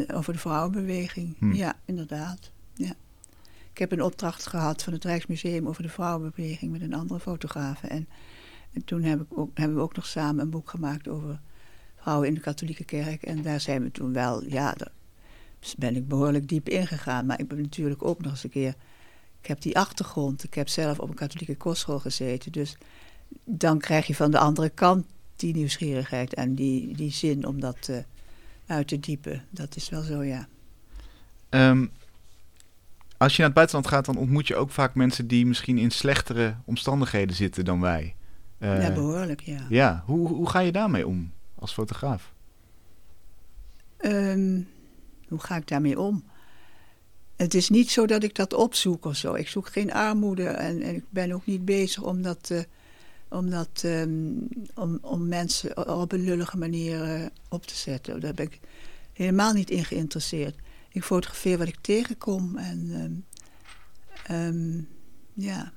eh, 0.08 0.16
over 0.16 0.32
de 0.32 0.38
vrouwenbeweging. 0.38 1.36
Hm. 1.38 1.52
Ja, 1.52 1.76
inderdaad. 1.84 2.50
Ja. 2.74 2.92
Ik 3.72 3.78
heb 3.78 3.92
een 3.92 4.02
opdracht 4.02 4.46
gehad 4.46 4.82
van 4.82 4.92
het 4.92 5.04
Rijksmuseum 5.04 5.68
over 5.68 5.82
de 5.82 5.88
vrouwenbeweging 5.88 6.72
met 6.72 6.80
een 6.80 6.94
andere 6.94 7.20
fotograaf. 7.20 7.82
En, 7.82 8.08
en 8.72 8.84
toen 8.84 9.02
heb 9.02 9.20
ik 9.20 9.38
ook, 9.38 9.50
hebben 9.54 9.76
we 9.76 9.82
ook 9.82 9.96
nog 9.96 10.06
samen 10.06 10.42
een 10.42 10.50
boek 10.50 10.70
gemaakt 10.70 11.08
over 11.08 11.40
vrouwen 11.96 12.28
in 12.28 12.34
de 12.34 12.40
katholieke 12.40 12.84
kerk. 12.84 13.22
En 13.22 13.42
daar 13.42 13.60
zijn 13.60 13.82
we 13.82 13.90
toen 13.90 14.12
wel, 14.12 14.44
ja, 14.44 14.72
daar 14.72 14.92
ben 15.78 15.96
ik 15.96 16.08
behoorlijk 16.08 16.48
diep 16.48 16.68
ingegaan. 16.68 17.26
Maar 17.26 17.40
ik 17.40 17.48
ben 17.48 17.60
natuurlijk 17.60 18.02
ook 18.02 18.20
nog 18.20 18.30
eens 18.30 18.44
een 18.44 18.50
keer 18.50 18.74
ik 19.40 19.46
heb 19.46 19.60
die 19.62 19.78
achtergrond. 19.78 20.44
Ik 20.44 20.54
heb 20.54 20.68
zelf 20.68 20.98
op 20.98 21.08
een 21.08 21.14
katholieke 21.14 21.56
kostschool 21.56 21.98
gezeten. 21.98 22.52
Dus 22.52 22.76
dan 23.44 23.78
krijg 23.78 24.06
je 24.06 24.14
van 24.14 24.30
de 24.30 24.38
andere 24.38 24.68
kant 24.68 25.06
die 25.36 25.54
nieuwsgierigheid 25.54 26.34
en 26.34 26.54
die, 26.54 26.96
die 26.96 27.12
zin 27.12 27.46
om 27.46 27.60
dat 27.60 27.88
uh, 27.90 27.96
uit 28.66 28.88
te 28.88 29.00
diepen. 29.00 29.44
Dat 29.50 29.76
is 29.76 29.88
wel 29.88 30.02
zo, 30.02 30.22
ja. 30.22 30.48
Um, 31.50 31.90
als 33.16 33.32
je 33.32 33.38
naar 33.38 33.46
het 33.46 33.54
buitenland 33.54 33.88
gaat, 33.88 34.04
dan 34.04 34.16
ontmoet 34.16 34.46
je 34.46 34.56
ook 34.56 34.70
vaak 34.70 34.94
mensen 34.94 35.26
die 35.26 35.46
misschien 35.46 35.78
in 35.78 35.90
slechtere 35.90 36.56
omstandigheden 36.64 37.36
zitten 37.36 37.64
dan 37.64 37.80
wij. 37.80 38.14
Uh, 38.58 38.82
ja, 38.82 38.92
behoorlijk, 38.92 39.40
ja. 39.40 39.66
Ja, 39.68 40.02
hoe, 40.06 40.28
hoe 40.28 40.48
ga 40.48 40.58
je 40.58 40.72
daarmee 40.72 41.06
om 41.06 41.32
als 41.54 41.72
fotograaf? 41.72 42.32
Um, 44.00 44.68
hoe 45.28 45.40
ga 45.40 45.56
ik 45.56 45.68
daarmee 45.68 46.00
om? 46.00 46.24
Het 47.36 47.54
is 47.54 47.68
niet 47.68 47.90
zo 47.90 48.06
dat 48.06 48.22
ik 48.22 48.34
dat 48.34 48.54
opzoek 48.54 49.04
of 49.04 49.16
zo. 49.16 49.34
Ik 49.34 49.48
zoek 49.48 49.68
geen 49.68 49.92
armoede 49.92 50.46
en, 50.46 50.82
en 50.82 50.94
ik 50.94 51.04
ben 51.10 51.32
ook 51.32 51.46
niet 51.46 51.64
bezig 51.64 52.02
om 52.02 52.22
dat, 52.22 52.48
uh, 52.52 52.60
om, 53.28 53.50
dat 53.50 53.82
um, 53.84 54.48
om, 54.74 54.98
om 55.02 55.28
mensen 55.28 55.88
op 55.98 56.12
een 56.12 56.24
lullige 56.24 56.56
manier 56.56 57.20
uh, 57.20 57.26
op 57.48 57.66
te 57.66 57.76
zetten. 57.76 58.20
Daar 58.20 58.34
ben 58.34 58.46
ik 58.46 58.60
helemaal 59.12 59.52
niet 59.52 59.70
in 59.70 59.84
geïnteresseerd. 59.84 60.56
Ik 60.88 61.04
fotografeer 61.04 61.58
wat 61.58 61.68
ik 61.68 61.78
tegenkom 61.80 62.56
en 62.56 62.90
um, 62.90 63.24
um, 64.36 64.88
ja. 65.32 65.72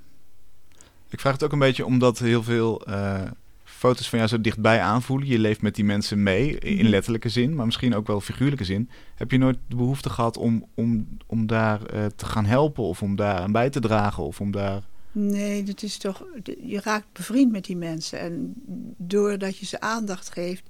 Ik 1.11 1.19
vraag 1.19 1.33
het 1.33 1.43
ook 1.43 1.51
een 1.51 1.59
beetje 1.59 1.85
omdat 1.85 2.19
heel 2.19 2.43
veel 2.43 2.89
uh, 2.89 3.21
foto's 3.63 4.09
van 4.09 4.17
jou 4.17 4.29
zo 4.31 4.41
dichtbij 4.41 4.81
aanvoelen. 4.81 5.27
Je 5.27 5.39
leeft 5.39 5.61
met 5.61 5.75
die 5.75 5.83
mensen 5.85 6.23
mee, 6.23 6.57
in 6.59 6.75
Mhm. 6.77 6.87
letterlijke 6.87 7.29
zin, 7.29 7.55
maar 7.55 7.65
misschien 7.65 7.95
ook 7.95 8.07
wel 8.07 8.21
figuurlijke 8.21 8.63
zin. 8.63 8.89
Heb 9.15 9.31
je 9.31 9.37
nooit 9.37 9.57
de 9.67 9.75
behoefte 9.75 10.09
gehad 10.09 10.37
om, 10.37 10.65
om, 10.73 11.07
om 11.25 11.47
daar 11.47 11.79
uh, 11.93 12.05
te 12.15 12.25
gaan 12.25 12.45
helpen 12.45 12.83
of 12.83 13.01
om 13.01 13.15
daar 13.15 13.35
aan 13.35 13.51
bij 13.51 13.69
te 13.69 13.79
dragen 13.79 14.23
of 14.23 14.41
om 14.41 14.51
daar... 14.51 14.81
Nee, 15.11 15.63
dat 15.63 15.83
is 15.83 15.97
toch, 15.97 16.23
je 16.63 16.79
raakt 16.83 17.05
bevriend 17.13 17.51
met 17.51 17.65
die 17.65 17.77
mensen. 17.77 18.19
En 18.19 18.53
doordat 18.97 19.57
je 19.57 19.65
ze 19.65 19.79
aandacht 19.79 20.31
geeft, 20.33 20.63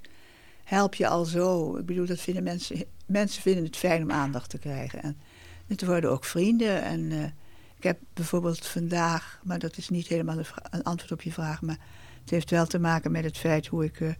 help 0.64 0.94
je 0.94 1.08
al 1.08 1.24
zo. 1.24 1.76
Ik 1.76 1.86
bedoel, 1.86 2.06
dat 2.06 2.20
vinden 2.20 2.42
mensen, 2.42 2.84
mensen 3.06 3.42
vinden 3.42 3.64
het 3.64 3.76
fijn 3.76 4.02
om 4.02 4.10
aandacht 4.10 4.50
te 4.50 4.58
krijgen. 4.58 5.02
En 5.02 5.16
het 5.66 5.84
worden 5.84 6.10
ook 6.10 6.24
vrienden. 6.24 6.82
En 6.82 7.00
uh, 7.00 7.24
ik 7.82 7.88
heb 7.88 8.00
bijvoorbeeld 8.14 8.66
vandaag, 8.66 9.40
maar 9.44 9.58
dat 9.58 9.76
is 9.76 9.88
niet 9.88 10.06
helemaal 10.06 10.38
een, 10.38 10.46
een, 10.70 10.82
antwoord 10.82 11.12
op 11.12 11.22
je 11.22 11.32
vraag, 11.32 11.62
maar 11.62 11.78
het 12.20 12.30
heeft 12.30 12.50
wel 12.50 12.66
te 12.66 12.78
maken 12.78 13.10
met 13.12 13.24
het 13.24 13.38
feit 13.38 13.66
hoe 13.66 13.84
ik 13.84 14.00
uh, 14.00 14.12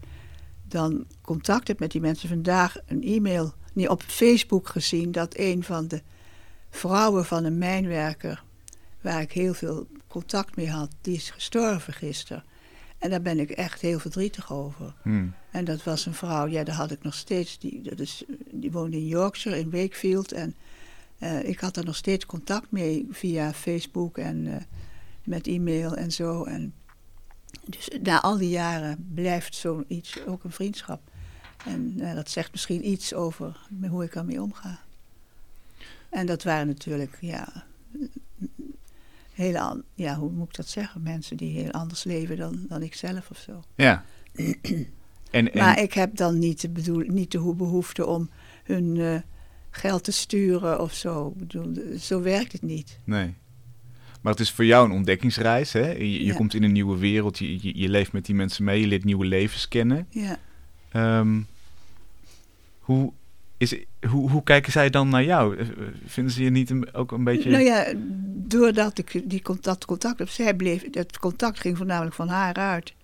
dan 0.68 1.06
contact 1.20 1.68
heb 1.68 1.78
met 1.78 1.90
die 1.90 2.00
mensen. 2.00 2.28
Vandaag 2.28 2.76
een 2.86 3.02
e-mail, 3.02 3.54
nee, 3.72 3.90
op 3.90 4.02
Facebook 4.02 4.68
gezien, 4.68 5.12
dat 5.12 5.38
een 5.38 5.62
van 5.62 5.88
de 5.88 6.02
vrouwen 6.70 7.24
van 7.24 7.44
een 7.44 7.58
mijnwerker, 7.58 8.42
waar 9.00 9.20
ik 9.20 9.32
heel 9.32 9.54
veel 9.54 9.86
contact 10.06 10.56
mee 10.56 10.70
had, 10.70 10.90
die 11.00 11.14
is 11.14 11.30
gestorven 11.30 11.92
gisteren. 11.92 12.44
En 12.98 13.10
daar 13.10 13.22
ben 13.22 13.38
ik 13.38 13.50
echt 13.50 13.80
heel 13.80 13.98
verdrietig 13.98 14.52
over. 14.52 14.94
Hmm. 15.02 15.34
En 15.50 15.64
dat 15.64 15.82
was 15.82 16.06
een 16.06 16.14
vrouw, 16.14 16.46
ja, 16.46 16.64
daar 16.64 16.74
had 16.74 16.90
ik 16.90 17.02
nog 17.02 17.14
steeds, 17.14 17.58
die, 17.58 17.82
dat 17.82 17.98
is, 17.98 18.24
die 18.50 18.72
woonde 18.72 18.96
in 18.96 19.06
Yorkshire, 19.06 19.58
in 19.58 19.70
Wakefield. 19.70 20.32
En 20.32 20.54
uh, 21.22 21.48
ik 21.48 21.60
had 21.60 21.76
er 21.76 21.84
nog 21.84 21.96
steeds 21.96 22.26
contact 22.26 22.70
mee 22.70 23.06
via 23.10 23.52
Facebook 23.52 24.18
en 24.18 24.46
uh, 24.46 24.56
met 25.24 25.46
e-mail 25.46 25.96
en 25.96 26.12
zo. 26.12 26.44
En 26.44 26.74
dus 27.64 27.88
na 28.02 28.20
al 28.20 28.38
die 28.38 28.48
jaren 28.48 29.10
blijft 29.14 29.54
zoiets 29.54 30.26
ook 30.26 30.44
een 30.44 30.52
vriendschap. 30.52 31.00
En 31.66 31.94
uh, 31.96 32.14
dat 32.14 32.30
zegt 32.30 32.52
misschien 32.52 32.88
iets 32.88 33.14
over 33.14 33.66
hoe 33.88 34.04
ik 34.04 34.14
ermee 34.14 34.42
omga. 34.42 34.80
En 36.08 36.26
dat 36.26 36.42
waren 36.42 36.66
natuurlijk, 36.66 37.18
ja, 37.20 37.64
hele, 39.32 39.84
ja, 39.94 40.16
hoe 40.16 40.30
moet 40.30 40.48
ik 40.48 40.54
dat 40.54 40.68
zeggen? 40.68 41.02
Mensen 41.02 41.36
die 41.36 41.58
heel 41.60 41.70
anders 41.70 42.04
leven 42.04 42.36
dan, 42.36 42.64
dan 42.68 42.82
ik 42.82 42.94
zelf 42.94 43.30
of 43.30 43.38
zo. 43.38 43.62
Ja. 43.74 44.04
en, 44.32 44.86
en... 45.30 45.50
Maar 45.54 45.78
ik 45.78 45.92
heb 45.92 46.16
dan 46.16 46.38
niet 46.38 46.60
de, 46.60 46.68
bedoel, 46.68 47.04
niet 47.06 47.30
de 47.30 47.54
behoefte 47.54 48.06
om 48.06 48.30
hun 48.64 49.22
geld 49.74 50.04
te 50.04 50.12
sturen 50.12 50.80
of 50.80 50.94
zo. 50.94 51.28
Ik 51.28 51.38
bedoel, 51.38 51.74
zo 51.98 52.22
werkt 52.22 52.52
het 52.52 52.62
niet. 52.62 52.98
Nee. 53.04 53.34
Maar 54.20 54.32
het 54.32 54.40
is 54.40 54.50
voor 54.50 54.64
jou 54.64 54.84
een 54.86 54.94
ontdekkingsreis. 54.94 55.72
Hè? 55.72 55.90
Je, 55.92 56.12
je 56.12 56.24
Ja. 56.24 56.34
komt 56.34 56.54
in 56.54 56.62
een 56.62 56.72
nieuwe 56.72 56.98
wereld, 56.98 57.38
je, 57.38 57.52
je, 57.62 57.78
je 57.78 57.88
leeft 57.88 58.12
met 58.12 58.24
die 58.26 58.34
mensen 58.34 58.64
mee, 58.64 58.80
je 58.80 58.86
leert 58.86 59.04
nieuwe 59.04 59.24
levens 59.24 59.68
kennen. 59.68 60.06
Ja. 60.10 60.38
Um, 61.18 61.46
hoe, 62.78 63.12
is, 63.56 63.74
hoe, 64.08 64.30
hoe 64.30 64.42
kijken 64.42 64.72
zij 64.72 64.90
dan 64.90 65.08
naar 65.08 65.24
jou? 65.24 65.56
Eh, 65.56 65.66
Vinden 66.06 66.32
ze 66.32 66.42
je 66.44 66.50
niet 66.50 66.70
een, 66.70 66.94
ook 66.94 67.12
een 67.12 67.24
beetje... 67.24 67.50
Nou 67.50 67.62
ja, 67.62 67.92
doordat 68.26 68.98
ik 68.98 69.22
die 69.24 69.42
contact, 69.42 69.84
contact 69.84 70.18
heb, 70.18 70.28
zij 70.28 70.54
bleef, 70.54 70.90
dat 70.90 71.18
contact 71.18 71.60
ging 71.60 71.76
voornamelijk 71.76 72.14
van 72.14 72.28
haar 72.28 72.54
uit. 72.54 72.94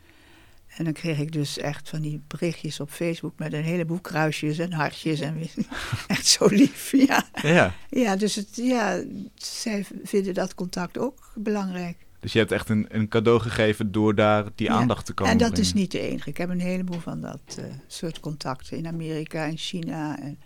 En 0.76 0.84
dan 0.84 0.92
kreeg 0.92 1.18
ik 1.18 1.32
dus 1.32 1.58
echt 1.58 1.88
van 1.88 2.00
die 2.00 2.22
berichtjes 2.26 2.80
op 2.80 2.90
Facebook 2.90 3.38
met 3.38 3.52
een 3.52 3.62
heleboel 3.62 4.00
kruisjes 4.00 4.58
en 4.58 4.72
hartjes 4.72 5.20
en 5.20 5.36
echt 6.06 6.26
zo 6.26 6.46
lief, 6.46 6.92
ja. 6.92 7.24
Ja. 7.42 7.74
Ja, 7.90 8.16
dus 8.16 8.34
het, 8.34 8.56
ja, 8.56 9.02
zij 9.34 9.86
vinden 10.04 10.34
dat 10.34 10.54
contact 10.54 10.98
ook 10.98 11.32
belangrijk. 11.34 12.06
Dus 12.20 12.32
je 12.32 12.38
hebt 12.38 12.52
echt 12.52 12.68
een, 12.68 12.86
een 12.88 13.08
cadeau 13.08 13.40
gegeven 13.40 13.92
door 13.92 14.14
daar 14.14 14.44
die 14.54 14.66
Ja. 14.66 14.72
aandacht 14.74 15.06
te 15.06 15.12
komen 15.12 15.32
En 15.32 15.38
dat 15.38 15.48
brengen. 15.50 15.66
is 15.66 15.72
niet 15.74 15.90
de 15.90 16.00
enige. 16.00 16.30
Ik 16.30 16.36
heb 16.36 16.48
een 16.48 16.60
heleboel 16.60 17.00
van 17.00 17.20
dat 17.20 17.56
uh, 17.58 17.64
soort 17.86 18.20
contacten 18.20 18.76
in 18.76 18.86
Amerika 18.86 19.44
en 19.46 19.56
China 19.56 20.18
en 20.20 20.38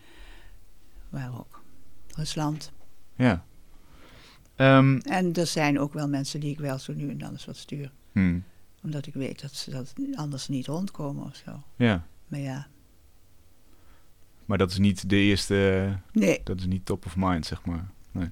waar 1.08 1.38
ook. 1.38 1.60
Rusland. 2.16 2.72
Ja. 3.16 3.44
Um, 4.56 4.98
En 5.00 5.32
er 5.32 5.46
zijn 5.46 5.78
ook 5.78 5.92
wel 5.92 6.08
mensen 6.08 6.40
die 6.40 6.50
ik 6.52 6.58
wel 6.60 6.78
zo 6.78 6.92
nu 6.92 7.10
en 7.10 7.18
dan 7.18 7.30
eens 7.30 7.44
wat 7.44 7.56
stuur. 7.56 7.92
hmm, 8.12 8.44
Omdat 8.82 9.06
ik 9.06 9.14
weet 9.14 9.40
dat 9.40 9.54
ze 9.54 9.70
dat 9.70 9.94
anders 10.14 10.48
niet 10.48 10.66
rondkomen 10.66 11.24
of 11.24 11.42
zo. 11.44 11.62
ja. 11.76 12.06
Maar 12.28 12.40
ja, 12.40 12.66
Maar 14.44 14.58
dat 14.58 14.70
is 14.70 14.78
niet 14.78 15.08
de 15.08 15.16
eerste... 15.16 15.88
nee. 16.12 16.40
Dat 16.44 16.58
is 16.58 16.66
niet 16.66 16.86
top 16.86 17.06
of 17.06 17.16
mind, 17.16 17.46
zeg 17.46 17.64
maar. 17.64 17.90
Nee. 18.10 18.28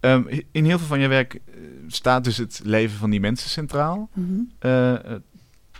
Um, 0.00 0.26
in 0.50 0.64
heel 0.64 0.78
veel 0.78 0.86
van 0.86 1.00
je 1.00 1.08
werk 1.08 1.34
uh, 1.34 1.64
staat 1.86 2.24
dus 2.24 2.36
het 2.36 2.60
leven 2.64 2.98
van 2.98 3.10
die 3.10 3.20
mensen 3.20 3.50
centraal. 3.50 4.08
Mhm. 4.12 4.40
Uh, 4.60 4.98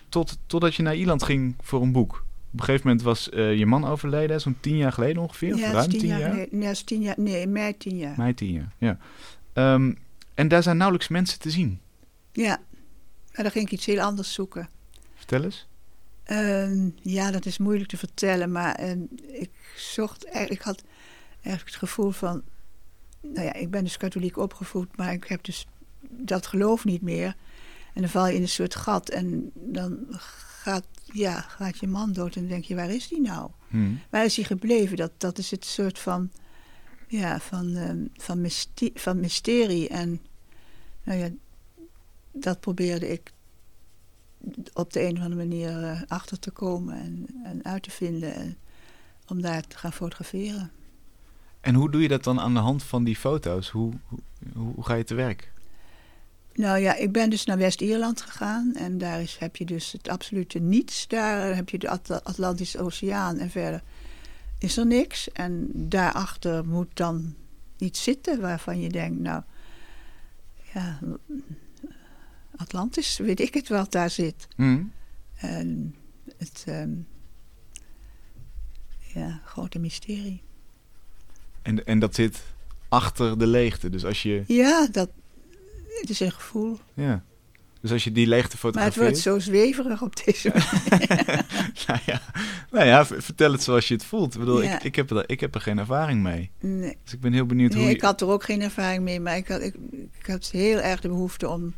tot, 0.08 0.38
totdat 0.46 0.74
je 0.74 0.82
naar 0.82 0.96
Ierland 0.96 1.22
ging 1.22 1.54
voor 1.60 1.82
een 1.82 1.92
boek. 1.92 2.24
Op 2.52 2.58
een 2.58 2.64
gegeven 2.64 2.86
moment 2.86 3.04
was 3.04 3.28
uh, 3.32 3.58
je 3.58 3.66
man 3.66 3.84
overleden, 3.84 4.40
zo'n 4.40 4.56
tien 4.60 4.76
jaar 4.76 4.92
geleden 4.92 5.22
ongeveer. 5.22 5.56
Ja, 5.56 5.70
ruim 5.70 5.90
tien 5.90 5.98
tien 5.98 6.08
jaar. 6.08 6.20
jaar. 6.20 6.46
Nee, 6.50 6.70
is 6.70 6.82
tien 6.82 7.00
jaar. 7.00 7.14
Nee, 7.18 7.46
mei 7.46 7.76
tien 7.76 7.96
jaar. 7.96 8.14
Mei 8.16 8.34
tien 8.34 8.52
jaar, 8.52 8.72
ja. 8.78 8.98
Um, 9.74 9.98
en 10.34 10.48
daar 10.48 10.62
zijn 10.62 10.76
nauwelijks 10.76 11.08
mensen 11.08 11.38
te 11.38 11.50
zien. 11.50 11.80
Ja, 12.32 12.60
maar 13.34 13.42
dan 13.42 13.50
ging 13.50 13.66
ik 13.66 13.72
iets 13.72 13.86
heel 13.86 14.00
anders 14.00 14.32
zoeken. 14.32 14.68
Vertel 15.14 15.44
eens. 15.44 15.66
Uh, 16.26 16.88
ja, 17.02 17.30
dat 17.30 17.46
is 17.46 17.58
moeilijk 17.58 17.88
te 17.88 17.96
vertellen, 17.96 18.52
maar 18.52 18.80
uh, 18.82 18.92
ik 19.40 19.50
zocht 19.76 20.24
eigenlijk, 20.24 20.60
ik 20.60 20.66
had 20.66 20.82
eigenlijk 21.32 21.64
het 21.64 21.88
gevoel 21.88 22.10
van, 22.10 22.42
nou 23.20 23.44
ja, 23.44 23.52
ik 23.52 23.70
ben 23.70 23.84
dus 23.84 23.96
katholiek 23.96 24.36
opgevoed, 24.36 24.96
maar 24.96 25.12
ik 25.12 25.24
heb 25.24 25.44
dus 25.44 25.66
dat 26.00 26.46
geloof 26.46 26.84
niet 26.84 27.02
meer. 27.02 27.36
En 27.94 28.00
dan 28.00 28.10
val 28.10 28.26
je 28.26 28.34
in 28.34 28.42
een 28.42 28.48
soort 28.48 28.74
gat 28.74 29.08
en 29.08 29.50
dan 29.54 30.06
gaat, 30.62 30.84
ja, 31.12 31.40
gaat 31.40 31.78
je 31.78 31.86
man 31.86 32.12
dood 32.12 32.34
en 32.34 32.40
dan 32.40 32.50
denk 32.50 32.64
je, 32.64 32.74
waar 32.74 32.90
is 32.90 33.08
die 33.08 33.20
nou? 33.20 33.50
Hmm. 33.68 34.00
Waar 34.10 34.24
is 34.24 34.36
hij 34.36 34.44
gebleven? 34.44 34.96
Dat, 34.96 35.12
dat 35.16 35.38
is 35.38 35.50
het 35.50 35.64
soort 35.64 35.98
van, 35.98 36.30
ja, 37.08 37.40
van, 37.40 37.76
um, 37.76 38.10
van, 38.16 38.40
mysterie, 38.40 39.00
van 39.00 39.20
mysterie. 39.20 39.88
En 39.88 40.20
nou 41.02 41.18
ja, 41.18 41.28
dat 42.32 42.60
probeerde 42.60 43.08
ik 43.08 43.32
op 44.72 44.92
de 44.92 45.02
een 45.02 45.16
of 45.16 45.22
andere 45.22 45.48
manier 45.48 45.82
uh, 45.82 46.00
achter 46.08 46.38
te 46.38 46.50
komen 46.50 46.94
en, 46.94 47.26
en 47.44 47.64
uit 47.64 47.82
te 47.82 47.90
vinden. 47.90 48.34
En, 48.34 48.56
om 49.32 49.42
daar 49.42 49.66
te 49.66 49.78
gaan 49.78 49.92
fotograferen. 49.92 50.70
En 51.60 51.74
hoe 51.74 51.90
doe 51.90 52.02
je 52.02 52.08
dat 52.08 52.24
dan 52.24 52.40
aan 52.40 52.54
de 52.54 52.60
hand 52.60 52.82
van 52.82 53.04
die 53.04 53.16
foto's? 53.16 53.68
Hoe, 53.68 53.92
hoe, 54.06 54.18
hoe 54.74 54.84
ga 54.84 54.94
je 54.94 55.04
te 55.04 55.14
werk? 55.14 55.52
Nou 56.54 56.78
ja, 56.78 56.94
ik 56.94 57.12
ben 57.12 57.30
dus 57.30 57.44
naar 57.44 57.58
West-Ierland 57.58 58.20
gegaan 58.20 58.74
en 58.74 58.98
daar 58.98 59.20
is, 59.20 59.36
heb 59.38 59.56
je 59.56 59.64
dus 59.64 59.92
het 59.92 60.08
absolute 60.08 60.58
niets. 60.58 61.08
Daar 61.08 61.54
heb 61.54 61.68
je 61.68 61.78
de 61.78 61.88
Atl 61.88 62.12
Atlantische 62.12 62.78
Oceaan 62.78 63.38
en 63.38 63.50
verder 63.50 63.82
is 64.58 64.76
er 64.76 64.86
niks. 64.86 65.32
En 65.32 65.70
daarachter 65.72 66.66
moet 66.66 66.96
dan 66.96 67.34
iets 67.78 68.02
zitten 68.02 68.40
waarvan 68.40 68.80
je 68.80 68.88
denkt, 68.88 69.20
nou, 69.20 69.42
ja, 70.74 70.98
Atlantis, 72.62 73.18
weet 73.18 73.40
ik 73.40 73.54
het 73.54 73.68
wat 73.68 73.92
daar 73.92 74.10
zit. 74.10 74.48
Mm. 74.56 74.92
En 75.36 75.94
het, 76.38 76.64
um, 76.68 77.06
ja, 79.14 79.40
grote 79.44 79.78
mysterie. 79.78 80.42
En, 81.62 81.84
en 81.84 81.98
dat 81.98 82.14
zit 82.14 82.42
achter 82.88 83.38
de 83.38 83.46
leegte, 83.46 83.90
dus 83.90 84.04
als 84.04 84.22
je... 84.22 84.44
Ja, 84.46 84.86
dat, 84.92 85.10
het 86.00 86.10
is 86.10 86.20
een 86.20 86.32
gevoel. 86.32 86.78
Ja. 86.94 87.24
Dus 87.80 87.92
als 87.92 88.04
je 88.04 88.12
die 88.12 88.26
leegte 88.26 88.56
Maar 88.62 88.72
het 88.72 88.94
fotografeert... 88.94 89.24
wordt 89.24 89.44
zo 89.44 89.50
zweverig 89.50 90.02
op 90.02 90.24
deze 90.24 90.48
manier. 90.88 91.44
nou, 91.86 91.98
ja, 92.06 92.20
nou 92.70 92.86
ja, 92.86 93.06
vertel 93.06 93.52
het 93.52 93.62
zoals 93.62 93.88
je 93.88 93.94
het 93.94 94.04
voelt. 94.04 94.34
Ik 94.34 94.40
bedoel, 94.40 94.62
Ja. 94.62 94.74
ik, 94.76 94.82
ik, 94.84 94.94
heb 94.96 95.10
er, 95.10 95.24
ik 95.26 95.40
heb 95.40 95.54
er 95.54 95.60
geen 95.60 95.78
ervaring 95.78 96.22
mee. 96.22 96.50
Nee. 96.60 96.96
Dus 97.04 97.12
ik 97.12 97.20
ben 97.20 97.32
heel 97.32 97.46
benieuwd 97.46 97.72
hoe 97.72 97.80
Nee, 97.80 97.90
je... 97.90 97.96
ik 97.96 98.02
had 98.02 98.20
er 98.20 98.28
ook 98.28 98.44
geen 98.44 98.62
ervaring 98.62 99.02
mee, 99.02 99.20
maar 99.20 99.36
ik 99.36 99.48
had, 99.48 99.60
ik, 99.60 99.74
ik 100.18 100.26
had 100.26 100.50
heel 100.50 100.78
erg 100.78 101.00
de 101.00 101.08
behoefte 101.08 101.48
om, 101.48 101.74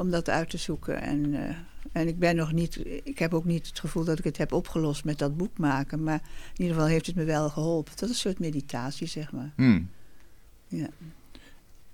om 0.00 0.10
dat 0.10 0.28
uit 0.28 0.50
te 0.50 0.56
zoeken. 0.56 1.02
En, 1.02 1.34
eh, 1.34 1.56
en 1.92 2.08
ik 2.08 2.18
ben 2.18 2.36
nog 2.36 2.52
niet, 2.52 2.82
ik 3.04 3.18
heb 3.18 3.34
ook 3.34 3.44
niet 3.44 3.66
het 3.66 3.78
gevoel 3.78 4.04
dat 4.04 4.18
ik 4.18 4.24
het 4.24 4.36
heb 4.36 4.52
opgelost 4.52 5.04
met 5.04 5.18
dat 5.18 5.36
boek 5.36 5.58
maken. 5.58 6.02
Maar 6.02 6.20
in 6.54 6.60
ieder 6.62 6.74
geval 6.74 6.90
heeft 6.90 7.06
het 7.06 7.14
me 7.14 7.24
wel 7.24 7.48
geholpen. 7.48 7.92
Dat 7.96 8.08
is 8.08 8.14
een 8.14 8.20
soort 8.20 8.38
meditatie, 8.38 9.06
zeg 9.06 9.32
maar. 9.32 9.52
Hmm. 9.56 9.90
Ja. 10.68 10.88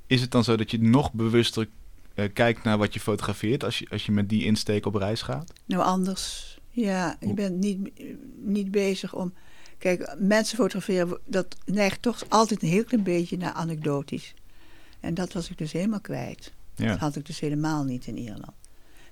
Is 0.06 0.20
het 0.20 0.30
dan 0.30 0.44
zo 0.44 0.56
dat 0.56 0.70
je 0.70 0.80
nog 0.80 1.12
bewuster 1.12 1.68
eh, 2.14 2.32
kijkt 2.32 2.62
naar 2.62 2.78
wat 2.78 2.94
je 2.94 3.00
fotografeert 3.00 3.64
als 3.64 3.78
je, 3.78 3.86
als 3.90 4.06
je 4.06 4.12
met 4.12 4.28
die 4.28 4.44
insteek 4.44 4.86
op 4.86 4.94
reis 4.94 5.22
gaat? 5.22 5.52
Nou, 5.64 5.82
anders. 5.82 6.58
Ja, 6.70 7.16
je 7.20 7.34
bent 7.34 7.56
niet, 7.56 7.90
niet 8.44 8.70
bezig 8.70 9.14
om. 9.14 9.32
Kijk, 9.78 10.16
mensen 10.18 10.56
fotograferen, 10.56 11.18
dat 11.26 11.56
neigt 11.64 12.02
toch 12.02 12.24
altijd 12.28 12.62
een 12.62 12.68
heel 12.68 12.84
klein 12.84 13.02
beetje 13.02 13.36
naar 13.36 13.52
anekdotisch. 13.52 14.34
En 15.00 15.14
dat 15.14 15.32
was 15.32 15.50
ik 15.50 15.58
dus 15.58 15.72
helemaal 15.72 16.00
kwijt. 16.00 16.52
Ja. 16.76 16.86
Dat 16.86 16.98
had 16.98 17.16
ik 17.16 17.26
dus 17.26 17.40
helemaal 17.40 17.84
niet 17.84 18.06
in 18.06 18.16
Ierland. 18.18 18.54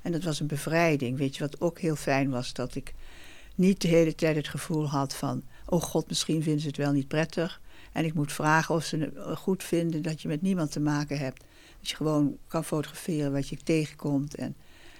En 0.02 0.12
dat 0.12 0.22
was 0.22 0.40
een 0.40 0.46
bevrijding. 0.46 1.18
Weet 1.18 1.36
je 1.36 1.42
wat 1.42 1.60
ook 1.60 1.78
heel 1.78 1.96
fijn 1.96 2.30
was? 2.30 2.52
Dat 2.52 2.74
ik 2.74 2.94
niet 3.54 3.80
de 3.80 3.88
hele 3.88 4.14
tijd 4.14 4.36
het 4.36 4.48
gevoel 4.48 4.88
had 4.88 5.14
van... 5.14 5.42
oh 5.66 5.82
god, 5.82 6.08
misschien 6.08 6.42
vinden 6.42 6.60
ze 6.60 6.66
het 6.66 6.76
wel 6.76 6.92
niet 6.92 7.08
prettig. 7.08 7.60
En 7.92 8.04
ik 8.04 8.14
moet 8.14 8.32
vragen 8.32 8.74
of 8.74 8.84
ze 8.84 8.98
het 8.98 9.38
goed 9.38 9.64
vinden 9.64 10.02
dat 10.02 10.22
je 10.22 10.28
met 10.28 10.42
niemand 10.42 10.72
te 10.72 10.80
maken 10.80 11.18
hebt. 11.18 11.44
Dat 11.80 11.88
je 11.88 11.96
gewoon 11.96 12.36
kan 12.48 12.64
fotograferen 12.64 13.32
wat 13.32 13.48
je 13.48 13.56
tegenkomt. 13.56 14.34
En 14.34 14.56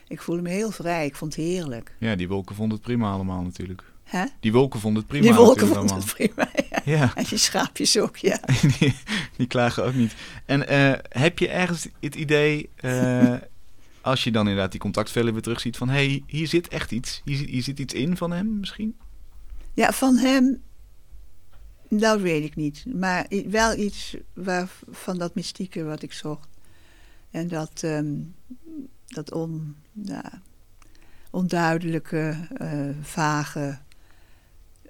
ik 0.09 0.23
voelde 0.23 0.43
me 0.43 0.49
heel 0.49 0.71
vrij. 0.71 1.07
Ik 1.07 1.17
vond 1.17 1.37
het 1.37 1.45
heerlijk. 1.45 1.97
ja, 1.99 2.15
die 2.17 2.29
wolken 2.29 2.55
vonden 2.55 2.77
het 2.77 2.87
prima 2.87 3.13
allemaal 3.13 3.43
natuurlijk. 3.43 3.94
Hè? 4.05 4.25
Die 4.41 4.53
wolken 4.53 4.81
vonden 4.81 5.03
het 5.03 5.11
prima 5.11 5.27
Die 5.27 5.35
wolken 5.35 5.67
vonden 5.67 5.97
het 5.97 6.15
prima. 6.15 6.49
Ja. 6.85 7.13
En 7.17 7.25
die 7.25 7.39
schaapjes 7.39 7.99
ook, 7.99 8.17
ja. 8.17 8.39
die, 8.79 8.95
die 9.37 9.47
klagen 9.47 9.85
ook 9.85 9.95
niet. 9.95 10.15
En 10.47 10.69
eh, 10.69 10.93
heb 11.09 11.39
je 11.39 11.49
ergens 11.49 11.89
het 12.01 12.15
idee, 12.15 12.69
eh, 12.77 13.35
als 14.01 14.25
je 14.25 14.31
dan 14.31 14.43
inderdaad 14.49 14.71
die 14.71 14.81
contactvellen 14.81 15.33
weer 15.33 15.43
terugziet, 15.43 15.77
van 15.77 15.89
hé, 15.89 15.95
hey, 16.07 16.23
hier 16.27 16.47
zit 16.49 16.69
echt 16.69 16.93
iets. 16.93 17.21
Hier, 17.25 17.37
zit- 17.37 17.49
hier 17.49 17.63
zit 17.63 17.79
iets 17.79 17.95
in 17.95 18.17
van 18.17 18.33
hem 18.33 18.59
misschien? 18.59 18.97
Ja, 19.75 19.93
van 19.93 20.17
hem, 20.17 20.63
dat 21.89 22.21
weet 22.21 22.45
ik 22.45 22.57
niet. 22.57 22.85
Maar 22.95 23.27
wel 23.49 23.77
iets 23.79 24.17
waar, 24.35 24.69
van 24.91 25.19
dat 25.19 25.35
mystieke 25.35 25.85
wat 25.85 26.03
ik 26.03 26.13
zocht. 26.13 26.49
En 27.31 27.49
dat, 27.49 27.83
ehm, 27.83 28.15
dat 29.07 29.33
on, 29.33 29.77
ja, 29.93 30.43
onduidelijke, 31.31 32.49
eh, 32.57 32.89
vage, 33.03 33.79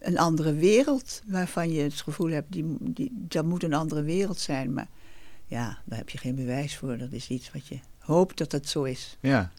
een 0.07 0.19
andere 0.19 0.55
wereld. 0.55 1.23
Waarvan 1.27 1.73
je 1.73 1.83
het 1.83 2.01
gevoel 2.01 2.29
hebt, 2.31 2.53
die, 2.53 2.65
die, 2.81 3.11
dat 3.15 3.45
moet 3.45 3.63
een 3.63 3.75
andere 3.75 4.03
wereld 4.03 4.39
zijn. 4.39 4.73
Maar 4.73 4.89
ja, 5.47 5.79
daar 5.85 5.99
heb 5.99 6.09
je 6.09 6.19
geen 6.19 6.35
bewijs 6.35 6.77
voor. 6.77 6.99
Dat 6.99 7.13
is 7.13 7.29
iets 7.29 7.53
wat 7.53 7.67
je 7.67 7.79
hoopt 7.99 8.39
dat 8.39 8.53
het 8.53 8.69
zo 8.69 8.83
is. 8.83 9.17
Ja. 9.21 9.53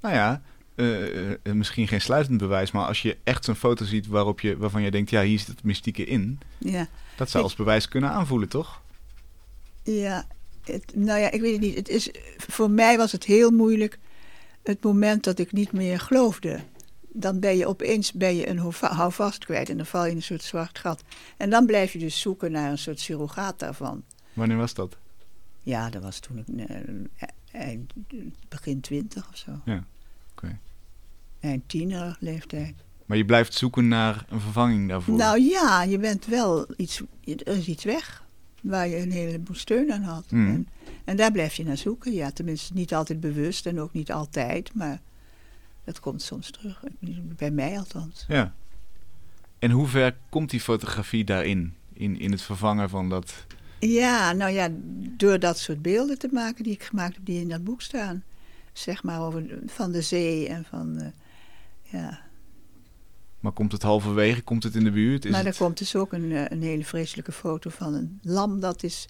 Nou 0.00 0.14
ja, 0.14 0.42
eh, 0.74 1.32
eh, 1.32 1.38
misschien 1.52 1.88
geen 1.88 2.00
sluitend 2.00 2.38
bewijs, 2.38 2.70
maar 2.70 2.86
als 2.86 3.02
je 3.02 3.16
echt 3.24 3.44
zo'n 3.44 3.54
foto 3.54 3.84
ziet 3.84 4.06
waarop 4.06 4.40
je, 4.40 4.56
waarvan 4.56 4.82
je 4.82 4.90
denkt, 4.90 5.10
ja, 5.10 5.22
hier 5.22 5.38
zit 5.38 5.46
het 5.48 5.62
mystieke 5.62 6.04
in. 6.04 6.38
Ja. 6.58 6.86
Dat 7.16 7.30
zou 7.30 7.44
Ik- 7.44 7.50
als 7.50 7.58
bewijs 7.58 7.88
kunnen 7.88 8.10
aanvoelen, 8.10 8.48
toch? 8.48 8.82
Ja, 9.82 10.26
het, 10.64 10.92
nou 10.96 11.20
ja, 11.20 11.30
ik 11.30 11.40
weet 11.40 11.52
het 11.52 11.60
niet. 11.60 11.74
Het 11.76 11.88
is, 11.88 12.10
voor 12.36 12.70
mij 12.70 12.96
was 12.96 13.12
het 13.12 13.24
heel 13.24 13.50
moeilijk 13.50 13.98
het 14.62 14.82
moment 14.84 15.24
dat 15.24 15.38
ik 15.38 15.52
niet 15.52 15.72
meer 15.72 16.00
geloofde. 16.00 16.60
Dan 17.16 17.40
ben 17.40 17.56
je 17.56 17.66
opeens 17.66 18.12
ben 18.12 18.36
je 18.36 18.48
een 18.48 18.58
houva- 18.58 18.94
houvast 18.94 19.44
kwijt 19.44 19.68
en 19.68 19.76
dan 19.76 19.86
val 19.86 20.04
je 20.04 20.10
in 20.10 20.16
een 20.16 20.22
soort 20.22 20.42
zwart 20.42 20.78
gat. 20.78 21.02
En 21.36 21.50
dan 21.50 21.66
blijf 21.66 21.92
je 21.92 21.98
dus 21.98 22.20
zoeken 22.20 22.52
naar 22.52 22.70
een 22.70 22.78
soort 22.78 23.00
surrogaat 23.00 23.58
daarvan. 23.58 24.02
Wanneer 24.32 24.56
was 24.56 24.74
dat? 24.74 24.96
Ja, 25.62 25.90
dat 25.90 26.02
was 26.02 26.18
toen 26.18 26.38
ik 26.38 26.66
eh, 27.52 27.78
begin 28.48 28.80
twintig 28.80 29.28
of 29.28 29.36
zo. 29.36 29.50
Ja, 29.64 29.84
oké. 30.30 30.58
Eind 31.40 31.68
tiener 31.68 32.16
leeftijd. 32.20 32.74
Maar 33.06 33.16
je 33.16 33.24
blijft 33.24 33.54
zoeken 33.54 33.88
naar 33.88 34.24
een 34.28 34.40
vervanging 34.40 34.88
daarvoor. 34.88 35.16
Nou 35.16 35.40
ja, 35.40 35.82
je 35.82 35.98
bent 35.98 36.26
wel 36.26 36.66
iets, 36.76 37.02
er 37.24 37.46
is 37.56 37.66
iets 37.66 37.84
weg 37.84 38.24
waar 38.62 38.88
je 38.88 38.96
een 39.00 39.12
heleboel 39.12 39.56
steun 39.56 39.92
aan 39.92 40.02
had. 40.02 40.30
Mhm. 40.30 40.46
En, 40.48 40.68
en 41.04 41.16
daar 41.16 41.32
blijf 41.32 41.54
je 41.54 41.64
naar 41.64 41.76
zoeken. 41.76 42.12
Ja, 42.12 42.30
tenminste 42.30 42.72
niet 42.74 42.94
altijd 42.94 43.20
bewust 43.20 43.66
en 43.66 43.80
ook 43.80 43.92
niet 43.92 44.12
altijd, 44.12 44.74
maar 44.74 45.00
dat 45.84 46.00
komt 46.00 46.22
soms 46.22 46.50
terug. 46.50 46.82
Bij 47.36 47.50
mij 47.50 47.78
althans. 47.78 48.24
Ja. 48.28 48.54
En 49.58 49.70
hoe 49.70 49.86
ver 49.86 50.16
komt 50.28 50.50
die 50.50 50.60
fotografie 50.60 51.24
daarin? 51.24 51.74
In, 51.92 52.18
in 52.18 52.30
het 52.30 52.42
vervangen 52.42 52.88
van 52.88 53.08
dat... 53.08 53.46
Ja, 53.78 54.32
nou 54.32 54.52
ja, 54.52 54.68
door 55.16 55.38
dat 55.38 55.58
soort 55.58 55.82
beelden 55.82 56.18
te 56.18 56.28
maken 56.32 56.64
die 56.64 56.72
ik 56.72 56.82
gemaakt 56.82 57.14
heb, 57.14 57.24
die 57.24 57.40
in 57.40 57.48
dat 57.48 57.64
boek 57.64 57.82
staan. 57.82 58.22
Zeg 58.72 59.02
maar 59.02 59.20
over 59.20 59.46
de- 59.48 59.62
van 59.66 59.92
de 59.92 60.02
zee 60.02 60.48
en 60.48 60.64
van, 60.64 61.00
eh, 61.00 61.06
ja. 61.82 62.20
Maar 63.40 63.52
komt 63.52 63.72
het 63.72 63.82
halverwege? 63.82 64.42
Komt 64.42 64.62
het 64.62 64.74
in 64.74 64.84
de 64.84 64.90
buurt? 64.90 65.24
Is 65.24 65.30
maar 65.30 65.40
er 65.40 65.46
het... 65.46 65.56
komt 65.56 65.78
dus 65.78 65.96
ook 65.96 66.12
een, 66.12 66.32
eh, 66.32 66.44
een 66.48 66.62
hele 66.62 66.84
vreselijke 66.84 67.32
foto 67.32 67.70
van 67.70 67.94
een 67.94 68.18
lam 68.22 68.60
dat 68.60 68.82
is 68.82 69.08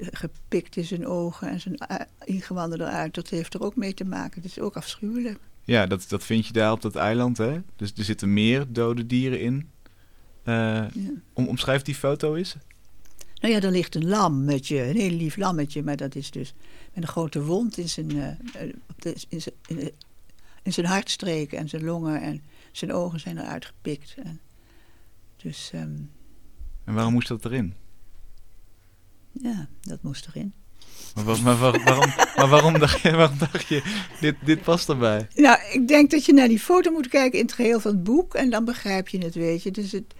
gepikt 0.00 0.76
in 0.76 0.84
zijn 0.84 1.06
ogen 1.06 1.48
en 1.48 1.60
zijn 1.60 1.76
eh, 1.76 2.00
ingewanden 2.24 2.80
eruit. 2.80 3.14
Dat 3.14 3.28
heeft 3.28 3.54
er 3.54 3.62
ook 3.62 3.76
mee 3.76 3.94
te 3.94 4.04
maken. 4.04 4.42
Het 4.42 4.50
is 4.50 4.60
ook 4.60 4.76
afschuwelijk. 4.76 5.38
Ja, 5.64 5.86
dat, 5.86 6.04
dat 6.08 6.24
vind 6.24 6.46
je 6.46 6.52
daar 6.52 6.72
op 6.72 6.82
dat 6.82 6.96
eiland, 6.96 7.36
hè? 7.38 7.60
Dus 7.76 7.92
er 7.96 8.04
zitten 8.04 8.32
meer 8.32 8.64
dode 8.68 9.06
dieren 9.06 9.40
in. 9.40 9.70
Eh, 10.42 10.54
Ja. 10.54 10.88
om, 11.32 11.46
omschrijf 11.48 11.82
die 11.82 11.94
foto 11.94 12.34
eens. 12.34 12.56
Nou 13.40 13.54
ja, 13.54 13.60
er 13.60 13.70
ligt 13.70 13.94
een 13.94 14.06
lammetje, 14.08 14.82
een 14.88 14.96
heel 14.96 15.10
lief 15.10 15.36
lammetje, 15.36 15.82
maar 15.82 15.96
dat 15.96 16.14
is 16.14 16.30
dus 16.30 16.54
met 16.94 17.02
een 17.02 17.08
grote 17.08 17.42
wond 17.44 17.78
in 17.78 17.88
zijn, 17.88 18.10
eh, 18.18 19.12
in 19.28 19.40
zijn, 19.40 19.54
in 20.62 20.72
zijn 20.72 20.86
hartstreken 20.86 21.58
en 21.58 21.68
zijn 21.68 21.84
longen 21.84 22.20
en 22.20 22.42
zijn 22.72 22.92
ogen 22.92 23.20
zijn 23.20 23.38
eruit 23.38 23.64
gepikt. 23.64 24.14
En 24.24 24.40
dus 25.36 25.70
ehm, 25.72 25.96
En 26.84 26.94
waarom 26.94 27.12
moest 27.12 27.28
dat 27.28 27.44
erin? 27.44 27.74
Ja, 29.42 29.68
dat 29.80 30.02
moest 30.02 30.26
erin. 30.34 30.52
Maar, 31.14 31.24
maar, 31.42 31.56
wa- 31.58 31.82
waarom, 31.84 32.12
maar 32.36 32.48
waarom, 32.48 32.78
dacht 32.78 33.00
je, 33.00 33.10
waarom 33.10 33.38
dacht 33.38 33.66
je, 33.66 33.82
dit, 34.20 34.34
dit 34.44 34.62
past 34.62 34.88
erbij? 34.88 35.28
Nou, 35.34 35.58
ik 35.72 35.88
denk 35.88 36.10
dat 36.10 36.24
je 36.24 36.32
naar 36.32 36.48
die 36.48 36.58
foto 36.60 36.90
moet 36.90 37.08
kijken 37.08 37.38
in 37.38 37.44
het 37.44 37.54
geheel 37.54 37.80
van 37.80 37.90
het 37.90 38.04
boek 38.04 38.34
en 38.34 38.50
dan 38.50 38.64
begrijp 38.64 39.08
je 39.08 39.18
het, 39.18 39.34
weet 39.34 39.62
je. 39.62 39.70
Dus 39.70 39.92
het, 39.92 40.14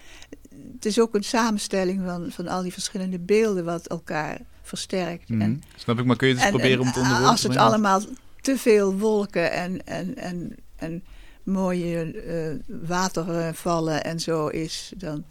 het 0.74 0.86
is 0.86 1.00
ook 1.00 1.14
een 1.14 1.24
samenstelling 1.24 2.00
van, 2.04 2.30
van 2.30 2.48
al 2.48 2.62
die 2.62 2.72
verschillende 2.72 3.18
beelden 3.18 3.64
wat 3.64 3.86
elkaar 3.86 4.40
versterkt. 4.62 5.28
Mhm. 5.28 5.40
En, 5.40 5.62
Snap 5.76 5.98
ik, 5.98 6.04
maar 6.04 6.16
kun 6.16 6.28
je 6.28 6.34
het 6.34 6.42
eens 6.42 6.52
en- 6.52 6.56
proberen 6.60 6.78
en 6.78 6.80
om 6.82 6.86
het 6.86 6.96
onder 6.96 7.10
woorden 7.12 7.30
als 7.30 7.40
te 7.40 7.48
het 7.48 7.56
allemaal 7.56 8.00
te 8.40 8.56
veel 8.58 8.94
wolken 8.98 9.52
en, 9.52 9.86
en, 9.86 10.16
en, 10.16 10.56
en 10.76 11.04
mooie 11.42 12.12
eh, 12.12 12.76
watervallen 12.88 14.04
en 14.04 14.20
zo 14.20 14.46
is, 14.46 14.92
dan, 14.96 15.24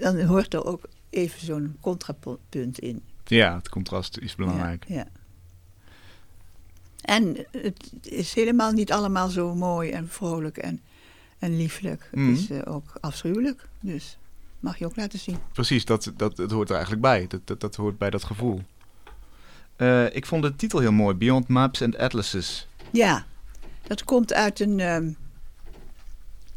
dan 0.00 0.20
hoort 0.20 0.54
er 0.54 0.64
ook 0.64 0.88
even 1.10 1.40
zo'n 1.46 1.76
contrapunt 1.80 2.78
in. 2.78 3.02
Ja, 3.24 3.56
het 3.56 3.68
contrast 3.68 4.18
is 4.18 4.34
belangrijk. 4.34 4.84
Ja, 4.88 4.94
ja. 4.94 5.06
En 7.00 7.36
het 7.50 7.92
is 8.02 8.34
helemaal 8.34 8.72
niet 8.72 8.92
allemaal 8.92 9.28
zo 9.28 9.54
mooi 9.54 9.90
en 9.90 10.08
vrolijk 10.08 10.56
en, 10.58 10.80
en 11.38 11.56
lieflijk. 11.56 12.08
Mhm. 12.12 12.28
Het 12.28 12.38
is 12.38 12.50
eh, 12.50 12.74
ook 12.74 12.92
afschuwelijk. 13.00 13.68
Dus 13.80 14.18
mag 14.60 14.78
je 14.78 14.84
ook 14.86 14.96
laten 14.96 15.18
zien. 15.18 15.38
Precies, 15.52 15.84
dat, 15.84 16.12
dat, 16.16 16.36
dat 16.36 16.50
hoort 16.50 16.68
er 16.68 16.74
eigenlijk 16.74 17.02
bij. 17.02 17.26
Dat, 17.26 17.40
dat, 17.46 17.60
dat 17.60 17.76
hoort 17.76 17.98
bij 17.98 18.10
dat 18.10 18.24
gevoel. 18.24 18.62
Eh, 19.76 20.14
ik 20.14 20.26
vond 20.26 20.42
de 20.42 20.56
titel 20.56 20.78
heel 20.78 20.92
mooi. 20.92 21.14
Beyond 21.14 21.48
Maps 21.48 21.82
and 21.82 21.96
Atlases. 21.96 22.68
Ja, 22.92 23.26
dat 23.86 24.04
komt 24.04 24.32
uit 24.32 24.60
een, 24.60 24.80
ehm, 24.80 25.10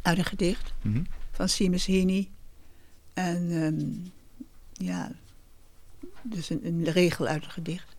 uit 0.02 0.18
een 0.18 0.26
gedicht 0.26 0.74
Mhm. 0.82 1.04
van 1.32 1.50
Seamus 1.50 1.86
Heaney. 1.86 2.30
En 3.14 3.52
ehm, 3.52 4.10
ja, 4.80 5.12
dus 6.22 6.50
een, 6.50 6.66
een 6.66 6.84
regel 6.84 7.28
uit 7.28 7.44
een 7.44 7.52
gedicht. 7.52 7.96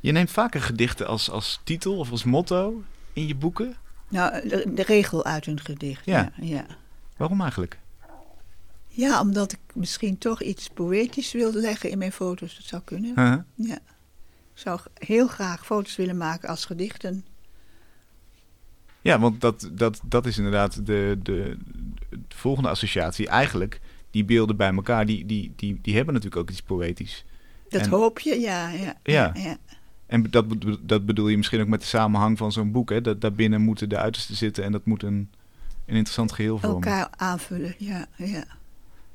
Je 0.00 0.12
neemt 0.12 0.30
vaker 0.30 0.62
gedichten 0.62 1.06
als, 1.06 1.30
als 1.30 1.60
titel 1.64 1.98
of 1.98 2.10
als 2.10 2.24
motto 2.24 2.82
in 3.12 3.26
je 3.26 3.34
boeken. 3.34 3.76
Nou, 4.08 4.48
de, 4.48 4.72
de 4.74 4.82
regel 4.82 5.24
uit 5.24 5.46
een 5.46 5.60
gedicht. 5.60 6.06
Ja. 6.06 6.32
Ja, 6.36 6.44
ja. 6.46 6.66
Waarom 7.16 7.40
eigenlijk? 7.40 7.78
Ja, 8.88 9.20
omdat 9.20 9.52
ik 9.52 9.58
misschien 9.74 10.18
toch 10.18 10.42
iets 10.42 10.68
poëtisch 10.68 11.32
wilde 11.32 11.60
leggen 11.60 11.90
in 11.90 11.98
mijn 11.98 12.12
foto's. 12.12 12.56
Dat 12.56 12.64
zou 12.64 12.82
kunnen. 12.84 13.12
Huh? 13.14 13.68
Ja. 13.68 13.78
Ik 14.54 14.58
zou 14.58 14.80
heel 14.94 15.26
graag 15.26 15.66
foto's 15.66 15.96
willen 15.96 16.16
maken 16.16 16.48
als 16.48 16.64
gedichten. 16.64 17.24
Ja, 19.00 19.18
want 19.18 19.40
dat, 19.40 19.70
dat, 19.72 20.00
dat 20.04 20.26
is 20.26 20.36
inderdaad 20.36 20.86
de, 20.86 21.18
de, 21.22 21.56
de 22.08 22.18
volgende 22.28 22.68
associatie. 22.68 23.28
Eigenlijk, 23.28 23.80
die 24.12 24.24
beelden 24.24 24.56
bij 24.56 24.74
elkaar, 24.74 25.06
die, 25.06 25.26
die, 25.26 25.52
die, 25.56 25.78
die 25.82 25.94
hebben 25.94 26.14
natuurlijk 26.14 26.42
ook 26.42 26.50
iets 26.50 26.62
poëtisch. 26.62 27.24
Dat 27.68 27.80
En- 27.80 27.88
hoop 27.88 28.18
je, 28.18 28.40
ja. 28.40 28.68
Ja. 28.68 28.96
Ja. 29.02 29.30
ja. 29.34 29.56
En 30.06 30.22
dat, 30.30 30.44
dat 30.80 31.06
bedoel 31.06 31.28
je 31.28 31.36
misschien 31.36 31.60
ook 31.60 31.68
met 31.68 31.80
de 31.80 31.86
samenhang 31.86 32.38
van 32.38 32.52
zo'n 32.52 32.72
boek, 32.72 32.90
hè? 32.90 33.00
Dat 33.00 33.20
daarbinnen 33.20 33.60
moeten 33.60 33.88
de 33.88 33.96
uitersten 33.96 34.36
zitten 34.36 34.64
en 34.64 34.72
dat 34.72 34.84
moet 34.84 35.02
een, 35.02 35.30
een 35.86 35.94
interessant 35.94 36.32
geheel 36.32 36.58
vormen. 36.58 36.74
Elkaar 36.82 37.08
aanvullen, 37.16 37.74
ja. 37.78 38.06
ja. 38.16 38.44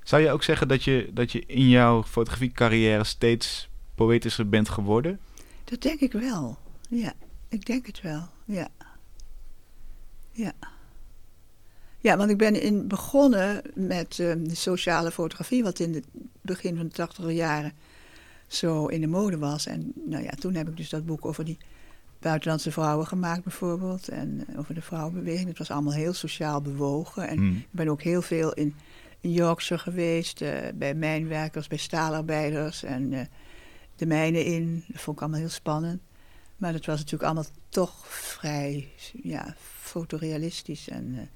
Zou 0.04 0.22
je 0.22 0.32
ook 0.32 0.44
zeggen 0.44 0.68
dat 0.68 0.84
je, 0.84 1.10
dat 1.14 1.32
je 1.32 1.44
in 1.46 1.70
jouw 1.70 2.04
fotografiecarrière 2.04 3.04
steeds 3.04 3.70
poëtischer 3.96 4.50
bent 4.50 4.70
geworden? 4.70 5.20
Dat 5.64 5.82
denk 5.82 6.00
ik 6.00 6.12
wel. 6.12 6.58
Ja, 6.90 7.14
ik 7.48 7.66
denk 7.66 7.86
het 7.86 8.02
wel. 8.02 8.28
Ja. 8.46 8.68
Ja. 10.32 10.54
Ja, 12.08 12.18
want 12.18 12.30
ik 12.30 12.38
ben 12.38 12.62
in 12.62 12.88
begonnen 12.88 13.62
met 13.74 14.20
eh, 14.20 14.32
de 14.38 14.56
sociale 14.56 15.12
fotografie, 15.12 15.64
wat 15.64 15.80
in 15.80 15.94
het 15.94 16.06
begin 16.42 16.76
van 16.76 16.86
de 16.86 16.94
tachtiger 16.94 17.32
jaren 17.32 17.74
zo 18.48 18.86
in 18.86 19.02
de 19.02 19.08
mode 19.08 19.38
was. 19.38 19.66
En 19.66 19.92
nou 20.06 20.24
ja, 20.24 20.30
toen 20.30 20.54
heb 20.56 20.68
ik 20.68 20.78
dus 20.78 20.90
dat 20.90 21.06
boek 21.06 21.26
over 21.26 21.46
die 21.46 21.58
buitenlandse 22.20 22.72
vrouwen 22.72 23.08
gemaakt 23.08 23.44
bijvoorbeeld. 23.44 24.08
En 24.08 24.44
eh, 24.48 24.60
over 24.60 24.74
de 24.74 24.82
vrouwenbeweging. 24.82 25.48
Het 25.48 25.58
was 25.58 25.72
allemaal 25.72 25.94
heel 25.94 26.14
sociaal 26.14 26.62
bewogen. 26.62 27.28
En 27.28 27.38
Hmm. 27.38 27.56
ik 27.56 27.68
ben 27.72 27.88
ook 27.88 28.02
heel 28.02 28.22
veel 28.22 28.54
in, 28.54 28.76
in 29.20 29.32
Yorkshire 29.32 29.84
geweest, 29.84 30.42
eh, 30.42 30.52
bij 30.76 30.96
mijnwerkers, 30.96 31.68
bij 31.68 31.78
staalarbeiders 31.78 32.84
en 32.84 33.30
de 33.96 34.06
mijnen 34.06 34.46
in. 34.46 34.84
Dat 34.88 35.02
vond 35.02 35.16
ik 35.16 35.22
allemaal 35.22 35.42
heel 35.42 35.50
spannend. 35.50 36.02
Maar 36.58 36.72
dat 36.72 36.86
was 36.86 36.98
natuurlijk 36.98 37.24
allemaal 37.24 37.52
toch 37.70 38.08
vrij 38.08 38.88
ja, 39.24 39.56
fotorealistisch 39.82 40.90
en, 40.90 41.30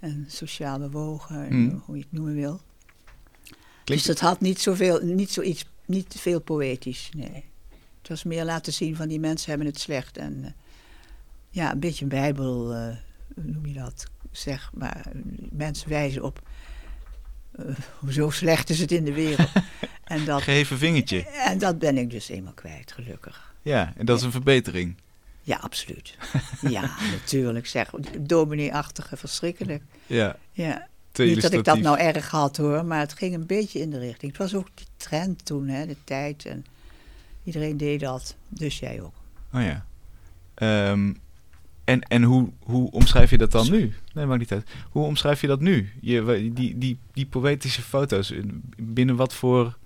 en 0.00 0.24
sociaal 0.28 0.78
bewogen, 0.78 1.36
en 1.36 1.52
Hmm. 1.52 1.82
hoe 1.84 1.96
je 1.96 2.02
het 2.02 2.12
noemen 2.12 2.34
wil. 2.34 2.60
Klinkt 3.84 4.06
Dus 4.06 4.16
dat 4.16 4.28
had 4.28 4.40
niet 4.40 4.60
zoveel, 4.60 5.00
niet 5.02 5.30
zoiets, 5.30 5.64
niet 5.86 6.14
veel 6.18 6.40
poëtisch, 6.40 7.10
nee. 7.16 7.44
Het 7.98 8.08
was 8.08 8.24
meer 8.24 8.44
laten 8.44 8.72
zien 8.72 8.96
van 8.96 9.08
die 9.08 9.20
mensen 9.20 9.48
hebben 9.48 9.66
het 9.66 9.80
slecht. 9.80 10.16
En 10.16 10.44
eh, 10.44 10.50
ja, 11.50 11.72
een 11.72 11.80
beetje 11.80 12.02
een 12.02 12.10
bijbel, 12.10 12.74
eh, 12.74 12.96
hoe 13.34 13.44
noem 13.44 13.66
je 13.66 13.74
dat, 13.74 14.06
zeg 14.30 14.70
maar. 14.74 15.06
Mensen 15.50 15.88
wijzen 15.88 16.22
op, 16.22 16.48
eh, 17.52 17.64
zo 18.08 18.30
slecht 18.30 18.70
is 18.70 18.78
het 18.78 18.92
in 18.92 19.04
de 19.04 19.12
wereld. 19.12 19.48
en, 20.04 20.24
dat, 20.24 20.42
geheven 20.42 20.78
vingertje. 20.78 21.26
en 21.26 21.58
dat 21.58 21.78
ben 21.78 21.98
ik 21.98 22.10
dus 22.10 22.28
eenmaal 22.28 22.52
kwijt, 22.52 22.92
gelukkig. 22.92 23.54
Ja, 23.62 23.92
en 23.96 24.06
dat 24.06 24.18
is 24.18 24.24
een 24.24 24.30
verbetering. 24.30 24.96
Ja, 25.42 25.56
absoluut. 25.56 26.16
ja, 26.60 26.90
natuurlijk, 27.16 27.66
zeg. 27.66 27.90
Dominee-achtige, 28.20 29.16
verschrikkelijk. 29.16 29.82
Ja, 30.06 30.36
Ja. 30.52 30.88
Niet 31.16 31.42
dat 31.42 31.52
ik 31.52 31.64
dat 31.64 31.74
nou 31.80 31.98
erg 31.98 32.30
had 32.30 32.56
hoor, 32.56 32.84
maar 32.84 32.98
het 33.00 33.12
ging 33.12 33.34
een 33.34 33.46
beetje 33.46 33.78
in 33.78 33.90
de 33.90 33.98
richting. 33.98 34.32
Het 34.32 34.40
was 34.40 34.54
ook 34.54 34.68
de 34.74 34.84
trend 34.96 35.44
toen, 35.44 35.68
hè, 35.68 35.86
de 35.86 35.96
tijd. 36.04 36.44
En 36.46 36.64
iedereen 37.44 37.76
deed 37.76 38.00
dat, 38.00 38.36
dus 38.48 38.78
jij 38.78 39.00
ook. 39.02 39.14
Oh 39.52 39.62
ja. 39.62 39.86
Ehm, 40.54 41.12
en 41.84 42.00
en 42.02 42.22
hoe, 42.22 42.48
hoe 42.62 42.90
omschrijf 42.90 43.30
je 43.30 43.38
dat 43.38 43.50
dan 43.50 43.70
nu? 43.70 43.94
Nee, 44.14 44.26
maakt 44.26 44.38
niet 44.40 44.52
uit. 44.52 44.68
Hoe 44.90 45.04
omschrijf 45.04 45.40
je 45.40 45.46
dat 45.46 45.60
nu? 45.60 45.90
Je, 46.00 46.50
die, 46.54 46.78
die, 46.78 46.98
die 47.12 47.26
poëtische 47.26 47.82
foto's, 47.82 48.30
in- 48.30 48.62
binnen 48.76 49.16
wat 49.16 49.34
voor 49.34 49.78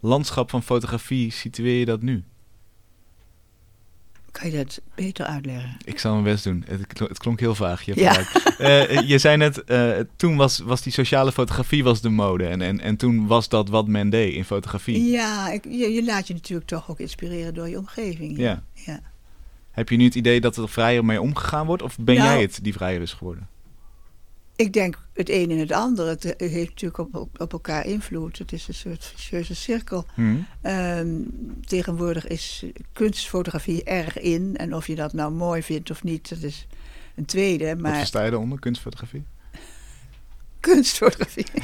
landschap 0.00 0.50
van 0.50 0.62
fotografie 0.62 1.30
situeer 1.32 1.78
je 1.78 1.84
dat 1.84 2.02
nu? 2.02 2.24
Kan 4.32 4.50
je 4.50 4.56
dat 4.56 4.80
beter 4.94 5.26
uitleggen? 5.26 5.76
Ik 5.84 5.98
zal 5.98 6.12
mijn 6.12 6.24
best 6.24 6.44
doen. 6.44 6.64
Het, 6.66 6.98
het 6.98 7.18
klonk 7.18 7.40
heel 7.40 7.54
vaag. 7.54 7.82
Je, 7.82 7.92
hebt 7.92 8.02
Ja. 8.04 8.12
gelijk. 8.12 8.40
Eh, 8.62 9.00
je 9.08 9.18
zei 9.18 9.36
net, 9.36 9.64
eh, 9.64 9.90
toen 10.16 10.36
was, 10.36 10.58
was 10.58 10.82
die 10.82 10.92
sociale 10.92 11.32
fotografie 11.32 11.84
was 11.84 12.00
de 12.00 12.08
mode. 12.08 12.46
En, 12.46 12.60
en, 12.62 12.80
en 12.80 12.96
toen 12.96 13.26
was 13.26 13.48
dat 13.48 13.68
wat 13.68 13.86
men 13.88 14.10
deed 14.10 14.34
in 14.34 14.44
fotografie. 14.44 15.10
Ja, 15.10 15.50
ik, 15.50 15.64
je, 15.64 15.92
je 15.92 16.04
laat 16.04 16.26
je 16.26 16.34
natuurlijk 16.34 16.68
toch 16.68 16.90
ook 16.90 17.00
inspireren 17.00 17.54
door 17.54 17.68
je 17.68 17.78
omgeving. 17.78 18.38
Ja. 18.38 18.62
ja. 18.72 19.00
Heb 19.70 19.88
je 19.88 19.96
nu 19.96 20.04
het 20.04 20.14
idee 20.14 20.40
dat 20.40 20.56
er 20.56 20.68
vrijer 20.68 21.04
mee 21.04 21.20
omgegaan 21.20 21.66
wordt? 21.66 21.82
Of 21.82 21.96
ben 21.98 22.14
Nou- 22.16 22.28
jij 22.28 22.40
het 22.42 22.58
die 22.62 22.72
vrijer 22.72 23.00
is 23.00 23.12
geworden? 23.12 23.48
Ik 24.56 24.72
denk 24.72 24.98
het 25.12 25.28
een 25.28 25.50
en 25.50 25.58
het 25.58 25.72
ander. 25.72 26.06
Het 26.08 26.36
eh, 26.36 26.50
heeft 26.50 26.68
natuurlijk 26.68 26.98
op, 26.98 27.40
op, 27.40 27.52
elkaar 27.52 27.86
invloed. 27.86 28.38
Het 28.38 28.52
is 28.52 28.68
een 28.68 28.74
soort 28.74 29.04
vicieuze 29.04 29.54
cirkel. 29.54 30.06
Hm? 30.14 30.36
Ehm, 30.60 31.08
tegenwoordig 31.60 32.26
is 32.26 32.64
kunstfotografie 32.92 33.84
erg 33.84 34.18
in. 34.18 34.56
En 34.56 34.74
of 34.74 34.86
je 34.86 34.94
dat 34.94 35.12
nou 35.12 35.32
mooi 35.32 35.62
vindt 35.62 35.90
of 35.90 36.02
niet, 36.02 36.28
dat 36.28 36.42
is 36.42 36.66
een 37.14 37.24
tweede. 37.24 37.66
Wat 37.66 37.78
Maar 37.78 37.96
versta 37.96 38.24
je 38.24 38.30
eronder, 38.30 38.58
kunstfotografie? 38.58 39.24
kunstfotografie. 40.60 41.46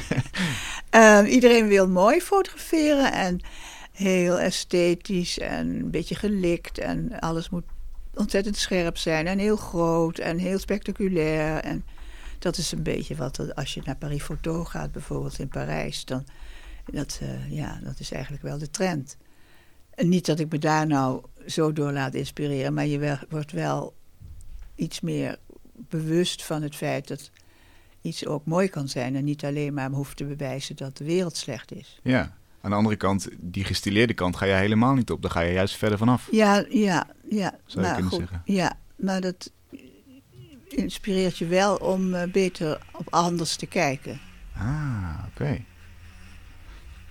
Ehm, 0.89 1.25
iedereen 1.25 1.67
wil 1.67 1.87
mooi 1.87 2.21
fotograferen 2.21 3.13
en 3.13 3.39
heel 3.91 4.39
esthetisch 4.39 5.39
en 5.39 5.67
een 5.67 5.91
beetje 5.91 6.15
gelikt. 6.15 6.77
En 6.77 7.19
alles 7.19 7.49
moet 7.49 7.63
ontzettend 8.13 8.57
scherp 8.57 8.97
zijn 8.97 9.27
en 9.27 9.37
heel 9.37 9.55
groot 9.55 10.17
en 10.17 10.37
heel 10.37 10.59
spectaculair. 10.59 11.57
En 11.63 11.85
dat 12.39 12.57
is 12.57 12.71
een 12.71 12.83
beetje 12.83 13.15
wat, 13.15 13.55
als 13.55 13.73
je 13.73 13.81
naar 13.83 13.95
Paris 13.95 14.23
Photo 14.23 14.63
gaat, 14.63 14.91
bijvoorbeeld 14.91 15.39
in 15.39 15.47
Parijs, 15.47 16.05
dan 16.05 16.25
dat, 16.91 17.19
eh, 17.21 17.51
ja, 17.51 17.79
dat 17.83 17.99
is 17.99 18.11
eigenlijk 18.11 18.43
wel 18.43 18.57
de 18.57 18.69
trend. 18.69 19.17
En 19.89 20.09
niet 20.09 20.25
dat 20.25 20.39
ik 20.39 20.51
me 20.51 20.57
daar 20.59 20.87
nou 20.87 21.23
zo 21.47 21.73
door 21.73 21.91
laat 21.91 22.13
inspireren, 22.13 22.73
maar 22.73 22.85
je 22.85 22.99
wel- 22.99 23.19
wordt 23.29 23.51
wel 23.51 23.93
iets 24.75 24.99
meer 25.01 25.37
bewust 25.73 26.43
van 26.43 26.61
het 26.61 26.75
feit 26.75 27.07
dat 27.07 27.31
iets 28.01 28.25
ook 28.25 28.45
mooi 28.45 28.67
kan 28.67 28.87
zijn 28.87 29.15
en 29.15 29.23
niet 29.23 29.45
alleen 29.45 29.73
maar 29.73 29.89
hoeft 29.89 30.17
te 30.17 30.25
bewijzen 30.25 30.75
dat 30.75 30.97
de 30.97 31.03
wereld 31.03 31.35
slecht 31.37 31.71
is. 31.71 31.99
Ja. 32.03 32.37
Aan 32.61 32.69
de 32.69 32.75
andere 32.75 32.95
kant, 32.95 33.27
die 33.37 33.63
gestileerde 33.63 34.13
kant 34.13 34.35
ga 34.35 34.45
je 34.45 34.53
helemaal 34.53 34.93
niet 34.93 35.11
op. 35.11 35.21
Daar 35.21 35.31
ga 35.31 35.39
je 35.39 35.53
juist 35.53 35.75
verder 35.75 35.97
vanaf. 35.97 36.27
Ja, 36.31 36.65
ja, 36.69 37.07
ja. 37.29 37.49
Zou 37.65 37.81
je 37.85 37.87
maar 37.87 37.93
kunnen 37.93 38.11
goed, 38.11 38.19
zeggen. 38.19 38.41
Ja, 38.45 38.77
maar 38.95 39.21
dat 39.21 39.51
inspireert 40.73 41.37
je 41.37 41.45
wel 41.45 41.75
om 41.75 42.13
eh, 42.13 42.31
beter 42.31 42.81
op 42.91 43.07
anders 43.09 43.55
te 43.55 43.65
kijken. 43.65 44.19
Ah, 44.55 45.23
oké. 45.29 45.63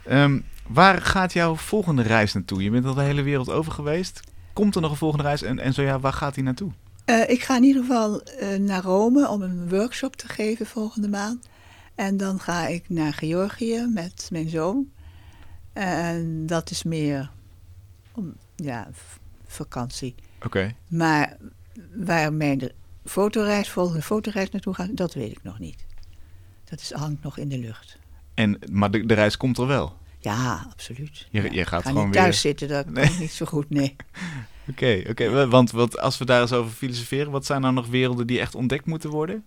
Ehm, 0.05 0.41
waar 0.67 1.03
gaat 1.03 1.33
jouw 1.33 1.57
volgende 1.57 2.03
reis 2.03 2.33
naartoe? 2.33 2.63
Je 2.63 2.71
bent 2.71 2.85
al 2.85 2.95
de 2.95 3.03
hele 3.03 3.23
wereld 3.23 3.51
over 3.51 3.73
geweest. 3.73 4.21
Komt 4.53 4.75
er 4.75 4.81
nog 4.81 4.91
een 4.91 4.97
volgende 4.97 5.25
reis? 5.25 5.43
En, 5.43 5.59
en 5.59 5.75
zo 5.75 5.83
ja, 5.83 6.01
waar 6.01 6.13
gaat 6.13 6.35
die 6.35 6.45
naartoe? 6.45 6.71
Eh, 7.05 7.29
ik 7.29 7.43
ga 7.43 7.57
in 7.57 7.63
ieder 7.63 7.83
geval 7.83 8.23
eh, 8.23 8.59
naar 8.59 8.83
Rome 8.83 9.29
om 9.29 9.43
een 9.43 9.69
workshop 9.69 10.17
te 10.17 10.29
geven 10.29 10.67
volgende 10.67 11.09
maand. 11.09 11.49
En 11.95 12.17
dan 12.17 12.41
ga 12.41 12.67
ik 12.67 12.89
naar 12.89 13.13
Georgië 13.13 13.87
met 13.95 14.29
mijn 14.33 14.49
zoon. 14.49 14.89
En 15.73 16.47
dat 16.47 16.71
is 16.71 16.83
meer 16.83 17.31
om, 18.13 18.35
ja, 18.57 18.89
vakantie. 19.47 20.15
Oké. 20.45 20.75
Maar 20.89 21.37
waar 21.95 22.33
mijn 22.33 22.71
fotoreis, 23.09 23.69
volgende 23.71 24.03
fotoreis 24.03 24.51
naartoe 24.51 24.75
gaat, 24.75 24.97
dat 24.97 25.15
weet 25.15 25.31
ik 25.31 25.43
nog 25.43 25.59
niet. 25.59 25.85
Dat 26.65 26.81
is, 26.81 26.93
hangt 26.93 27.23
nog 27.23 27.39
in 27.39 27.49
de 27.49 27.59
lucht. 27.59 27.99
En, 28.35 28.59
maar 28.71 28.91
de, 28.91 29.07
de 29.07 29.15
reis 29.15 29.37
komt 29.37 29.59
er 29.59 29.67
wel. 29.67 29.97
Ja, 30.21 30.67
absoluut. 30.71 31.27
Je- 31.31 31.43
Ja, 31.43 31.51
je 31.53 31.65
gaat 31.65 31.87
gewoon 31.87 32.05
niet 32.05 32.13
thuis 32.15 32.43
weer- 32.43 32.53
zitten, 32.59 32.69
dat 32.69 32.87
Nee. 32.91 33.11
niet 33.19 33.31
zo 33.33 33.47
goed, 33.47 33.71
nee. 33.71 33.97
Oké, 34.71 35.03
oké. 35.09 35.31
wa- 35.31 35.47
Want 35.49 35.71
wat, 35.71 35.99
als 35.99 36.19
we 36.19 36.25
daar 36.25 36.41
eens 36.41 36.53
over 36.53 36.71
filosoferen, 36.73 37.31
wat 37.33 37.47
zijn 37.47 37.61
nou 37.61 37.75
nog 37.75 37.87
werelden 37.87 38.27
die 38.27 38.41
echt 38.41 38.55
ontdekt 38.55 38.87
moeten 38.87 39.11
worden? 39.11 39.45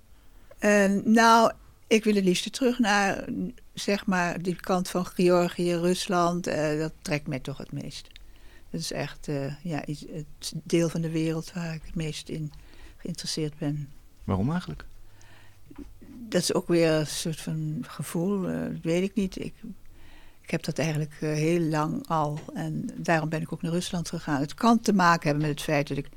Eh, 0.59 0.91
nou, 1.03 1.51
ik 1.87 2.03
wil 2.03 2.15
het 2.15 2.23
liefst 2.23 2.53
terug 2.53 2.79
naar, 2.79 3.25
zeg 3.73 4.05
maar, 4.05 4.41
die 4.41 4.55
kant 4.55 4.89
van 4.89 5.05
Georgië, 5.05 5.75
Rusland. 5.75 6.47
eh, 6.47 6.79
dat 6.79 6.93
trekt 7.01 7.27
mij 7.27 7.39
toch 7.39 7.57
het 7.57 7.71
meest. 7.71 8.07
Dat 8.69 8.81
is 8.81 8.91
echt 8.91 9.27
eh, 9.27 9.53
ja, 9.63 9.85
iets, 9.85 10.05
het 10.13 10.53
deel 10.63 10.89
van 10.89 11.01
de 11.01 11.09
wereld 11.11 11.51
waar 11.53 11.73
ik 11.73 11.81
het 11.85 11.95
meest 11.95 12.29
in 12.29 12.51
geïnteresseerd 13.01 13.57
ben. 13.57 13.89
Waarom 14.23 14.51
eigenlijk? 14.51 14.85
Dat 16.29 16.41
is 16.41 16.53
ook 16.53 16.67
weer 16.67 16.91
een 16.91 17.07
soort 17.07 17.41
van 17.41 17.77
gevoel, 17.87 18.49
eh, 18.49 18.61
dat 18.61 18.81
weet 18.81 19.03
ik 19.03 19.15
niet. 19.15 19.43
Ik, 19.43 19.53
ik 20.41 20.51
heb 20.51 20.63
dat 20.63 20.79
eigenlijk 20.79 21.17
eh, 21.19 21.33
heel 21.33 21.59
lang 21.59 22.07
al 22.07 22.39
en 22.53 22.89
daarom 22.95 23.29
ben 23.29 23.41
ik 23.41 23.53
ook 23.53 23.61
naar 23.61 23.71
Rusland 23.71 24.09
gegaan. 24.09 24.39
Het 24.39 24.53
kan 24.53 24.79
te 24.79 24.93
maken 24.93 25.29
hebben 25.29 25.47
met 25.47 25.55
het 25.55 25.61
feit 25.61 25.87
dat 25.87 25.97
ik 25.97 26.09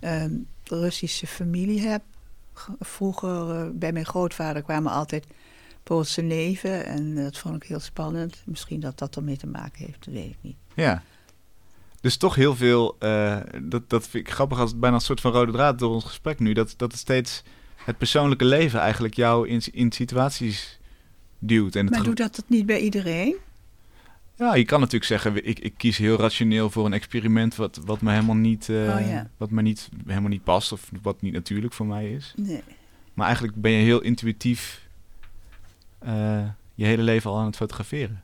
ehm 0.00 0.32
Russische 0.64 1.26
familie 1.26 1.80
heb. 1.80 2.02
Vroeger 2.80 3.50
eh, 3.50 3.68
bij 3.72 3.92
mijn 3.92 4.06
grootvader 4.06 4.62
kwamen 4.62 4.92
altijd 4.92 5.26
Poolse 5.82 6.22
neven 6.22 6.86
en 6.86 7.14
dat 7.14 7.38
vond 7.38 7.56
ik 7.56 7.68
heel 7.68 7.80
spannend. 7.80 8.42
Misschien 8.44 8.80
dat 8.80 8.98
dat 8.98 9.16
ermee 9.16 9.36
te 9.36 9.46
maken 9.46 9.84
heeft, 9.84 10.04
dat 10.04 10.14
weet 10.14 10.30
ik 10.30 10.38
niet. 10.40 10.56
Ja. 10.74 11.02
Dus 12.04 12.16
toch 12.16 12.34
heel 12.34 12.56
veel, 12.56 12.96
eh, 12.98 13.40
dat, 13.62 13.90
dat 13.90 14.08
vind 14.08 14.26
ik 14.26 14.32
grappig 14.32 14.58
als 14.58 14.78
bijna 14.78 14.96
een 14.96 15.02
soort 15.02 15.20
van 15.20 15.32
rode 15.32 15.52
draad 15.52 15.78
door 15.78 15.90
ons 15.94 16.04
gesprek 16.04 16.38
nu, 16.38 16.52
dat, 16.52 16.74
dat 16.76 16.90
het 16.90 17.00
steeds 17.00 17.42
het 17.76 17.98
persoonlijke 17.98 18.44
leven 18.44 18.80
eigenlijk 18.80 19.14
jou 19.14 19.48
in, 19.48 19.62
in 19.72 19.92
situaties 19.92 20.78
duwt. 21.38 21.76
En 21.76 21.80
het 21.80 21.90
Maar 21.90 21.98
ge- 21.98 22.06
doe 22.06 22.14
dat 22.14 22.36
dat 22.36 22.44
niet 22.48 22.66
bij 22.66 22.80
iedereen? 22.80 23.34
Ja, 24.36 24.54
je 24.54 24.64
kan 24.64 24.78
natuurlijk 24.78 25.04
zeggen, 25.04 25.46
ik, 25.46 25.58
ik 25.58 25.74
kies 25.76 25.96
heel 25.96 26.16
rationeel 26.16 26.70
voor 26.70 26.86
een 26.86 26.92
experiment 26.92 27.56
wat, 27.56 27.80
wat 27.84 28.00
me 28.00 28.10
helemaal 28.12 28.34
niet, 28.34 28.68
eh, 28.68 28.76
Oh, 28.76 29.06
ja. 29.08 29.30
wat 29.36 29.50
me 29.50 29.62
niet, 29.62 29.88
helemaal 30.06 30.28
niet 30.28 30.44
past 30.44 30.72
of 30.72 30.90
wat 31.02 31.20
niet 31.22 31.32
natuurlijk 31.32 31.72
voor 31.72 31.86
mij 31.86 32.12
is. 32.12 32.32
Nee. 32.36 32.62
Maar 33.14 33.26
eigenlijk 33.26 33.56
ben 33.60 33.70
je 33.70 33.84
heel 33.84 34.00
intuïtief 34.00 34.88
eh, 35.98 36.48
je 36.74 36.84
hele 36.84 37.02
leven 37.02 37.30
al 37.30 37.38
aan 37.38 37.46
het 37.46 37.56
fotograferen. 37.56 38.22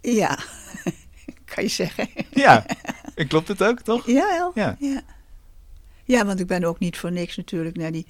Ja, 0.00 0.38
kan 1.54 1.62
je 1.62 1.70
zeggen. 1.70 2.08
Ja, 2.34 2.66
En 3.14 3.26
klopt 3.26 3.48
het 3.48 3.62
ook, 3.62 3.80
toch? 3.80 4.06
Ja, 4.06 4.26
wel. 4.38 4.52
Ja. 4.54 4.76
Ja. 4.78 5.02
ja. 6.04 6.24
want 6.24 6.40
ik 6.40 6.46
ben 6.46 6.64
ook 6.64 6.78
niet 6.78 6.98
voor 6.98 7.12
niks 7.12 7.36
natuurlijk 7.36 7.76
naar 7.76 7.92
die 7.92 8.06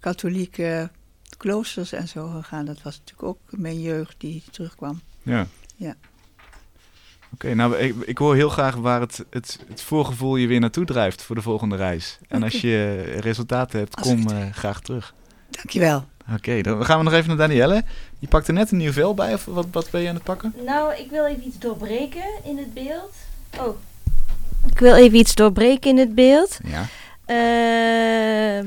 katholieke 0.00 0.90
kloosters 1.36 1.92
en 1.92 2.08
zo 2.08 2.28
gegaan. 2.28 2.64
Dat 2.64 2.82
was 2.82 2.98
natuurlijk 2.98 3.28
ook 3.28 3.38
mijn 3.50 3.80
jeugd 3.80 4.14
die 4.18 4.42
terugkwam. 4.50 5.00
Ja. 5.22 5.46
Ja. 5.76 5.96
Oké, 7.32 7.54
nou, 7.54 7.76
ik, 7.76 7.94
ik 8.04 8.18
hoor 8.18 8.34
heel 8.34 8.48
graag 8.48 8.74
waar 8.74 9.00
het, 9.00 9.24
het, 9.30 9.58
het 9.68 9.82
voorgevoel 9.82 10.36
je 10.36 10.46
weer 10.46 10.60
naartoe 10.60 10.84
drijft 10.84 11.22
voor 11.22 11.36
de 11.36 11.42
volgende 11.42 11.76
reis. 11.76 12.18
En 12.28 12.42
als 12.42 12.60
je 12.60 13.02
resultaten 13.02 13.78
hebt, 13.78 13.96
Als 13.96 14.06
kom 14.06 14.28
eh, 14.28 14.52
graag 14.52 14.80
terug. 14.80 15.14
Dankjewel. 15.50 16.08
Oké, 16.34 16.60
dan 16.60 16.84
gaan 16.84 16.98
we 16.98 17.04
nog 17.04 17.12
even 17.12 17.28
naar 17.28 17.48
Danielle. 17.48 17.84
Je 18.18 18.28
pakt 18.28 18.48
er 18.48 18.54
net 18.54 18.70
een 18.70 18.78
nieuw 18.78 18.92
vel 18.92 19.14
bij, 19.14 19.34
of 19.34 19.44
wat, 19.44 19.66
wat 19.72 19.90
ben 19.90 20.00
je 20.00 20.08
aan 20.08 20.14
het 20.14 20.24
pakken? 20.24 20.54
Nou, 20.64 20.94
ik 20.94 21.10
wil 21.10 21.26
even 21.26 21.46
iets 21.46 21.58
doorbreken 21.58 22.24
in 22.44 22.58
het 22.58 22.74
beeld. 22.74 23.14
Oh. 23.58 23.76
Ik 24.70 24.78
wil 24.78 24.94
even 24.94 25.18
iets 25.18 25.34
doorbreken 25.34 25.90
in 25.90 25.98
het 25.98 26.14
beeld. 26.14 26.58
Ja. 26.64 26.86
Eh, 27.24 28.58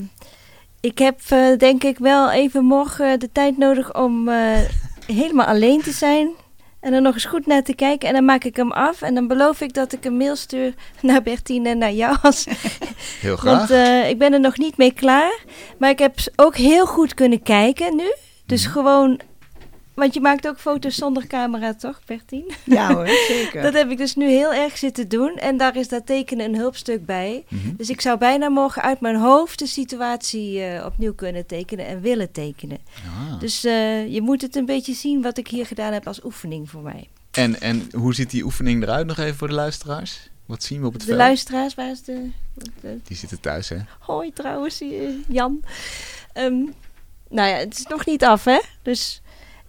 ik 0.80 0.98
heb 0.98 1.20
eh, 1.28 1.58
denk 1.58 1.84
ik 1.84 1.98
wel 1.98 2.32
even 2.32 2.66
morgen 2.66 3.20
de 3.20 3.30
tijd 3.32 3.58
nodig 3.58 3.96
om 3.96 4.28
eh, 4.28 4.60
helemaal 5.06 5.46
alleen 5.46 5.82
te 5.82 5.92
zijn. 5.92 6.30
En 6.84 6.94
er 6.94 7.02
nog 7.02 7.14
eens 7.14 7.26
goed 7.26 7.46
naar 7.48 7.64
te 7.64 7.76
kijken. 7.76 8.08
En 8.08 8.14
dan 8.14 8.26
maak 8.26 8.44
ik 8.44 8.56
hem 8.56 8.72
af. 8.72 9.02
En 9.02 9.14
dan 9.14 9.28
beloof 9.28 9.62
ik 9.62 9.74
dat 9.74 9.94
ik 9.94 10.06
een 10.06 10.18
mail 10.18 10.36
stuur 10.36 10.74
naar 11.02 11.22
Bertine 11.22 11.70
en 11.70 11.78
naar 11.78 11.92
jou. 11.92 12.18
Als, 12.22 12.46
Heel 13.22 13.36
graag. 13.42 13.58
want 13.58 13.70
eh, 13.70 14.10
ik 14.10 14.18
ben 14.18 14.34
er 14.34 14.40
nog 14.40 14.58
niet 14.58 14.78
mee 14.78 14.94
klaar. 14.94 15.40
Maar 15.78 15.90
ik 15.90 16.00
heb 16.00 16.16
ook 16.36 16.56
heel 16.56 16.86
goed 16.86 17.14
kunnen 17.14 17.42
kijken 17.44 17.96
nu. 17.96 18.14
Dus 18.46 18.64
Mhm. 18.64 18.72
gewoon... 18.74 19.20
Want 19.94 20.14
je 20.14 20.20
maakt 20.22 20.48
ook 20.48 20.60
foto's 20.60 20.96
zonder 20.96 21.28
camera, 21.28 21.74
toch, 21.74 22.02
Bertien? 22.06 22.52
Ja 22.64 22.94
hoor, 22.94 23.08
zeker. 23.08 23.62
Dat 23.72 23.74
heb 23.74 23.90
ik 23.92 23.98
dus 23.98 24.16
nu 24.16 24.30
heel 24.30 24.54
erg 24.54 24.78
zitten 24.78 25.08
doen. 25.08 25.36
En 25.38 25.58
daar 25.58 25.76
is 25.76 25.88
dat 25.88 26.06
tekenen 26.06 26.46
een 26.46 26.56
hulpstuk 26.56 27.06
bij. 27.06 27.44
Mhm. 27.48 27.76
Dus 27.78 27.90
ik 27.90 28.02
zou 28.02 28.18
bijna 28.18 28.50
morgen 28.50 28.82
uit 28.82 29.00
mijn 29.00 29.16
hoofd 29.16 29.60
de 29.60 29.68
situatie 29.68 30.64
eh, 30.64 30.86
opnieuw 30.86 31.14
kunnen 31.14 31.46
tekenen 31.46 31.86
en 31.88 32.02
willen 32.02 32.32
tekenen. 32.32 32.78
Ah. 33.06 33.40
Dus 33.40 33.64
eh, 33.64 34.14
je 34.14 34.22
moet 34.22 34.42
het 34.42 34.56
een 34.56 34.66
beetje 34.66 34.94
zien 34.94 35.22
wat 35.22 35.38
ik 35.38 35.48
hier 35.48 35.66
gedaan 35.66 35.94
heb 35.94 36.08
als 36.08 36.24
oefening 36.24 36.70
voor 36.70 36.82
mij. 36.82 37.08
En, 37.32 37.62
en 37.62 37.88
hoe 37.92 38.14
ziet 38.16 38.30
die 38.30 38.44
oefening 38.44 38.84
eruit 38.84 39.08
nog 39.08 39.18
even 39.18 39.36
voor 39.36 39.48
de 39.48 39.54
luisteraars? 39.54 40.30
Wat 40.46 40.64
zien 40.64 40.80
we 40.82 40.86
op 40.88 40.94
het 40.94 41.02
De 41.02 41.08
vel? 41.08 41.18
luisteraars, 41.18 41.76
waar 41.76 41.92
is 41.92 42.04
de... 42.04 42.30
de 42.82 43.00
Die 43.04 43.18
zitten 43.18 43.40
thuis, 43.40 43.70
hè? 43.70 43.78
hoi 44.00 44.34
trouwens, 44.34 44.82
eh, 44.82 44.90
Jan. 45.28 45.64
Ehm, 46.34 46.54
nou 47.30 47.50
ja, 47.50 47.56
het 47.56 47.78
is 47.78 47.86
nog 47.88 48.06
niet 48.06 48.24
af, 48.24 48.44
hè? 48.44 48.60
Dus... 48.82 49.22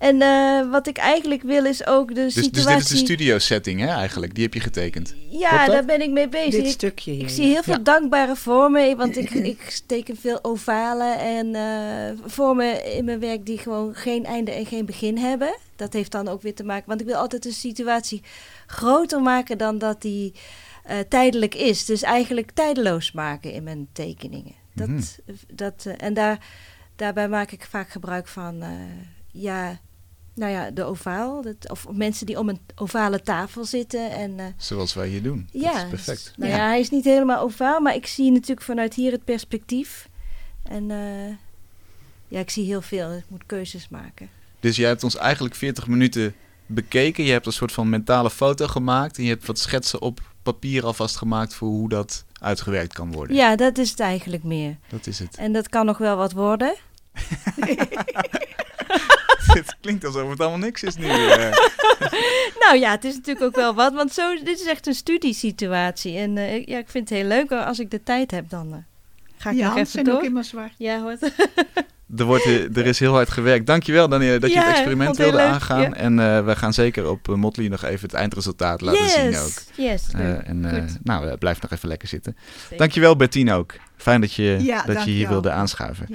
En 0.04 0.22
eh, 0.22 0.70
wat 0.70 0.86
ik 0.86 0.96
eigenlijk 0.96 1.42
wil 1.42 1.64
is 1.64 1.86
ook 1.86 2.08
de 2.08 2.14
Dus, 2.14 2.34
dus 2.34 2.44
situatie... 2.44 2.76
dit 2.78 2.84
is 2.84 2.88
de 2.88 2.96
studio 2.96 3.38
setting, 3.38 3.80
hè, 3.80 3.86
eigenlijk? 3.86 4.34
Die 4.34 4.44
heb 4.44 4.54
je 4.54 4.60
getekend. 4.60 5.14
Ja, 5.28 5.66
daar 5.66 5.84
ben 5.84 6.00
ik 6.02 6.10
mee 6.10 6.28
bezig. 6.28 6.62
Dit 6.62 6.72
stukje 6.72 7.10
hier. 7.10 7.22
Ik 7.22 7.28
zie 7.28 7.46
heel 7.46 7.62
veel 7.62 7.82
dankbare 7.82 8.36
vormen, 8.36 8.96
want 8.96 9.16
ik, 9.16 9.30
ik 9.54 9.80
teken 9.86 10.16
veel 10.16 10.44
ovalen 10.44 11.18
en 11.18 11.54
eh, 11.54 12.18
vormen 12.24 12.92
in 12.94 13.04
mijn 13.04 13.20
werk 13.20 13.46
die 13.46 13.58
gewoon 13.58 13.94
geen 13.94 14.24
einde 14.24 14.50
en 14.50 14.66
geen 14.66 14.86
begin 14.86 15.18
hebben. 15.18 15.58
Dat 15.76 15.92
heeft 15.92 16.12
dan 16.12 16.28
ook 16.28 16.42
weer 16.42 16.54
te 16.54 16.64
maken, 16.64 16.88
want 16.88 17.00
ik 17.00 17.06
wil 17.06 17.16
altijd 17.16 17.44
een 17.44 17.52
situatie 17.52 18.22
groter 18.66 19.22
maken 19.22 19.58
dan 19.58 19.78
dat 19.78 20.02
die 20.02 20.32
eh, 20.84 20.98
tijdelijk 21.08 21.54
is. 21.54 21.84
Dus 21.84 22.02
eigenlijk 22.02 22.50
tijdeloos 22.50 23.12
maken 23.12 23.52
in 23.52 23.62
mijn 23.62 23.88
tekeningen. 23.92 24.54
Dat, 24.74 24.88
Mhm. 24.88 25.02
dat, 25.52 25.86
en 25.96 26.14
daar, 26.14 26.38
daarbij 26.96 27.28
maak 27.28 27.50
ik 27.50 27.66
vaak 27.70 27.88
gebruik 27.88 28.28
van, 28.28 28.62
eh, 28.62 28.70
ja, 29.32 29.80
nou 30.34 30.52
ja, 30.52 30.70
de 30.70 30.84
ovaal. 30.84 31.42
Dat, 31.42 31.70
of 31.70 31.86
mensen 31.90 32.26
die 32.26 32.38
om 32.38 32.48
een 32.48 32.60
ovale 32.74 33.20
tafel 33.22 33.64
zitten 33.64 34.10
en... 34.10 34.38
eh, 34.40 34.46
Zoals 34.56 34.94
wij 34.94 35.08
hier 35.08 35.22
doen. 35.22 35.48
ja, 35.52 35.72
Dat 35.72 35.82
is 35.82 35.88
perfect. 35.88 36.32
Nou 36.36 36.50
Ja. 36.50 36.56
ja. 36.56 36.66
hij 36.66 36.80
is 36.80 36.90
niet 36.90 37.04
helemaal 37.04 37.42
ovaal, 37.42 37.80
maar 37.80 37.94
ik 37.94 38.06
zie 38.06 38.30
natuurlijk 38.32 38.62
vanuit 38.62 38.94
hier 38.94 39.12
het 39.12 39.24
perspectief. 39.24 40.08
En 40.62 40.90
eh, 40.90 41.34
ja, 42.28 42.38
ik 42.40 42.50
zie 42.50 42.64
heel 42.66 42.82
veel. 42.82 43.12
Ik 43.12 43.24
moet 43.28 43.46
keuzes 43.46 43.88
maken. 43.88 44.28
Dus 44.60 44.76
jij 44.76 44.88
hebt 44.88 45.04
ons 45.04 45.16
eigenlijk 45.16 45.54
40 45.54 45.86
minuten 45.86 46.34
bekeken. 46.66 47.24
Je 47.24 47.32
hebt 47.32 47.46
een 47.46 47.52
soort 47.52 47.72
van 47.72 47.88
mentale 47.88 48.30
foto 48.30 48.66
gemaakt. 48.66 49.16
En 49.16 49.22
je 49.22 49.28
hebt 49.28 49.46
wat 49.46 49.58
schetsen 49.58 50.00
op 50.02 50.20
papier 50.42 50.84
alvast 50.84 51.16
gemaakt 51.16 51.54
voor 51.54 51.68
hoe 51.68 51.88
dat 51.88 52.24
uitgewerkt 52.40 52.92
kan 52.92 53.12
worden. 53.12 53.36
Ja, 53.36 53.56
dat 53.56 53.78
is 53.78 53.90
het 53.90 54.00
eigenlijk 54.00 54.42
meer. 54.44 54.76
Dat 54.88 55.06
is 55.06 55.18
het. 55.18 55.36
En 55.36 55.52
dat 55.52 55.68
kan 55.68 55.86
nog 55.86 55.98
wel 55.98 56.16
wat 56.16 56.32
worden. 56.32 56.74
Het 59.54 59.76
klinkt 59.80 60.04
alsof 60.04 60.30
het 60.30 60.40
allemaal 60.40 60.58
niks 60.58 60.82
is 60.82 60.96
nu. 60.96 61.06
eh. 61.06 61.52
Nou 62.60 62.78
ja, 62.78 62.90
het 62.90 63.04
is 63.04 63.14
natuurlijk 63.14 63.44
ook 63.46 63.54
wel 63.54 63.74
wat, 63.74 63.92
want 63.94 64.12
zo, 64.12 64.34
dit 64.44 64.60
is 64.60 64.66
echt 64.66 64.86
een 64.86 64.94
studiesituatie. 64.94 66.16
En 66.18 66.38
eh, 66.38 66.64
ja, 66.66 66.78
ik 66.78 66.88
vind 66.88 67.08
het 67.08 67.18
heel 67.18 67.28
leuk. 67.28 67.52
Als 67.52 67.78
ik 67.78 67.90
de 67.90 68.02
tijd 68.02 68.30
heb, 68.30 68.48
dan 68.48 68.72
eh, 68.72 68.78
ga 69.38 69.50
ik 69.50 69.56
Je 69.56 69.62
nog 69.62 69.72
handen 69.72 69.80
even 69.80 69.92
zijn 69.92 70.04
door. 70.04 70.14
ook 70.14 70.22
immer 70.24 70.44
zwart. 70.44 70.72
Ja, 70.78 71.00
hoor. 71.00 71.16
er, 72.18 72.24
wordt, 72.24 72.44
eh, 72.44 72.76
er 72.76 72.86
is 72.86 72.98
heel 72.98 73.12
hard 73.12 73.30
gewerkt. 73.30 73.66
Dankjewel 73.66 74.08
Danielle 74.08 74.38
dat 74.38 74.50
je 74.50 74.56
Ja, 74.56 74.62
het 74.64 74.72
experiment 74.74 75.16
wilde 75.16 75.36
leuk, 75.36 75.46
aangaan. 75.46 75.80
ja. 75.80 75.92
En 75.92 76.18
eh, 76.18 76.44
we 76.44 76.56
gaan 76.56 76.72
zeker 76.72 77.08
op 77.10 77.28
uh, 77.28 77.34
Motley 77.36 77.68
nog 77.68 77.82
even 77.84 78.06
het 78.08 78.14
eindresultaat 78.14 78.80
laten 78.80 79.02
yes, 79.02 79.12
zien 79.12 79.36
ook. 79.36 79.52
yes, 79.86 80.02
Eh, 80.12 80.48
en 80.48 80.64
eh, 80.64 80.80
Goed. 80.82 80.98
nou, 81.04 81.36
blijf 81.36 81.60
nog 81.62 81.70
even 81.70 81.88
lekker 81.88 82.08
zitten. 82.08 82.36
Zeker. 82.62 82.76
Dankjewel 82.76 83.16
Bertine 83.16 83.54
ook. 83.54 83.74
Fijn 83.96 84.20
dat 84.20 84.32
je, 84.32 84.56
Ja, 84.60 84.82
dat 84.82 85.04
je 85.04 85.10
hier 85.10 85.28
wilde 85.28 85.50
aanschuiven. 85.50 86.08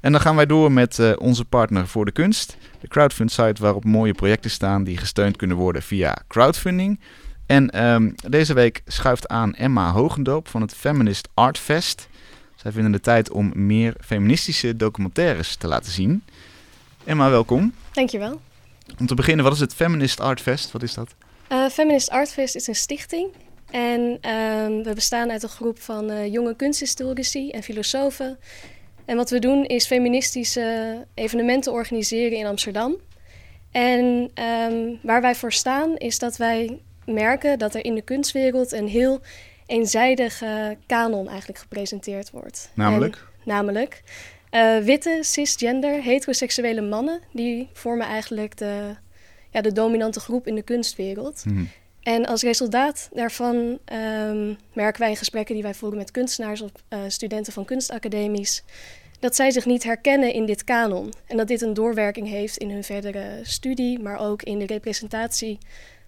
En 0.00 0.12
dan 0.12 0.20
gaan 0.20 0.36
wij 0.36 0.46
door 0.46 0.72
met 0.72 0.98
eh, 0.98 1.12
onze 1.18 1.44
partner 1.44 1.86
voor 1.86 2.04
de 2.04 2.12
kunst. 2.12 2.56
De 2.80 2.88
crowdfund 2.88 3.30
site 3.32 3.62
waarop 3.62 3.84
mooie 3.84 4.12
projecten 4.12 4.50
staan 4.50 4.84
die 4.84 4.96
gesteund 4.96 5.36
kunnen 5.36 5.56
worden 5.56 5.82
via 5.82 6.16
crowdfunding. 6.28 7.00
En 7.46 7.70
ehm, 7.70 8.10
deze 8.28 8.54
week 8.54 8.82
schuift 8.86 9.28
aan 9.28 9.54
Emma 9.54 9.92
Hogendoop 9.92 10.48
van 10.48 10.60
het 10.60 10.74
Feminist 10.74 11.28
Art 11.34 11.58
Fest. 11.58 12.08
Zij 12.54 12.72
vinden 12.72 12.92
de 12.92 13.00
tijd 13.00 13.30
om 13.30 13.52
meer 13.54 13.94
feministische 14.00 14.76
documentaires 14.76 15.56
te 15.56 15.66
laten 15.66 15.92
zien. 15.92 16.24
Emma, 17.04 17.30
welkom. 17.30 17.74
Dankjewel. 17.92 18.40
Om 18.98 19.06
te 19.06 19.14
beginnen, 19.14 19.44
wat 19.44 19.54
is 19.54 19.60
het 19.60 19.74
Feminist 19.74 20.20
Art 20.20 20.40
Fest? 20.40 20.72
Wat 20.72 20.82
is 20.82 20.94
dat? 20.94 21.14
Eh 21.48 21.66
Feminist 21.68 22.10
Artfest 22.10 22.54
is 22.54 22.66
een 22.66 22.74
stichting. 22.74 23.28
En 23.70 24.18
ehm, 24.20 24.82
we 24.82 24.92
bestaan 24.94 25.30
uit 25.30 25.42
een 25.42 25.48
groep 25.48 25.80
van 25.80 26.10
eh, 26.10 26.32
jonge 26.32 26.56
kunsthistorici 26.56 27.50
en 27.50 27.62
filosofen. 27.62 28.38
En 29.06 29.16
wat 29.16 29.30
we 29.30 29.38
doen 29.38 29.64
is 29.64 29.86
feministische 29.86 31.04
evenementen 31.14 31.72
organiseren 31.72 32.38
in 32.38 32.46
Amsterdam. 32.46 32.96
En 33.70 34.30
ehm, 34.34 34.94
waar 35.02 35.20
wij 35.20 35.34
voor 35.34 35.52
staan 35.52 35.96
is 35.96 36.18
dat 36.18 36.36
wij 36.36 36.80
merken 37.04 37.58
dat 37.58 37.74
er 37.74 37.84
in 37.84 37.94
de 37.94 38.02
kunstwereld 38.02 38.72
een 38.72 38.88
heel 38.88 39.20
eenzijdige 39.66 40.76
kanon 40.86 41.28
eigenlijk 41.28 41.58
gepresenteerd 41.58 42.30
wordt. 42.30 42.70
Namelijk? 42.74 43.14
En- 43.14 43.42
namelijk 43.44 44.02
eh, 44.50 44.78
witte, 44.78 45.18
cisgender, 45.20 46.02
heteroseksuele 46.02 46.80
mannen. 46.80 47.20
Die 47.32 47.68
vormen 47.72 48.06
eigenlijk 48.06 48.56
de, 48.56 48.94
ja, 49.50 49.60
de 49.60 49.72
dominante 49.72 50.20
groep 50.20 50.46
in 50.46 50.54
de 50.54 50.62
kunstwereld. 50.62 51.44
Mhm. 51.44 51.64
En 52.02 52.26
als 52.26 52.42
resultaat 52.42 53.08
daarvan 53.12 53.78
ehm, 53.84 54.54
merken 54.72 55.00
wij 55.00 55.10
in 55.10 55.16
gesprekken 55.16 55.54
die 55.54 55.62
wij 55.62 55.74
voeren 55.74 55.98
met 55.98 56.10
kunstenaars 56.10 56.60
of 56.60 56.70
eh, 56.88 56.98
studenten 57.08 57.52
van 57.52 57.64
kunstacademies, 57.64 58.64
dat 59.20 59.36
zij 59.36 59.50
zich 59.50 59.66
niet 59.66 59.82
herkennen 59.82 60.32
in 60.32 60.46
dit 60.46 60.64
kanon. 60.64 61.12
En 61.26 61.36
dat 61.36 61.48
dit 61.48 61.60
een 61.60 61.74
doorwerking 61.74 62.28
heeft 62.28 62.56
in 62.56 62.70
hun 62.70 62.84
verdere 62.84 63.40
studie, 63.42 63.98
maar 63.98 64.18
ook 64.20 64.42
in 64.42 64.58
de 64.58 64.66
representatie 64.66 65.58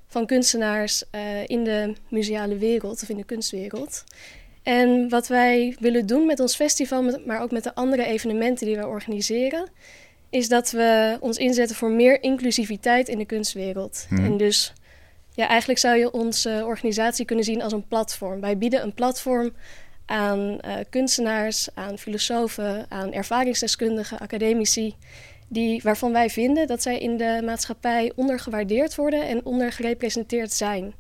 van 0.07 0.27
kunstenaars 0.27 1.05
eh, 1.11 1.47
in 1.47 1.65
de 1.65 1.93
museale 2.09 2.57
wereld 2.57 3.03
of 3.03 3.09
in 3.09 3.17
de 3.17 3.25
kunstwereld. 3.25 4.05
En 4.63 5.09
wat 5.09 5.27
wij 5.27 5.77
willen 5.81 6.07
doen 6.07 6.27
met 6.27 6.41
ons 6.41 6.55
festival, 6.55 7.21
maar 7.27 7.43
ook 7.43 7.51
met 7.51 7.63
de 7.63 7.75
andere 7.75 8.05
evenementen 8.05 8.67
die 8.67 8.77
wij 8.77 8.85
organiseren, 8.85 9.69
is 10.31 10.49
dat 10.49 10.71
we 10.71 11.17
ons 11.21 11.37
inzetten 11.37 11.77
voor 11.77 11.91
meer 11.91 12.23
inclusiviteit 12.23 13.09
in 13.09 13.19
de 13.19 13.25
kunstwereld. 13.25 14.07
Mhm. 14.11 14.25
En 14.25 14.37
dus 14.37 14.73
ja, 15.35 15.49
eigenlijk 15.49 15.81
zou 15.81 15.97
je 15.97 16.13
onze 16.13 16.63
organisatie 16.67 17.25
kunnen 17.25 17.45
zien 17.45 17.63
als 17.63 17.73
een 17.73 17.89
platform. 17.89 18.41
Wij 18.41 18.59
bieden 18.59 18.83
een 18.83 18.95
platform 18.95 19.53
aan 20.09 20.61
eh, 20.61 20.75
kunstenaars, 20.91 21.69
aan 21.75 21.99
filosofen, 21.99 22.87
aan 22.89 23.13
ervaringsdeskundigen, 23.13 24.19
academici, 24.19 24.95
die, 25.49 25.81
waarvan 25.83 26.13
wij 26.13 26.31
vinden 26.31 26.67
dat 26.67 26.83
zij 26.83 26.99
in 26.99 27.17
de 27.17 27.43
maatschappij 27.45 28.13
ondergewaardeerd 28.15 28.95
worden 28.95 29.29
en 29.29 29.45
ondergerepresenteerd 29.45 30.53
zijn. 30.53 30.95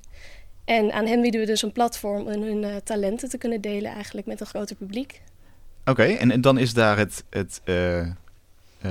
En 0.64 0.92
aan 0.92 1.06
hen 1.06 1.20
bieden 1.20 1.40
we 1.40 1.46
dus 1.46 1.62
een 1.62 1.72
platform 1.72 2.26
om 2.26 2.42
hun 2.42 2.64
eh, 2.64 2.76
talenten 2.84 3.28
te 3.28 3.38
kunnen 3.38 3.60
delen 3.60 3.92
eigenlijk 3.92 4.26
met 4.26 4.40
een 4.40 4.46
groter 4.46 4.76
publiek. 4.76 5.20
Oké, 5.84 6.04
en, 6.04 6.30
en 6.30 6.40
dan 6.40 6.58
is 6.58 6.74
daar 6.74 6.98
het, 6.98 7.24
het 7.30 7.60
eh, 7.64 8.06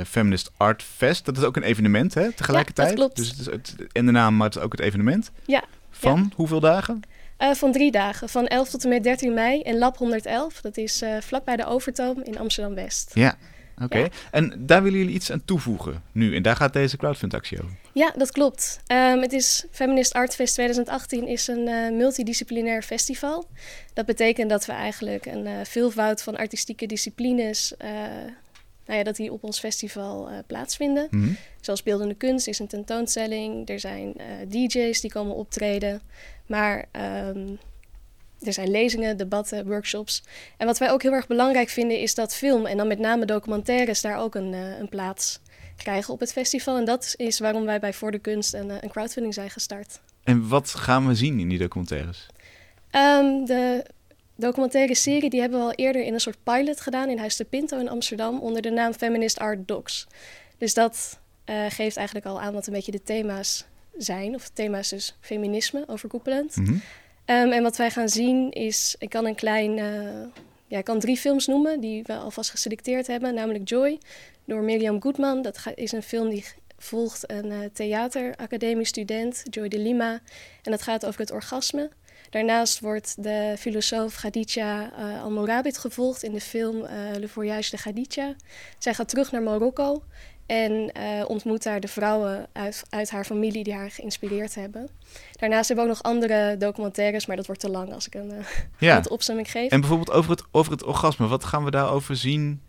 Feminist 0.05 0.51
Art 0.57 0.83
Fest. 0.83 1.25
Dat 1.25 1.37
is 1.37 1.43
ook 1.43 1.55
een 1.55 1.63
evenement, 1.63 2.13
hè, 2.13 2.31
tegelijkertijd? 2.31 2.93
klopt. 2.93 3.15
Dus 3.15 3.29
het 3.29 3.39
is 3.39 3.45
het, 3.45 3.75
en 3.91 4.05
de 4.05 4.11
naam, 4.11 4.35
maar 4.35 4.47
het 4.47 4.55
is 4.55 4.61
ook 4.61 4.71
het 4.71 4.81
evenement. 4.81 5.31
Ja, 5.45 5.63
Van 5.89 6.31
hoeveel 6.35 6.59
dagen? 6.59 7.01
Eh, 7.37 7.53
van 7.53 7.71
drie 7.71 7.91
dagen, 7.91 8.29
van 8.29 8.47
11 8.47 8.69
tot 8.69 8.83
en 8.83 8.89
met 8.89 9.03
13 9.03 9.33
mei 9.33 9.61
in 9.61 9.77
Lab 9.77 9.97
111. 9.97 10.61
Dat 10.61 10.77
is 10.77 11.01
eh 11.01 11.17
vlakbij 11.21 11.55
de 11.55 11.65
Overtoom 11.65 12.21
in 12.23 12.37
Amsterdam-West. 12.39 13.11
Ja. 13.13 13.37
Oké, 13.83 13.97
Ja. 13.97 14.07
en 14.31 14.53
daar 14.65 14.83
willen 14.83 14.99
jullie 14.99 15.13
iets 15.13 15.31
aan 15.31 15.41
toevoegen 15.45 16.03
nu. 16.11 16.35
En 16.35 16.41
daar 16.41 16.55
gaat 16.55 16.73
deze 16.73 16.97
crowdfund-actie 16.97 17.57
over. 17.63 17.75
Ja, 17.93 18.11
dat 18.17 18.31
klopt. 18.31 18.79
Ehm, 18.87 19.19
het 19.21 19.33
is 19.33 19.65
Feminist 19.71 20.13
Art 20.13 20.35
Fest 20.35 20.53
2018 20.53 21.27
is 21.27 21.47
een 21.47 21.67
eh, 21.67 21.91
multidisciplinair 21.91 22.81
festival. 22.81 23.45
Dat 23.93 24.05
betekent 24.05 24.49
dat 24.49 24.65
we 24.65 24.71
eigenlijk 24.71 25.25
een 25.25 25.65
veelvoud 25.65 26.21
van 26.23 26.35
artistieke 26.37 26.85
disciplines, 26.85 27.73
nou 28.85 28.99
ja, 28.99 29.03
dat 29.03 29.15
die 29.15 29.31
op 29.31 29.43
ons 29.43 29.59
festival 29.59 30.29
plaatsvinden. 30.47 31.07
Mhm. 31.11 31.29
Zoals 31.61 31.83
beeldende 31.83 32.13
kunst 32.15 32.47
is 32.47 32.59
een 32.59 32.67
tentoonstelling. 32.67 33.69
Er 33.69 33.79
zijn 33.79 34.13
DJ's 34.47 35.01
die 35.01 35.11
komen 35.11 35.35
optreden. 35.35 36.01
Maar 36.47 36.85
ehm, 36.91 37.47
er 38.39 38.53
zijn 38.53 38.71
lezingen, 38.71 39.17
debatten, 39.17 39.67
workshops. 39.67 40.23
En 40.57 40.65
wat 40.65 40.77
wij 40.77 40.91
ook 40.91 41.01
heel 41.01 41.11
erg 41.11 41.27
belangrijk 41.27 41.69
vinden 41.69 41.99
is 41.99 42.15
dat 42.15 42.35
film 42.35 42.65
en 42.65 42.77
dan 42.77 42.87
met 42.87 42.99
name 42.99 43.25
documentaires 43.25 44.01
daar 44.01 44.17
ook 44.17 44.35
een, 44.35 44.53
eh, 44.53 44.79
een 44.79 44.89
plaats 44.89 45.39
krijgen 45.77 46.13
op 46.13 46.19
het 46.19 46.31
festival. 46.31 46.77
En 46.77 46.85
dat 46.85 47.13
is 47.17 47.39
waarom 47.39 47.65
wij 47.65 47.79
bij 47.79 47.93
Voor 47.93 48.11
de 48.11 48.19
Kunst 48.19 48.53
een, 48.53 48.71
eh, 48.71 48.77
een 48.81 48.89
crowdfunding 48.89 49.33
zijn 49.33 49.49
gestart. 49.49 49.99
En 50.23 50.47
wat 50.47 50.69
gaan 50.69 51.07
we 51.07 51.15
zien 51.15 51.39
in 51.39 51.49
die 51.49 51.57
documentaires? 51.57 52.27
Ehm, 52.91 53.45
de 53.45 53.85
documentaire 54.35 54.95
serie 54.95 55.29
die 55.29 55.39
hebben 55.39 55.59
we 55.59 55.65
al 55.65 55.73
eerder 55.73 56.03
in 56.03 56.13
een 56.13 56.19
soort 56.19 56.43
pilot 56.43 56.81
gedaan 56.81 57.09
in 57.09 57.17
Huis 57.17 57.35
de 57.35 57.43
Pinto 57.43 57.79
in 57.79 57.89
Amsterdam 57.89 58.39
onder 58.39 58.61
de 58.61 58.69
naam 58.69 58.93
Feminist 58.93 59.39
Art 59.39 59.67
Docs. 59.67 60.07
Dus 60.57 60.73
dat 60.73 61.19
eh, 61.45 61.65
geeft 61.69 61.97
eigenlijk 61.97 62.25
al 62.25 62.41
aan 62.41 62.53
wat 62.53 62.67
een 62.67 62.73
beetje 62.73 62.91
de 62.91 63.03
thema's 63.03 63.65
zijn. 63.97 64.35
Of 64.35 64.49
thema's 64.49 64.89
dus 64.89 65.17
feminisme 65.19 65.83
overkoepelend. 65.87 66.55
Mhm. 66.55 66.77
Ehm, 67.25 67.51
en 67.51 67.63
wat 67.63 67.77
wij 67.77 67.91
gaan 67.91 68.09
zien 68.09 68.51
is, 68.51 68.95
ik 68.99 69.09
kan 69.09 69.25
een 69.25 69.35
klein, 69.35 69.77
eh, 69.77 70.41
ja, 70.67 70.77
ik 70.77 70.85
kan 70.85 70.99
drie 70.99 71.17
films 71.17 71.47
noemen 71.47 71.79
die 71.79 72.03
we 72.03 72.15
alvast 72.15 72.49
geselecteerd 72.49 73.07
hebben, 73.07 73.33
namelijk 73.33 73.69
Joy 73.69 73.99
door 74.45 74.61
Mirjam 74.61 75.01
Goodman. 75.01 75.41
Dat 75.41 75.57
is 75.75 75.91
een 75.91 76.03
film 76.03 76.29
die 76.29 76.45
volgt 76.77 77.31
een 77.31 77.51
eh 77.51 77.59
theateracademie-student, 77.73 79.43
Joy 79.49 79.67
de 79.67 79.79
Lima, 79.79 80.11
en 80.63 80.71
dat 80.71 80.81
gaat 80.81 81.05
over 81.05 81.19
het 81.19 81.31
orgasme. 81.31 81.89
Daarnaast 82.29 82.79
wordt 82.79 83.23
de 83.23 83.55
filosoof 83.57 84.15
Khadija 84.15 84.91
eh 84.97 85.23
Al-Morabit 85.23 85.77
gevolgd 85.77 86.23
in 86.23 86.31
de 86.31 86.41
film 86.41 86.85
eh, 86.85 86.97
Le 87.19 87.27
Voyage 87.27 87.69
de 87.69 87.77
Khadija. 87.77 88.35
Zij 88.77 88.93
gaat 88.93 89.09
terug 89.09 89.31
naar 89.31 89.41
Marokko 89.41 90.03
en 90.47 90.91
eh, 90.91 91.23
ontmoet 91.27 91.63
daar 91.63 91.79
de 91.79 91.87
vrouwen 91.87 92.47
uit, 92.53 92.83
uit 92.89 93.09
haar 93.09 93.25
familie 93.25 93.63
die 93.63 93.73
haar 93.73 93.91
geïnspireerd 93.91 94.55
hebben. 94.55 94.89
Daarnaast 95.31 95.67
hebben 95.67 95.85
we 95.85 95.91
ook 95.91 95.97
nog 95.97 96.11
andere 96.11 96.55
documentaires, 96.57 97.25
maar 97.25 97.35
dat 97.35 97.45
wordt 97.45 97.61
te 97.61 97.69
lang 97.69 97.93
als 97.93 98.07
ik 98.07 98.15
een 98.15 98.31
eh 98.31 98.45
Ja, 98.79 99.01
opzomming 99.09 99.51
geef. 99.51 99.71
en 99.71 99.79
bijvoorbeeld 99.79 100.11
over 100.11 100.31
het, 100.31 100.43
over 100.51 100.71
het 100.71 100.83
orgasme. 100.83 101.27
Wat 101.27 101.43
gaan 101.43 101.63
we 101.63 101.71
daarover 101.71 102.15
zien 102.15 102.61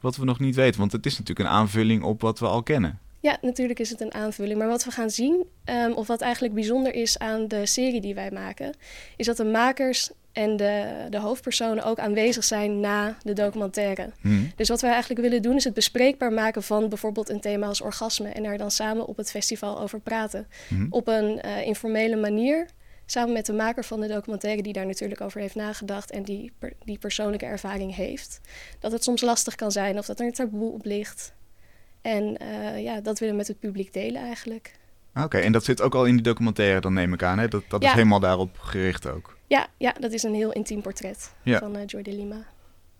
wat 0.00 0.16
we 0.16 0.24
nog 0.24 0.40
niet 0.40 0.54
weten? 0.54 0.80
Want 0.80 0.92
het 0.92 1.06
is 1.06 1.18
natuurlijk 1.18 1.48
een 1.48 1.54
aanvulling 1.54 2.02
op 2.02 2.20
wat 2.20 2.38
we 2.38 2.46
al 2.46 2.62
kennen. 2.62 3.00
Ja, 3.20 3.38
natuurlijk 3.40 3.78
is 3.78 3.90
het 3.90 4.00
een 4.00 4.14
aanvulling. 4.14 4.58
Maar 4.58 4.68
wat 4.68 4.84
we 4.84 4.90
gaan 4.90 5.10
zien, 5.10 5.44
ehm, 5.64 5.92
of 5.92 6.06
wat 6.06 6.20
eigenlijk 6.20 6.54
bijzonder 6.54 6.94
is 6.94 7.18
aan 7.18 7.48
de 7.48 7.66
serie 7.66 8.00
die 8.00 8.14
wij 8.14 8.30
maken, 8.30 8.74
is 9.16 9.26
dat 9.26 9.36
de 9.36 9.44
makers 9.44 10.10
en 10.36 10.56
de, 10.56 11.06
de 11.10 11.18
hoofdpersonen 11.18 11.84
ook 11.84 11.98
aanwezig 11.98 12.44
zijn 12.44 12.80
na 12.80 13.16
de 13.22 13.32
documentaire. 13.32 14.10
Mhm. 14.20 14.44
Dus 14.56 14.68
wat 14.68 14.80
wij 14.80 14.90
eigenlijk 14.90 15.20
willen 15.20 15.42
doen, 15.42 15.56
is 15.56 15.64
het 15.64 15.74
bespreekbaar 15.74 16.32
maken 16.32 16.62
van 16.62 16.88
bijvoorbeeld 16.88 17.28
een 17.28 17.40
thema 17.40 17.66
als 17.66 17.80
orgasme 17.80 18.28
en 18.28 18.44
er 18.44 18.58
dan 18.58 18.70
samen 18.70 19.06
op 19.06 19.16
het 19.16 19.30
festival 19.30 19.80
over 19.80 20.00
praten. 20.00 20.46
Mhm. 20.68 20.86
Op 20.90 21.08
een 21.08 21.40
eh, 21.40 21.66
informele 21.66 22.16
manier. 22.16 22.66
Samen 23.06 23.32
met 23.32 23.46
de 23.46 23.52
maker 23.52 23.84
van 23.84 24.00
de 24.00 24.06
documentaire, 24.06 24.62
die 24.62 24.72
daar 24.72 24.86
natuurlijk 24.86 25.20
over 25.20 25.40
heeft 25.40 25.54
nagedacht 25.54 26.10
en 26.10 26.22
die, 26.22 26.52
per- 26.58 26.72
die 26.84 26.98
persoonlijke 26.98 27.46
ervaring 27.46 27.94
heeft. 27.94 28.40
Dat 28.80 28.92
het 28.92 29.04
soms 29.04 29.20
lastig 29.20 29.54
kan 29.54 29.72
zijn 29.72 29.98
of 29.98 30.06
dat 30.06 30.20
er 30.20 30.26
een 30.26 30.32
taboe 30.32 30.72
op 30.72 30.84
ligt. 30.84 31.32
En 32.02 32.36
eh, 32.36 32.82
ja, 32.82 33.00
dat 33.00 33.18
willen 33.18 33.34
we 33.34 33.40
met 33.40 33.48
het 33.48 33.58
publiek 33.58 33.92
delen 33.92 34.22
eigenlijk. 34.22 34.72
Oké, 35.14 35.38
en 35.38 35.52
dat 35.52 35.64
zit 35.64 35.80
ook 35.80 35.94
al 35.94 36.04
in 36.04 36.14
die 36.14 36.22
documentaire, 36.22 36.80
dan 36.80 36.92
neem 36.92 37.12
ik 37.12 37.22
aan. 37.22 37.38
Hè? 37.38 37.48
Dat, 37.48 37.62
dat 37.68 37.82
is 37.82 37.90
helemaal 37.90 38.20
daarop 38.20 38.58
gericht 38.58 39.06
ook. 39.06 39.35
Ja, 39.46 39.66
ja, 39.76 39.92
dat 40.00 40.12
is 40.12 40.22
een 40.22 40.34
heel 40.34 40.52
intiem 40.52 40.82
portret 40.82 41.32
Ja. 41.42 41.58
van 41.58 41.84
Joy 41.84 42.02
de 42.02 42.12
Lima. 42.12 42.36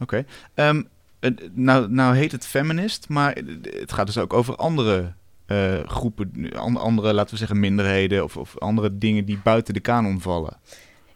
Oké. 0.01 0.25
Ehm, 0.55 0.83
eh, 1.21 1.31
nou, 1.53 1.91
nou 1.91 2.17
heet 2.17 2.33
het 2.33 2.47
feminist, 2.47 3.09
maar 3.09 3.37
het 3.63 3.93
gaat 3.93 4.07
dus 4.07 4.19
ook 4.19 4.33
over 4.33 4.57
andere 4.57 5.13
eh, 5.47 5.79
groepen, 5.89 6.51
an- 6.57 6.77
andere, 6.77 7.13
laten 7.15 7.31
we 7.31 7.37
zeggen, 7.39 7.61
minderheden 7.61 8.25
of, 8.25 8.37
of 8.37 8.59
andere 8.59 8.99
dingen 8.99 9.25
die 9.25 9.41
buiten 9.45 9.75
de 9.75 9.81
kanon 9.81 10.21
vallen. 10.21 10.57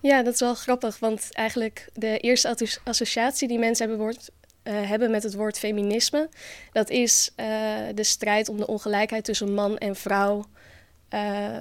Ja, 0.00 0.22
dat 0.22 0.34
is 0.34 0.40
wel 0.40 0.54
grappig, 0.54 0.98
want 0.98 1.28
eigenlijk 1.32 1.88
de 1.94 2.18
eerste 2.18 2.48
asso- 2.48 2.80
associatie 2.84 3.48
die 3.48 3.58
mensen 3.58 3.88
hebben, 3.88 4.16
hebben 4.62 5.10
met 5.10 5.22
het 5.22 5.34
woord 5.34 5.58
feminisme, 5.58 6.28
dat 6.72 6.90
is 6.90 7.32
de 7.94 8.04
strijd 8.04 8.48
om 8.48 8.56
de 8.56 8.66
ongelijkheid 8.66 9.24
tussen 9.24 9.54
man 9.54 9.78
en 9.78 9.96
vrouw, 9.96 10.44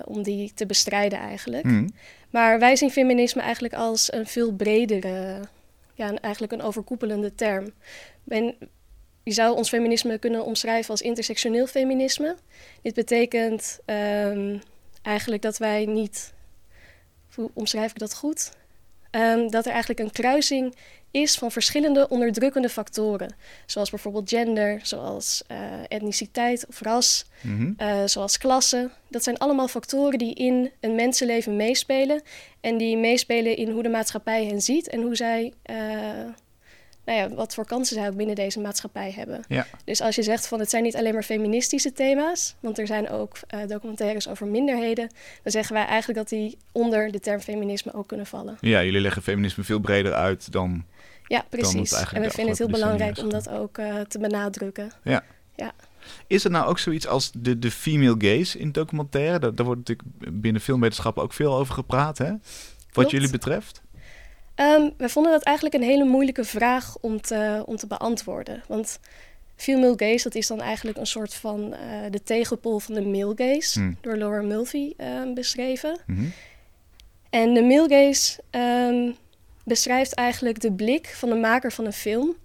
om 0.06 0.24
die 0.24 0.52
te 0.54 0.66
bestrijden 0.66 1.20
eigenlijk. 1.20 1.64
Mhm. 1.66 1.88
Maar 2.30 2.60
wij 2.60 2.76
zien 2.76 2.92
feminisme 2.92 3.42
eigenlijk 3.42 3.74
als 3.74 4.14
een 4.14 4.28
veel 4.28 4.52
bredere, 4.52 5.40
ja, 5.94 6.14
eigenlijk 6.16 6.54
een 6.54 6.62
overkoepelende 6.62 7.36
term. 7.36 7.72
Je 9.24 9.36
zou 9.36 9.56
ons 9.56 9.70
feminisme 9.70 10.18
kunnen 10.18 10.46
omschrijven 10.46 10.92
als 10.92 11.02
intersectioneel 11.02 11.68
feminisme. 11.68 12.36
Dit 12.82 12.94
betekent 12.94 13.80
ehm, 13.86 14.58
eigenlijk 15.02 15.42
dat 15.42 15.58
wij 15.58 15.86
niet, 15.86 16.34
hoe 17.36 17.50
omschrijf 17.54 17.92
ik 17.92 18.00
dat 18.00 18.16
goed? 18.16 18.52
Ehm, 19.12 19.50
dat 19.50 19.66
er 19.66 19.72
eigenlijk 19.72 20.00
een 20.00 20.12
kruising 20.12 20.76
is 21.12 21.36
van 21.36 21.52
verschillende 21.52 22.08
onderdrukkende 22.10 22.70
factoren. 22.70 23.36
Zoals 23.66 23.90
bijvoorbeeld 23.90 24.30
gender, 24.30 24.80
zoals 24.84 25.44
eh, 25.48 25.58
etniciteit 25.88 26.66
of 26.68 26.82
ras, 26.82 27.26
Mhm. 27.42 27.72
eh, 27.78 28.02
zoals 28.06 28.38
klasse. 28.38 28.90
Dat 29.08 29.24
zijn 29.24 29.38
allemaal 29.38 29.68
factoren 29.68 30.18
die 30.20 30.34
in 30.34 30.72
een 30.80 30.96
mensenleven 30.96 31.56
meespelen. 31.56 32.22
En 32.62 32.78
die 32.78 32.98
meespelen 32.98 33.58
in 33.58 33.70
hoe 33.70 33.84
de 33.84 33.90
maatschappij 33.90 34.46
hen 34.46 34.62
ziet 34.62 34.88
en 34.90 35.02
hoe 35.02 35.16
zij, 35.16 35.54
eh, 35.62 35.76
nou 37.06 37.20
ja, 37.20 37.36
wat 37.36 37.54
voor 37.54 37.66
kansen 37.66 37.96
zij 37.96 38.08
ook 38.08 38.16
binnen 38.16 38.36
deze 38.36 38.60
maatschappij 38.60 39.12
hebben. 39.12 39.44
Ja. 39.48 39.68
Dus 39.84 40.02
als 40.02 40.16
je 40.16 40.24
zegt 40.24 40.48
van 40.48 40.60
het 40.60 40.70
zijn 40.70 40.84
niet 40.84 40.96
alleen 40.96 41.14
maar 41.14 41.24
feministische 41.24 41.92
thema's, 41.92 42.56
want 42.60 42.80
er 42.80 42.88
zijn 42.88 43.10
ook 43.10 43.38
eh, 43.48 43.60
documentaires 43.68 44.28
over 44.28 44.48
minderheden, 44.48 45.10
dan 45.44 45.52
zeggen 45.52 45.74
wij 45.74 45.86
eigenlijk 45.86 46.20
dat 46.20 46.30
die 46.30 46.58
onder 46.72 47.12
de 47.12 47.20
term 47.20 47.40
feminisme 47.40 47.94
ook 47.94 48.08
kunnen 48.08 48.26
vallen. 48.26 48.58
Ja, 48.62 48.84
jullie 48.84 49.02
leggen 49.02 49.22
feminisme 49.22 49.64
veel 49.64 49.80
breder 49.80 50.14
uit 50.14 50.52
dan. 50.52 50.86
Ja, 51.28 51.46
precies. 51.50 51.92
En 51.92 52.22
we 52.22 52.28
de 52.28 52.30
vinden 52.30 52.48
het 52.48 52.58
heel 52.58 52.70
belangrijk 52.70 53.18
om 53.18 53.30
dat 53.30 53.50
ook 53.50 53.78
eh, 53.78 54.00
te 54.00 54.20
benadrukken. 54.20 54.92
Is 56.28 56.44
er 56.44 56.52
nou 56.52 56.68
ook 56.68 56.80
zoiets 56.80 57.08
als 57.08 57.32
de, 57.38 57.60
de 57.60 57.72
female 57.72 58.16
gaze 58.18 58.60
in 58.60 58.72
documentaire? 58.72 59.40
Daar, 59.40 59.56
daar 59.56 59.66
wordt 59.66 59.88
natuurlijk 59.88 60.10
binnen 60.42 60.62
filmwetenschappen 60.62 61.24
ook 61.24 61.34
veel 61.34 61.56
over 61.56 61.74
gepraat, 61.74 62.18
hè? 62.18 62.30
Wat 62.30 62.40
Klopt. 62.92 63.12
jullie 63.12 63.30
betreft? 63.30 63.82
Ehm, 64.60 64.90
we 64.98 65.10
vonden 65.10 65.32
dat 65.32 65.44
eigenlijk 65.44 65.76
een 65.76 65.90
hele 65.90 66.04
moeilijke 66.04 66.44
vraag 66.44 66.98
om 67.02 67.22
te, 67.22 67.64
om 67.66 67.76
te 67.76 67.88
beantwoorden. 67.88 68.64
Want 68.68 69.00
female 69.56 69.94
gaze, 69.96 70.24
dat 70.24 70.36
is 70.36 70.48
dan 70.48 70.62
eigenlijk 70.62 70.98
een 70.98 71.08
soort 71.08 71.34
van 71.34 71.74
eh, 71.74 71.80
de 72.10 72.24
tegenpol 72.24 72.80
van 72.80 72.94
de 72.96 73.02
male 73.02 73.34
gaze, 73.36 73.80
Hmm. 73.80 73.98
door 74.02 74.16
Laura 74.18 74.42
Mulvey 74.42 74.94
ehm, 74.98 75.34
beschreven. 75.34 76.00
Mhm. 76.06 76.26
En 77.30 77.54
de 77.54 77.64
male 77.64 77.90
gaze 77.90 78.42
ehm, 78.50 79.12
beschrijft 79.64 80.14
eigenlijk 80.14 80.62
de 80.62 80.72
blik 80.72 81.08
van 81.08 81.30
de 81.30 81.36
maker 81.36 81.72
van 81.72 81.86
een 81.86 81.94
film. 81.94 82.36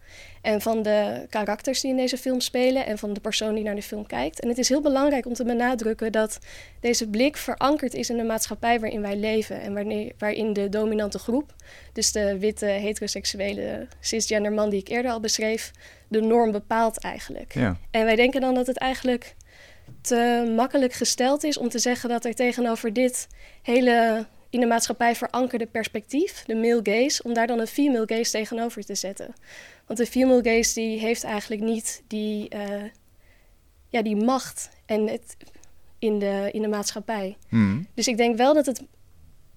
En 0.44 0.60
van 0.60 0.82
de 0.82 1.26
karakters 1.30 1.80
die 1.80 1.90
in 1.90 1.96
deze 1.96 2.18
film 2.18 2.40
spelen 2.40 2.86
en 2.86 2.98
van 2.98 3.12
de 3.12 3.20
persoon 3.20 3.54
die 3.54 3.64
naar 3.64 3.74
de 3.74 3.82
film 3.82 4.06
kijkt. 4.06 4.40
En 4.40 4.48
het 4.48 4.58
is 4.58 4.68
heel 4.68 4.80
belangrijk 4.80 5.26
om 5.26 5.34
te 5.34 5.44
benadrukken 5.44 6.12
dat 6.12 6.38
deze 6.80 7.08
blik 7.08 7.36
verankerd 7.36 7.94
is 7.94 8.10
in 8.10 8.16
de 8.16 8.24
maatschappij 8.24 8.80
waarin 8.80 9.00
wij 9.00 9.16
leven. 9.16 9.60
En 9.60 9.74
wanneer, 9.74 10.12
waarin 10.18 10.52
de 10.52 10.68
dominante 10.68 11.18
groep, 11.18 11.54
dus 11.92 12.12
de 12.12 12.38
witte, 12.38 12.66
heteroseksuele, 12.66 13.86
cisgender 14.00 14.52
man 14.52 14.70
die 14.70 14.80
ik 14.80 14.88
eerder 14.88 15.10
al 15.10 15.20
beschreef, 15.20 15.70
de 16.08 16.20
norm 16.20 16.52
bepaalt 16.52 16.98
eigenlijk. 16.98 17.54
Ja. 17.54 17.76
En 17.90 18.04
wij 18.04 18.16
denken 18.16 18.40
dan 18.40 18.54
dat 18.54 18.66
het 18.66 18.78
eigenlijk 18.78 19.34
te 20.00 20.52
makkelijk 20.56 20.92
gesteld 20.92 21.44
is 21.44 21.58
om 21.58 21.68
te 21.68 21.78
zeggen 21.78 22.08
dat 22.08 22.24
er 22.24 22.34
tegenover 22.34 22.92
dit 22.92 23.26
hele 23.62 24.26
in 24.54 24.60
de 24.60 24.66
maatschappij 24.66 25.14
verankerde 25.14 25.66
perspectief, 25.66 26.44
de 26.46 26.54
male 26.54 26.80
gaze, 26.82 27.22
om 27.22 27.34
daar 27.34 27.46
dan 27.46 27.58
een 27.58 27.66
female 27.66 28.06
gaze 28.06 28.30
tegenover 28.30 28.84
te 28.84 28.94
zetten. 28.94 29.34
Want 29.86 29.98
de 29.98 30.06
female 30.06 30.42
gaze 30.42 30.74
die 30.74 30.98
heeft 30.98 31.24
eigenlijk 31.24 31.62
niet 31.62 32.02
die, 32.06 32.48
eh, 32.48 32.82
ja, 33.88 34.02
die 34.02 34.16
macht 34.16 34.70
en 34.86 35.08
het 35.08 35.36
in 35.98 36.18
de, 36.18 36.48
in 36.52 36.62
de 36.62 36.68
maatschappij. 36.68 37.36
Mhm. 37.48 37.82
Dus 37.94 38.08
ik 38.08 38.16
denk 38.16 38.36
wel 38.36 38.54
dat 38.54 38.66
het 38.66 38.82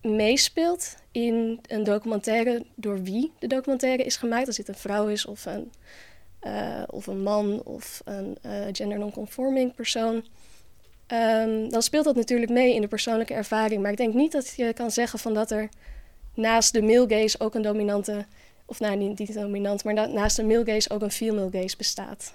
meespeelt 0.01 0.95
in 1.11 1.59
een 1.67 1.83
documentaire 1.83 2.65
door 2.75 3.03
wie 3.03 3.31
de 3.39 3.47
documentaire 3.47 4.03
is 4.03 4.15
gemaakt. 4.15 4.47
Als 4.47 4.57
het 4.57 4.67
een 4.67 4.75
vrouw 4.75 5.07
is 5.07 5.25
of 5.25 5.45
een, 5.45 5.71
eh, 6.39 6.83
of 6.87 7.07
een 7.07 7.23
man 7.23 7.61
of 7.63 8.01
een 8.05 8.37
eh, 8.41 8.65
gender 8.71 8.97
non-conforming 8.97 9.75
persoon. 9.75 10.25
Ehm, 11.07 11.69
dan 11.69 11.81
speelt 11.81 12.05
dat 12.05 12.15
natuurlijk 12.15 12.51
mee 12.51 12.75
in 12.75 12.81
de 12.81 12.87
persoonlijke 12.87 13.33
ervaring. 13.33 13.81
Maar 13.81 13.91
ik 13.91 13.97
denk 13.97 14.13
niet 14.13 14.31
dat 14.31 14.53
je 14.55 14.73
kan 14.73 14.91
zeggen 14.91 15.19
van 15.19 15.33
dat 15.33 15.51
er 15.51 15.69
naast 16.33 16.73
de 16.73 16.81
male 16.81 17.05
gaze 17.07 17.39
ook 17.39 17.55
een 17.55 17.61
dominante, 17.61 18.25
of 18.65 18.79
nou 18.79 18.95
niet, 18.95 19.19
niet 19.19 19.33
dominant, 19.33 19.83
maar 19.83 19.93
na- 19.93 20.05
naast 20.05 20.35
de 20.35 20.43
male 20.43 20.65
gaze 20.65 20.89
ook 20.89 21.01
een 21.01 21.11
female 21.11 21.49
gaze 21.51 21.77
bestaat. 21.77 22.33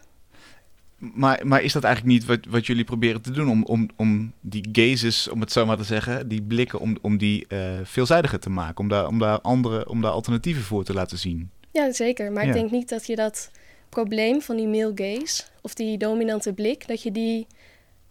Maar, 0.99 1.47
maar 1.47 1.63
is 1.63 1.73
dat 1.73 1.85
eigenlijk 1.85 2.15
niet 2.15 2.27
wat, 2.27 2.39
wat 2.49 2.67
jullie 2.67 2.85
proberen 2.85 3.23
te 3.23 3.31
doen 3.31 3.49
om, 3.49 3.65
om, 3.65 3.89
om 3.97 4.33
die 4.41 4.69
gazes, 4.73 5.29
om 5.29 5.41
het 5.41 5.53
zo 5.53 5.67
maar 5.67 5.77
te 5.77 5.85
zeggen, 5.85 6.29
die 6.29 6.43
blikken, 6.43 6.81
om, 6.81 6.97
om 7.01 7.19
die 7.19 7.45
uh, 7.49 7.59
veelzijdiger 7.83 8.39
te 8.41 8.51
maken, 8.51 8.79
om 8.79 8.89
daar, 8.89 9.07
om, 9.07 9.19
daar 9.19 9.41
andere, 9.41 9.89
om 9.89 10.01
daar 10.01 10.11
alternatieven 10.11 10.63
voor 10.63 10.85
te 10.85 10.93
laten 10.93 11.19
zien? 11.19 11.51
Ja, 11.71 11.93
zeker. 11.93 12.33
Maar 12.33 12.47
ik 12.47 12.53
denk 12.53 12.71
niet 12.71 12.89
dat 12.89 13.07
je 13.07 13.17
dat 13.17 13.51
probleem 13.89 14.43
van 14.43 14.57
die 14.57 14.69
male 14.69 14.93
gaze 14.95 15.43
of 15.61 15.75
die 15.75 15.99
dominante 15.99 16.53
blik, 16.53 16.89
dat 16.89 17.03
je 17.03 17.13
die 17.13 17.47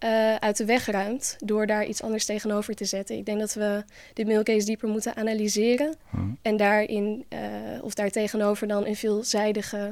uh, 0.04 0.34
uit 0.34 0.56
de 0.56 0.64
weg 0.64 0.86
ruimt 0.86 1.36
door 1.38 1.66
daar 1.66 1.84
iets 1.84 2.02
anders 2.02 2.24
tegenover 2.24 2.74
te 2.74 2.84
zetten. 2.84 3.16
Ik 3.16 3.26
denk 3.26 3.38
dat 3.38 3.54
we 3.54 3.84
de 4.14 4.24
male 4.24 4.40
gaze 4.44 4.66
dieper 4.66 4.88
moeten 4.88 5.16
analyseren 5.16 5.96
en 6.42 6.56
daarin, 6.56 7.24
uh, 7.28 7.38
of 7.82 7.94
daar 7.94 8.10
tegenover 8.10 8.66
dan 8.66 8.86
een 8.86 8.96
veelzijdige 8.96 9.90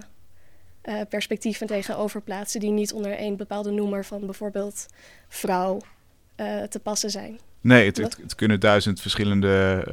uh, 0.84 1.00
perspectieven 1.08 1.66
tegenover 1.66 2.20
plaatsen 2.20 2.60
die 2.60 2.70
niet 2.70 2.92
onder 2.92 3.12
één 3.12 3.36
bepaalde 3.36 3.70
noemer 3.70 4.04
van 4.04 4.20
bijvoorbeeld 4.20 4.86
vrouw 5.28 5.80
te 6.68 6.80
passen 6.82 7.10
zijn. 7.10 7.38
Nee, 7.60 7.86
het, 7.86 7.96
het, 7.96 8.16
het 8.22 8.34
kunnen 8.34 8.60
duizend 8.60 9.00
verschillende 9.00 9.84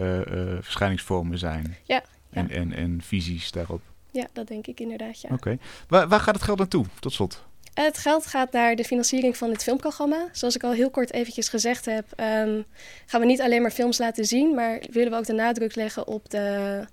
verschijningsvormen 0.61 1.38
zijn. 1.38 1.78
Ja, 1.84 2.03
En, 2.30 2.49
en, 2.49 2.74
en 2.74 3.01
visies 3.01 3.51
daarop. 3.51 3.82
Ja, 4.11 4.28
dat 4.34 4.47
denk 4.47 4.68
ik 4.68 4.80
inderdaad, 4.80 5.22
ja. 5.22 5.30
Oké. 5.32 5.57
Waar, 5.88 6.07
waar 6.07 6.20
gaat 6.20 6.36
het 6.36 6.43
geld 6.43 6.57
naartoe, 6.57 6.86
tot 6.99 7.13
slot? 7.13 7.46
Het 7.86 7.97
geld 7.97 8.25
gaat 8.25 8.51
naar 8.51 8.75
de 8.75 8.84
financiering 8.84 9.38
van 9.38 9.49
dit 9.49 9.63
filmprogramma. 9.63 10.28
Zoals 10.32 10.55
ik 10.55 10.63
al 10.63 10.71
heel 10.71 10.89
kort 10.89 11.13
eventjes 11.13 11.49
gezegd 11.49 11.86
heb, 11.86 12.05
um, 12.19 12.65
gaan 13.05 13.19
we 13.19 13.25
niet 13.25 13.41
alleen 13.41 13.61
maar 13.61 13.71
films 13.71 13.97
laten 13.97 14.25
zien, 14.25 14.55
maar 14.55 14.82
willen 14.91 15.11
we 15.11 15.17
ook 15.17 15.25
de 15.25 15.34
nadruk 15.34 15.75
leggen 15.75 16.07
op 16.07 16.30
de 16.30 16.84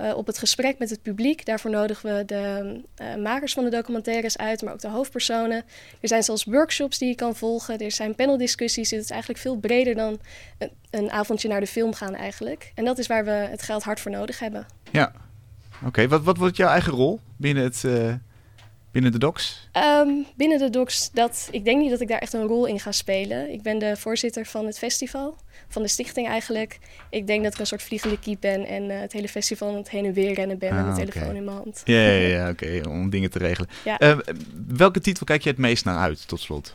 uh, 0.00 0.16
op 0.16 0.26
het 0.26 0.38
gesprek 0.38 0.78
met 0.78 0.90
het 0.90 1.02
publiek. 1.02 1.44
Daarvoor 1.44 1.70
nodigen 1.70 2.16
we 2.16 2.24
de 2.24 2.80
uh, 3.02 3.22
makers 3.22 3.52
van 3.52 3.64
de 3.64 3.70
documentaires 3.70 4.38
uit, 4.38 4.62
maar 4.62 4.72
ook 4.72 4.80
de 4.80 4.88
hoofdpersonen. 4.88 5.64
Er 6.00 6.08
zijn 6.08 6.22
zelfs 6.22 6.44
workshops 6.44 6.98
die 6.98 7.08
je 7.08 7.14
kan 7.14 7.36
volgen. 7.36 7.78
Er 7.78 7.92
zijn 7.92 8.14
paneldiscussies. 8.14 8.90
Het 8.90 9.02
is 9.02 9.10
eigenlijk 9.10 9.40
veel 9.40 9.56
breder 9.56 9.94
dan 9.94 10.20
een, 10.90 11.10
avondje 11.10 11.48
naar 11.48 11.60
de 11.60 11.66
film 11.66 11.94
gaan 11.94 12.14
eigenlijk. 12.14 12.72
En 12.74 12.84
dat 12.84 12.98
is 12.98 13.06
waar 13.06 13.24
we 13.24 13.30
het 13.30 13.62
geld 13.62 13.82
hard 13.82 14.00
voor 14.00 14.10
nodig 14.10 14.38
hebben. 14.38 14.66
Ja, 14.90 15.12
oké. 15.84 16.08
Wat, 16.08 16.22
wat 16.22 16.36
wordt 16.36 16.56
jouw 16.56 16.68
eigen 16.68 16.92
rol 16.92 17.20
binnen 17.36 17.64
het... 17.64 17.82
Uh... 17.86 18.12
Binnen 18.92 19.12
de 19.12 19.18
docs? 19.18 19.68
Um, 19.76 20.26
binnen 20.36 20.58
de 20.58 20.70
docs, 20.70 21.10
dat, 21.10 21.48
ik 21.50 21.64
denk 21.64 21.80
niet 21.80 21.90
dat 21.90 22.00
ik 22.00 22.08
daar 22.08 22.18
echt 22.18 22.32
een 22.32 22.46
rol 22.46 22.66
in 22.66 22.80
ga 22.80 22.92
spelen. 22.92 23.52
Ik 23.52 23.62
ben 23.62 23.78
de 23.78 23.96
voorzitter 23.96 24.46
van 24.46 24.66
het 24.66 24.78
festival 24.78 25.36
van 25.68 25.82
de 25.82 25.88
stichting 25.88 26.28
eigenlijk. 26.28 26.78
Ik 27.10 27.26
denk 27.26 27.42
dat 27.42 27.52
ik 27.52 27.58
een 27.58 27.66
soort 27.66 27.82
vliegende 27.82 28.18
kiep 28.18 28.40
ben 28.40 28.66
en 28.66 28.84
uh, 28.84 29.00
het 29.00 29.12
hele 29.12 29.28
festival 29.28 29.76
het 29.76 29.90
heen 29.90 30.04
en 30.04 30.12
weer 30.12 30.34
rennen 30.34 30.58
ben 30.58 30.70
ah, 30.70 30.76
met 30.76 30.84
mijn 30.84 30.96
okay. 30.96 31.06
telefoon 31.06 31.36
in 31.36 31.44
mijn 31.44 31.56
hand. 31.56 31.82
Ja, 31.84 32.00
ja, 32.00 32.26
ja 32.26 32.48
oké, 32.50 32.64
okay, 32.64 32.92
om 32.92 33.10
dingen 33.10 33.30
te 33.30 33.38
regelen. 33.38 33.70
Ja. 33.84 34.00
Uh, 34.02 34.18
welke 34.66 35.00
titel 35.00 35.24
kijk 35.24 35.42
je 35.42 35.50
het 35.50 35.58
meest 35.58 35.84
naar 35.84 35.98
uit, 35.98 36.28
tot 36.28 36.40
slot? 36.40 36.74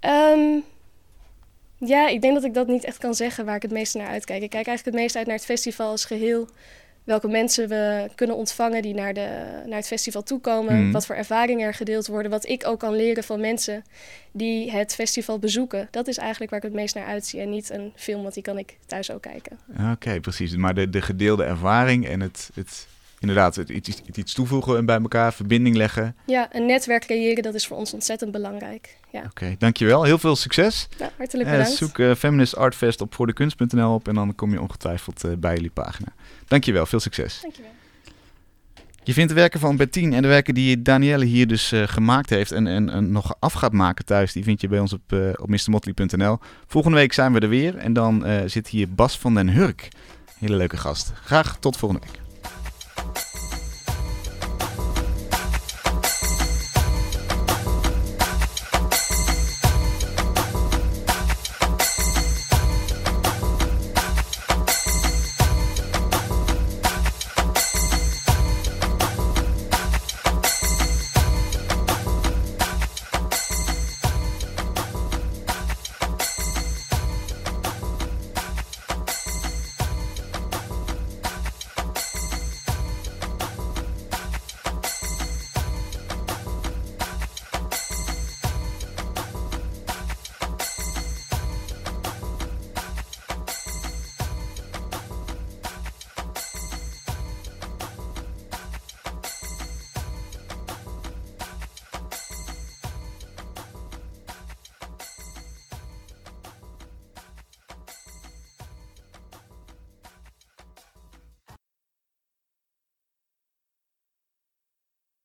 Um, 0.00 0.64
ja, 1.78 2.08
ik 2.08 2.20
denk 2.20 2.34
dat 2.34 2.44
ik 2.44 2.54
dat 2.54 2.66
niet 2.66 2.84
echt 2.84 2.98
kan 2.98 3.14
zeggen 3.14 3.44
waar 3.44 3.56
ik 3.56 3.62
het 3.62 3.70
meest 3.70 3.94
naar 3.94 4.08
uitkijk. 4.08 4.42
Ik 4.42 4.50
kijk 4.50 4.66
eigenlijk 4.66 4.96
het 4.96 5.04
meest 5.04 5.16
uit 5.16 5.26
naar 5.26 5.36
het 5.36 5.44
festival 5.44 5.90
als 5.90 6.04
geheel 6.04 6.48
welke 7.06 7.28
mensen 7.28 7.68
we 7.68 8.10
kunnen 8.14 8.36
ontvangen 8.36 8.82
die 8.82 8.94
naar, 8.94 9.14
de, 9.14 9.28
naar 9.66 9.76
het 9.76 9.86
festival 9.86 10.22
toekomen. 10.22 10.84
Mm. 10.84 10.92
Wat 10.92 11.06
voor 11.06 11.14
ervaringen 11.14 11.66
er 11.66 11.74
gedeeld 11.74 12.06
worden. 12.06 12.30
Wat 12.30 12.48
ik 12.48 12.66
ook 12.66 12.80
kan 12.80 12.94
leren 12.94 13.24
van 13.24 13.40
mensen 13.40 13.84
die 14.32 14.70
het 14.70 14.94
festival 14.94 15.38
bezoeken. 15.38 15.88
Dat 15.90 16.08
is 16.08 16.18
eigenlijk 16.18 16.50
waar 16.50 16.60
ik 16.60 16.66
het 16.66 16.76
meest 16.76 16.94
naar 16.94 17.06
uitzie. 17.06 17.40
En 17.40 17.50
niet 17.50 17.70
een 17.70 17.92
film, 17.96 18.22
want 18.22 18.34
die 18.34 18.42
kan 18.42 18.58
ik 18.58 18.76
thuis 18.86 19.10
ook 19.10 19.22
kijken. 19.22 19.58
Oké, 19.92 20.20
precies. 20.20 20.56
Maar 20.56 20.74
de, 20.74 20.90
de 20.90 21.02
gedeelde 21.02 21.44
ervaring 21.44 22.06
en 22.08 22.20
het, 22.20 22.50
het 22.54 22.86
inderdaad 23.18 23.56
het 23.56 23.68
iets, 23.68 24.02
iets 24.14 24.34
toevoegen 24.34 24.76
en 24.76 24.86
bij 24.86 25.00
elkaar 25.00 25.32
verbinding 25.32 25.76
leggen. 25.76 26.16
Ja, 26.26 26.48
een 26.52 26.66
netwerk 26.66 27.04
creëren, 27.04 27.42
dat 27.42 27.54
is 27.54 27.66
voor 27.66 27.76
ons 27.76 27.92
ontzettend 27.92 28.32
belangrijk. 28.32 28.96
Ja. 29.10 29.22
Oké, 29.24 29.54
dankjewel. 29.58 30.02
Heel 30.02 30.18
veel 30.18 30.36
succes. 30.36 30.88
Ja, 30.98 31.10
hartelijk 31.16 31.50
bedankt. 31.50 31.70
Uh, 31.70 31.76
zoek 31.76 31.98
uh, 31.98 32.14
Feminist 32.14 32.56
Art 32.56 32.74
Fest 32.74 33.00
op 33.00 33.14
voordekunst.nl 33.14 33.94
op 33.94 34.08
en 34.08 34.14
dan 34.14 34.34
kom 34.34 34.50
je 34.52 34.60
ongetwijfeld 34.60 35.24
uh, 35.24 35.32
bij 35.38 35.54
jullie 35.54 35.70
pagina. 35.70 36.08
Dankjewel, 36.46 36.86
veel 36.86 37.00
succes. 37.00 37.38
Dankjewel. 37.42 37.70
Je 39.06 39.12
vindt 39.12 39.28
de 39.28 39.34
werken 39.34 39.60
van 39.60 39.76
Bettine 39.76 40.16
en 40.16 40.22
de 40.22 40.28
werken 40.28 40.54
die 40.54 40.82
Danielle 40.82 41.24
hier 41.24 41.46
dus 41.46 41.72
uh, 41.72 41.82
gemaakt 41.86 42.30
heeft 42.30 42.52
en, 42.52 42.66
en, 42.66 42.90
en, 42.90 43.12
nog 43.12 43.34
af 43.38 43.52
gaat 43.52 43.72
maken 43.72 44.04
thuis, 44.04 44.32
die 44.32 44.44
vind 44.44 44.60
je 44.60 44.68
bij 44.68 44.78
ons 44.78 44.92
op, 44.92 45.12
uh, 45.12 45.28
op 45.36 45.48
mrmotley.nl. 45.48 46.38
Volgende 46.66 46.96
week 46.96 47.12
zijn 47.12 47.32
we 47.32 47.40
er 47.40 47.48
weer 47.48 47.76
en 47.76 47.92
dan 47.92 48.26
uh, 48.26 48.40
zit 48.46 48.68
hier 48.68 48.94
Bas 48.94 49.18
van 49.18 49.34
den 49.34 49.48
Hurk. 49.48 49.88
Hele 50.38 50.56
leuke 50.56 50.76
gast. 50.76 51.12
Graag 51.14 51.58
tot 51.58 51.76
volgende 51.76 52.06
week. 52.06 52.25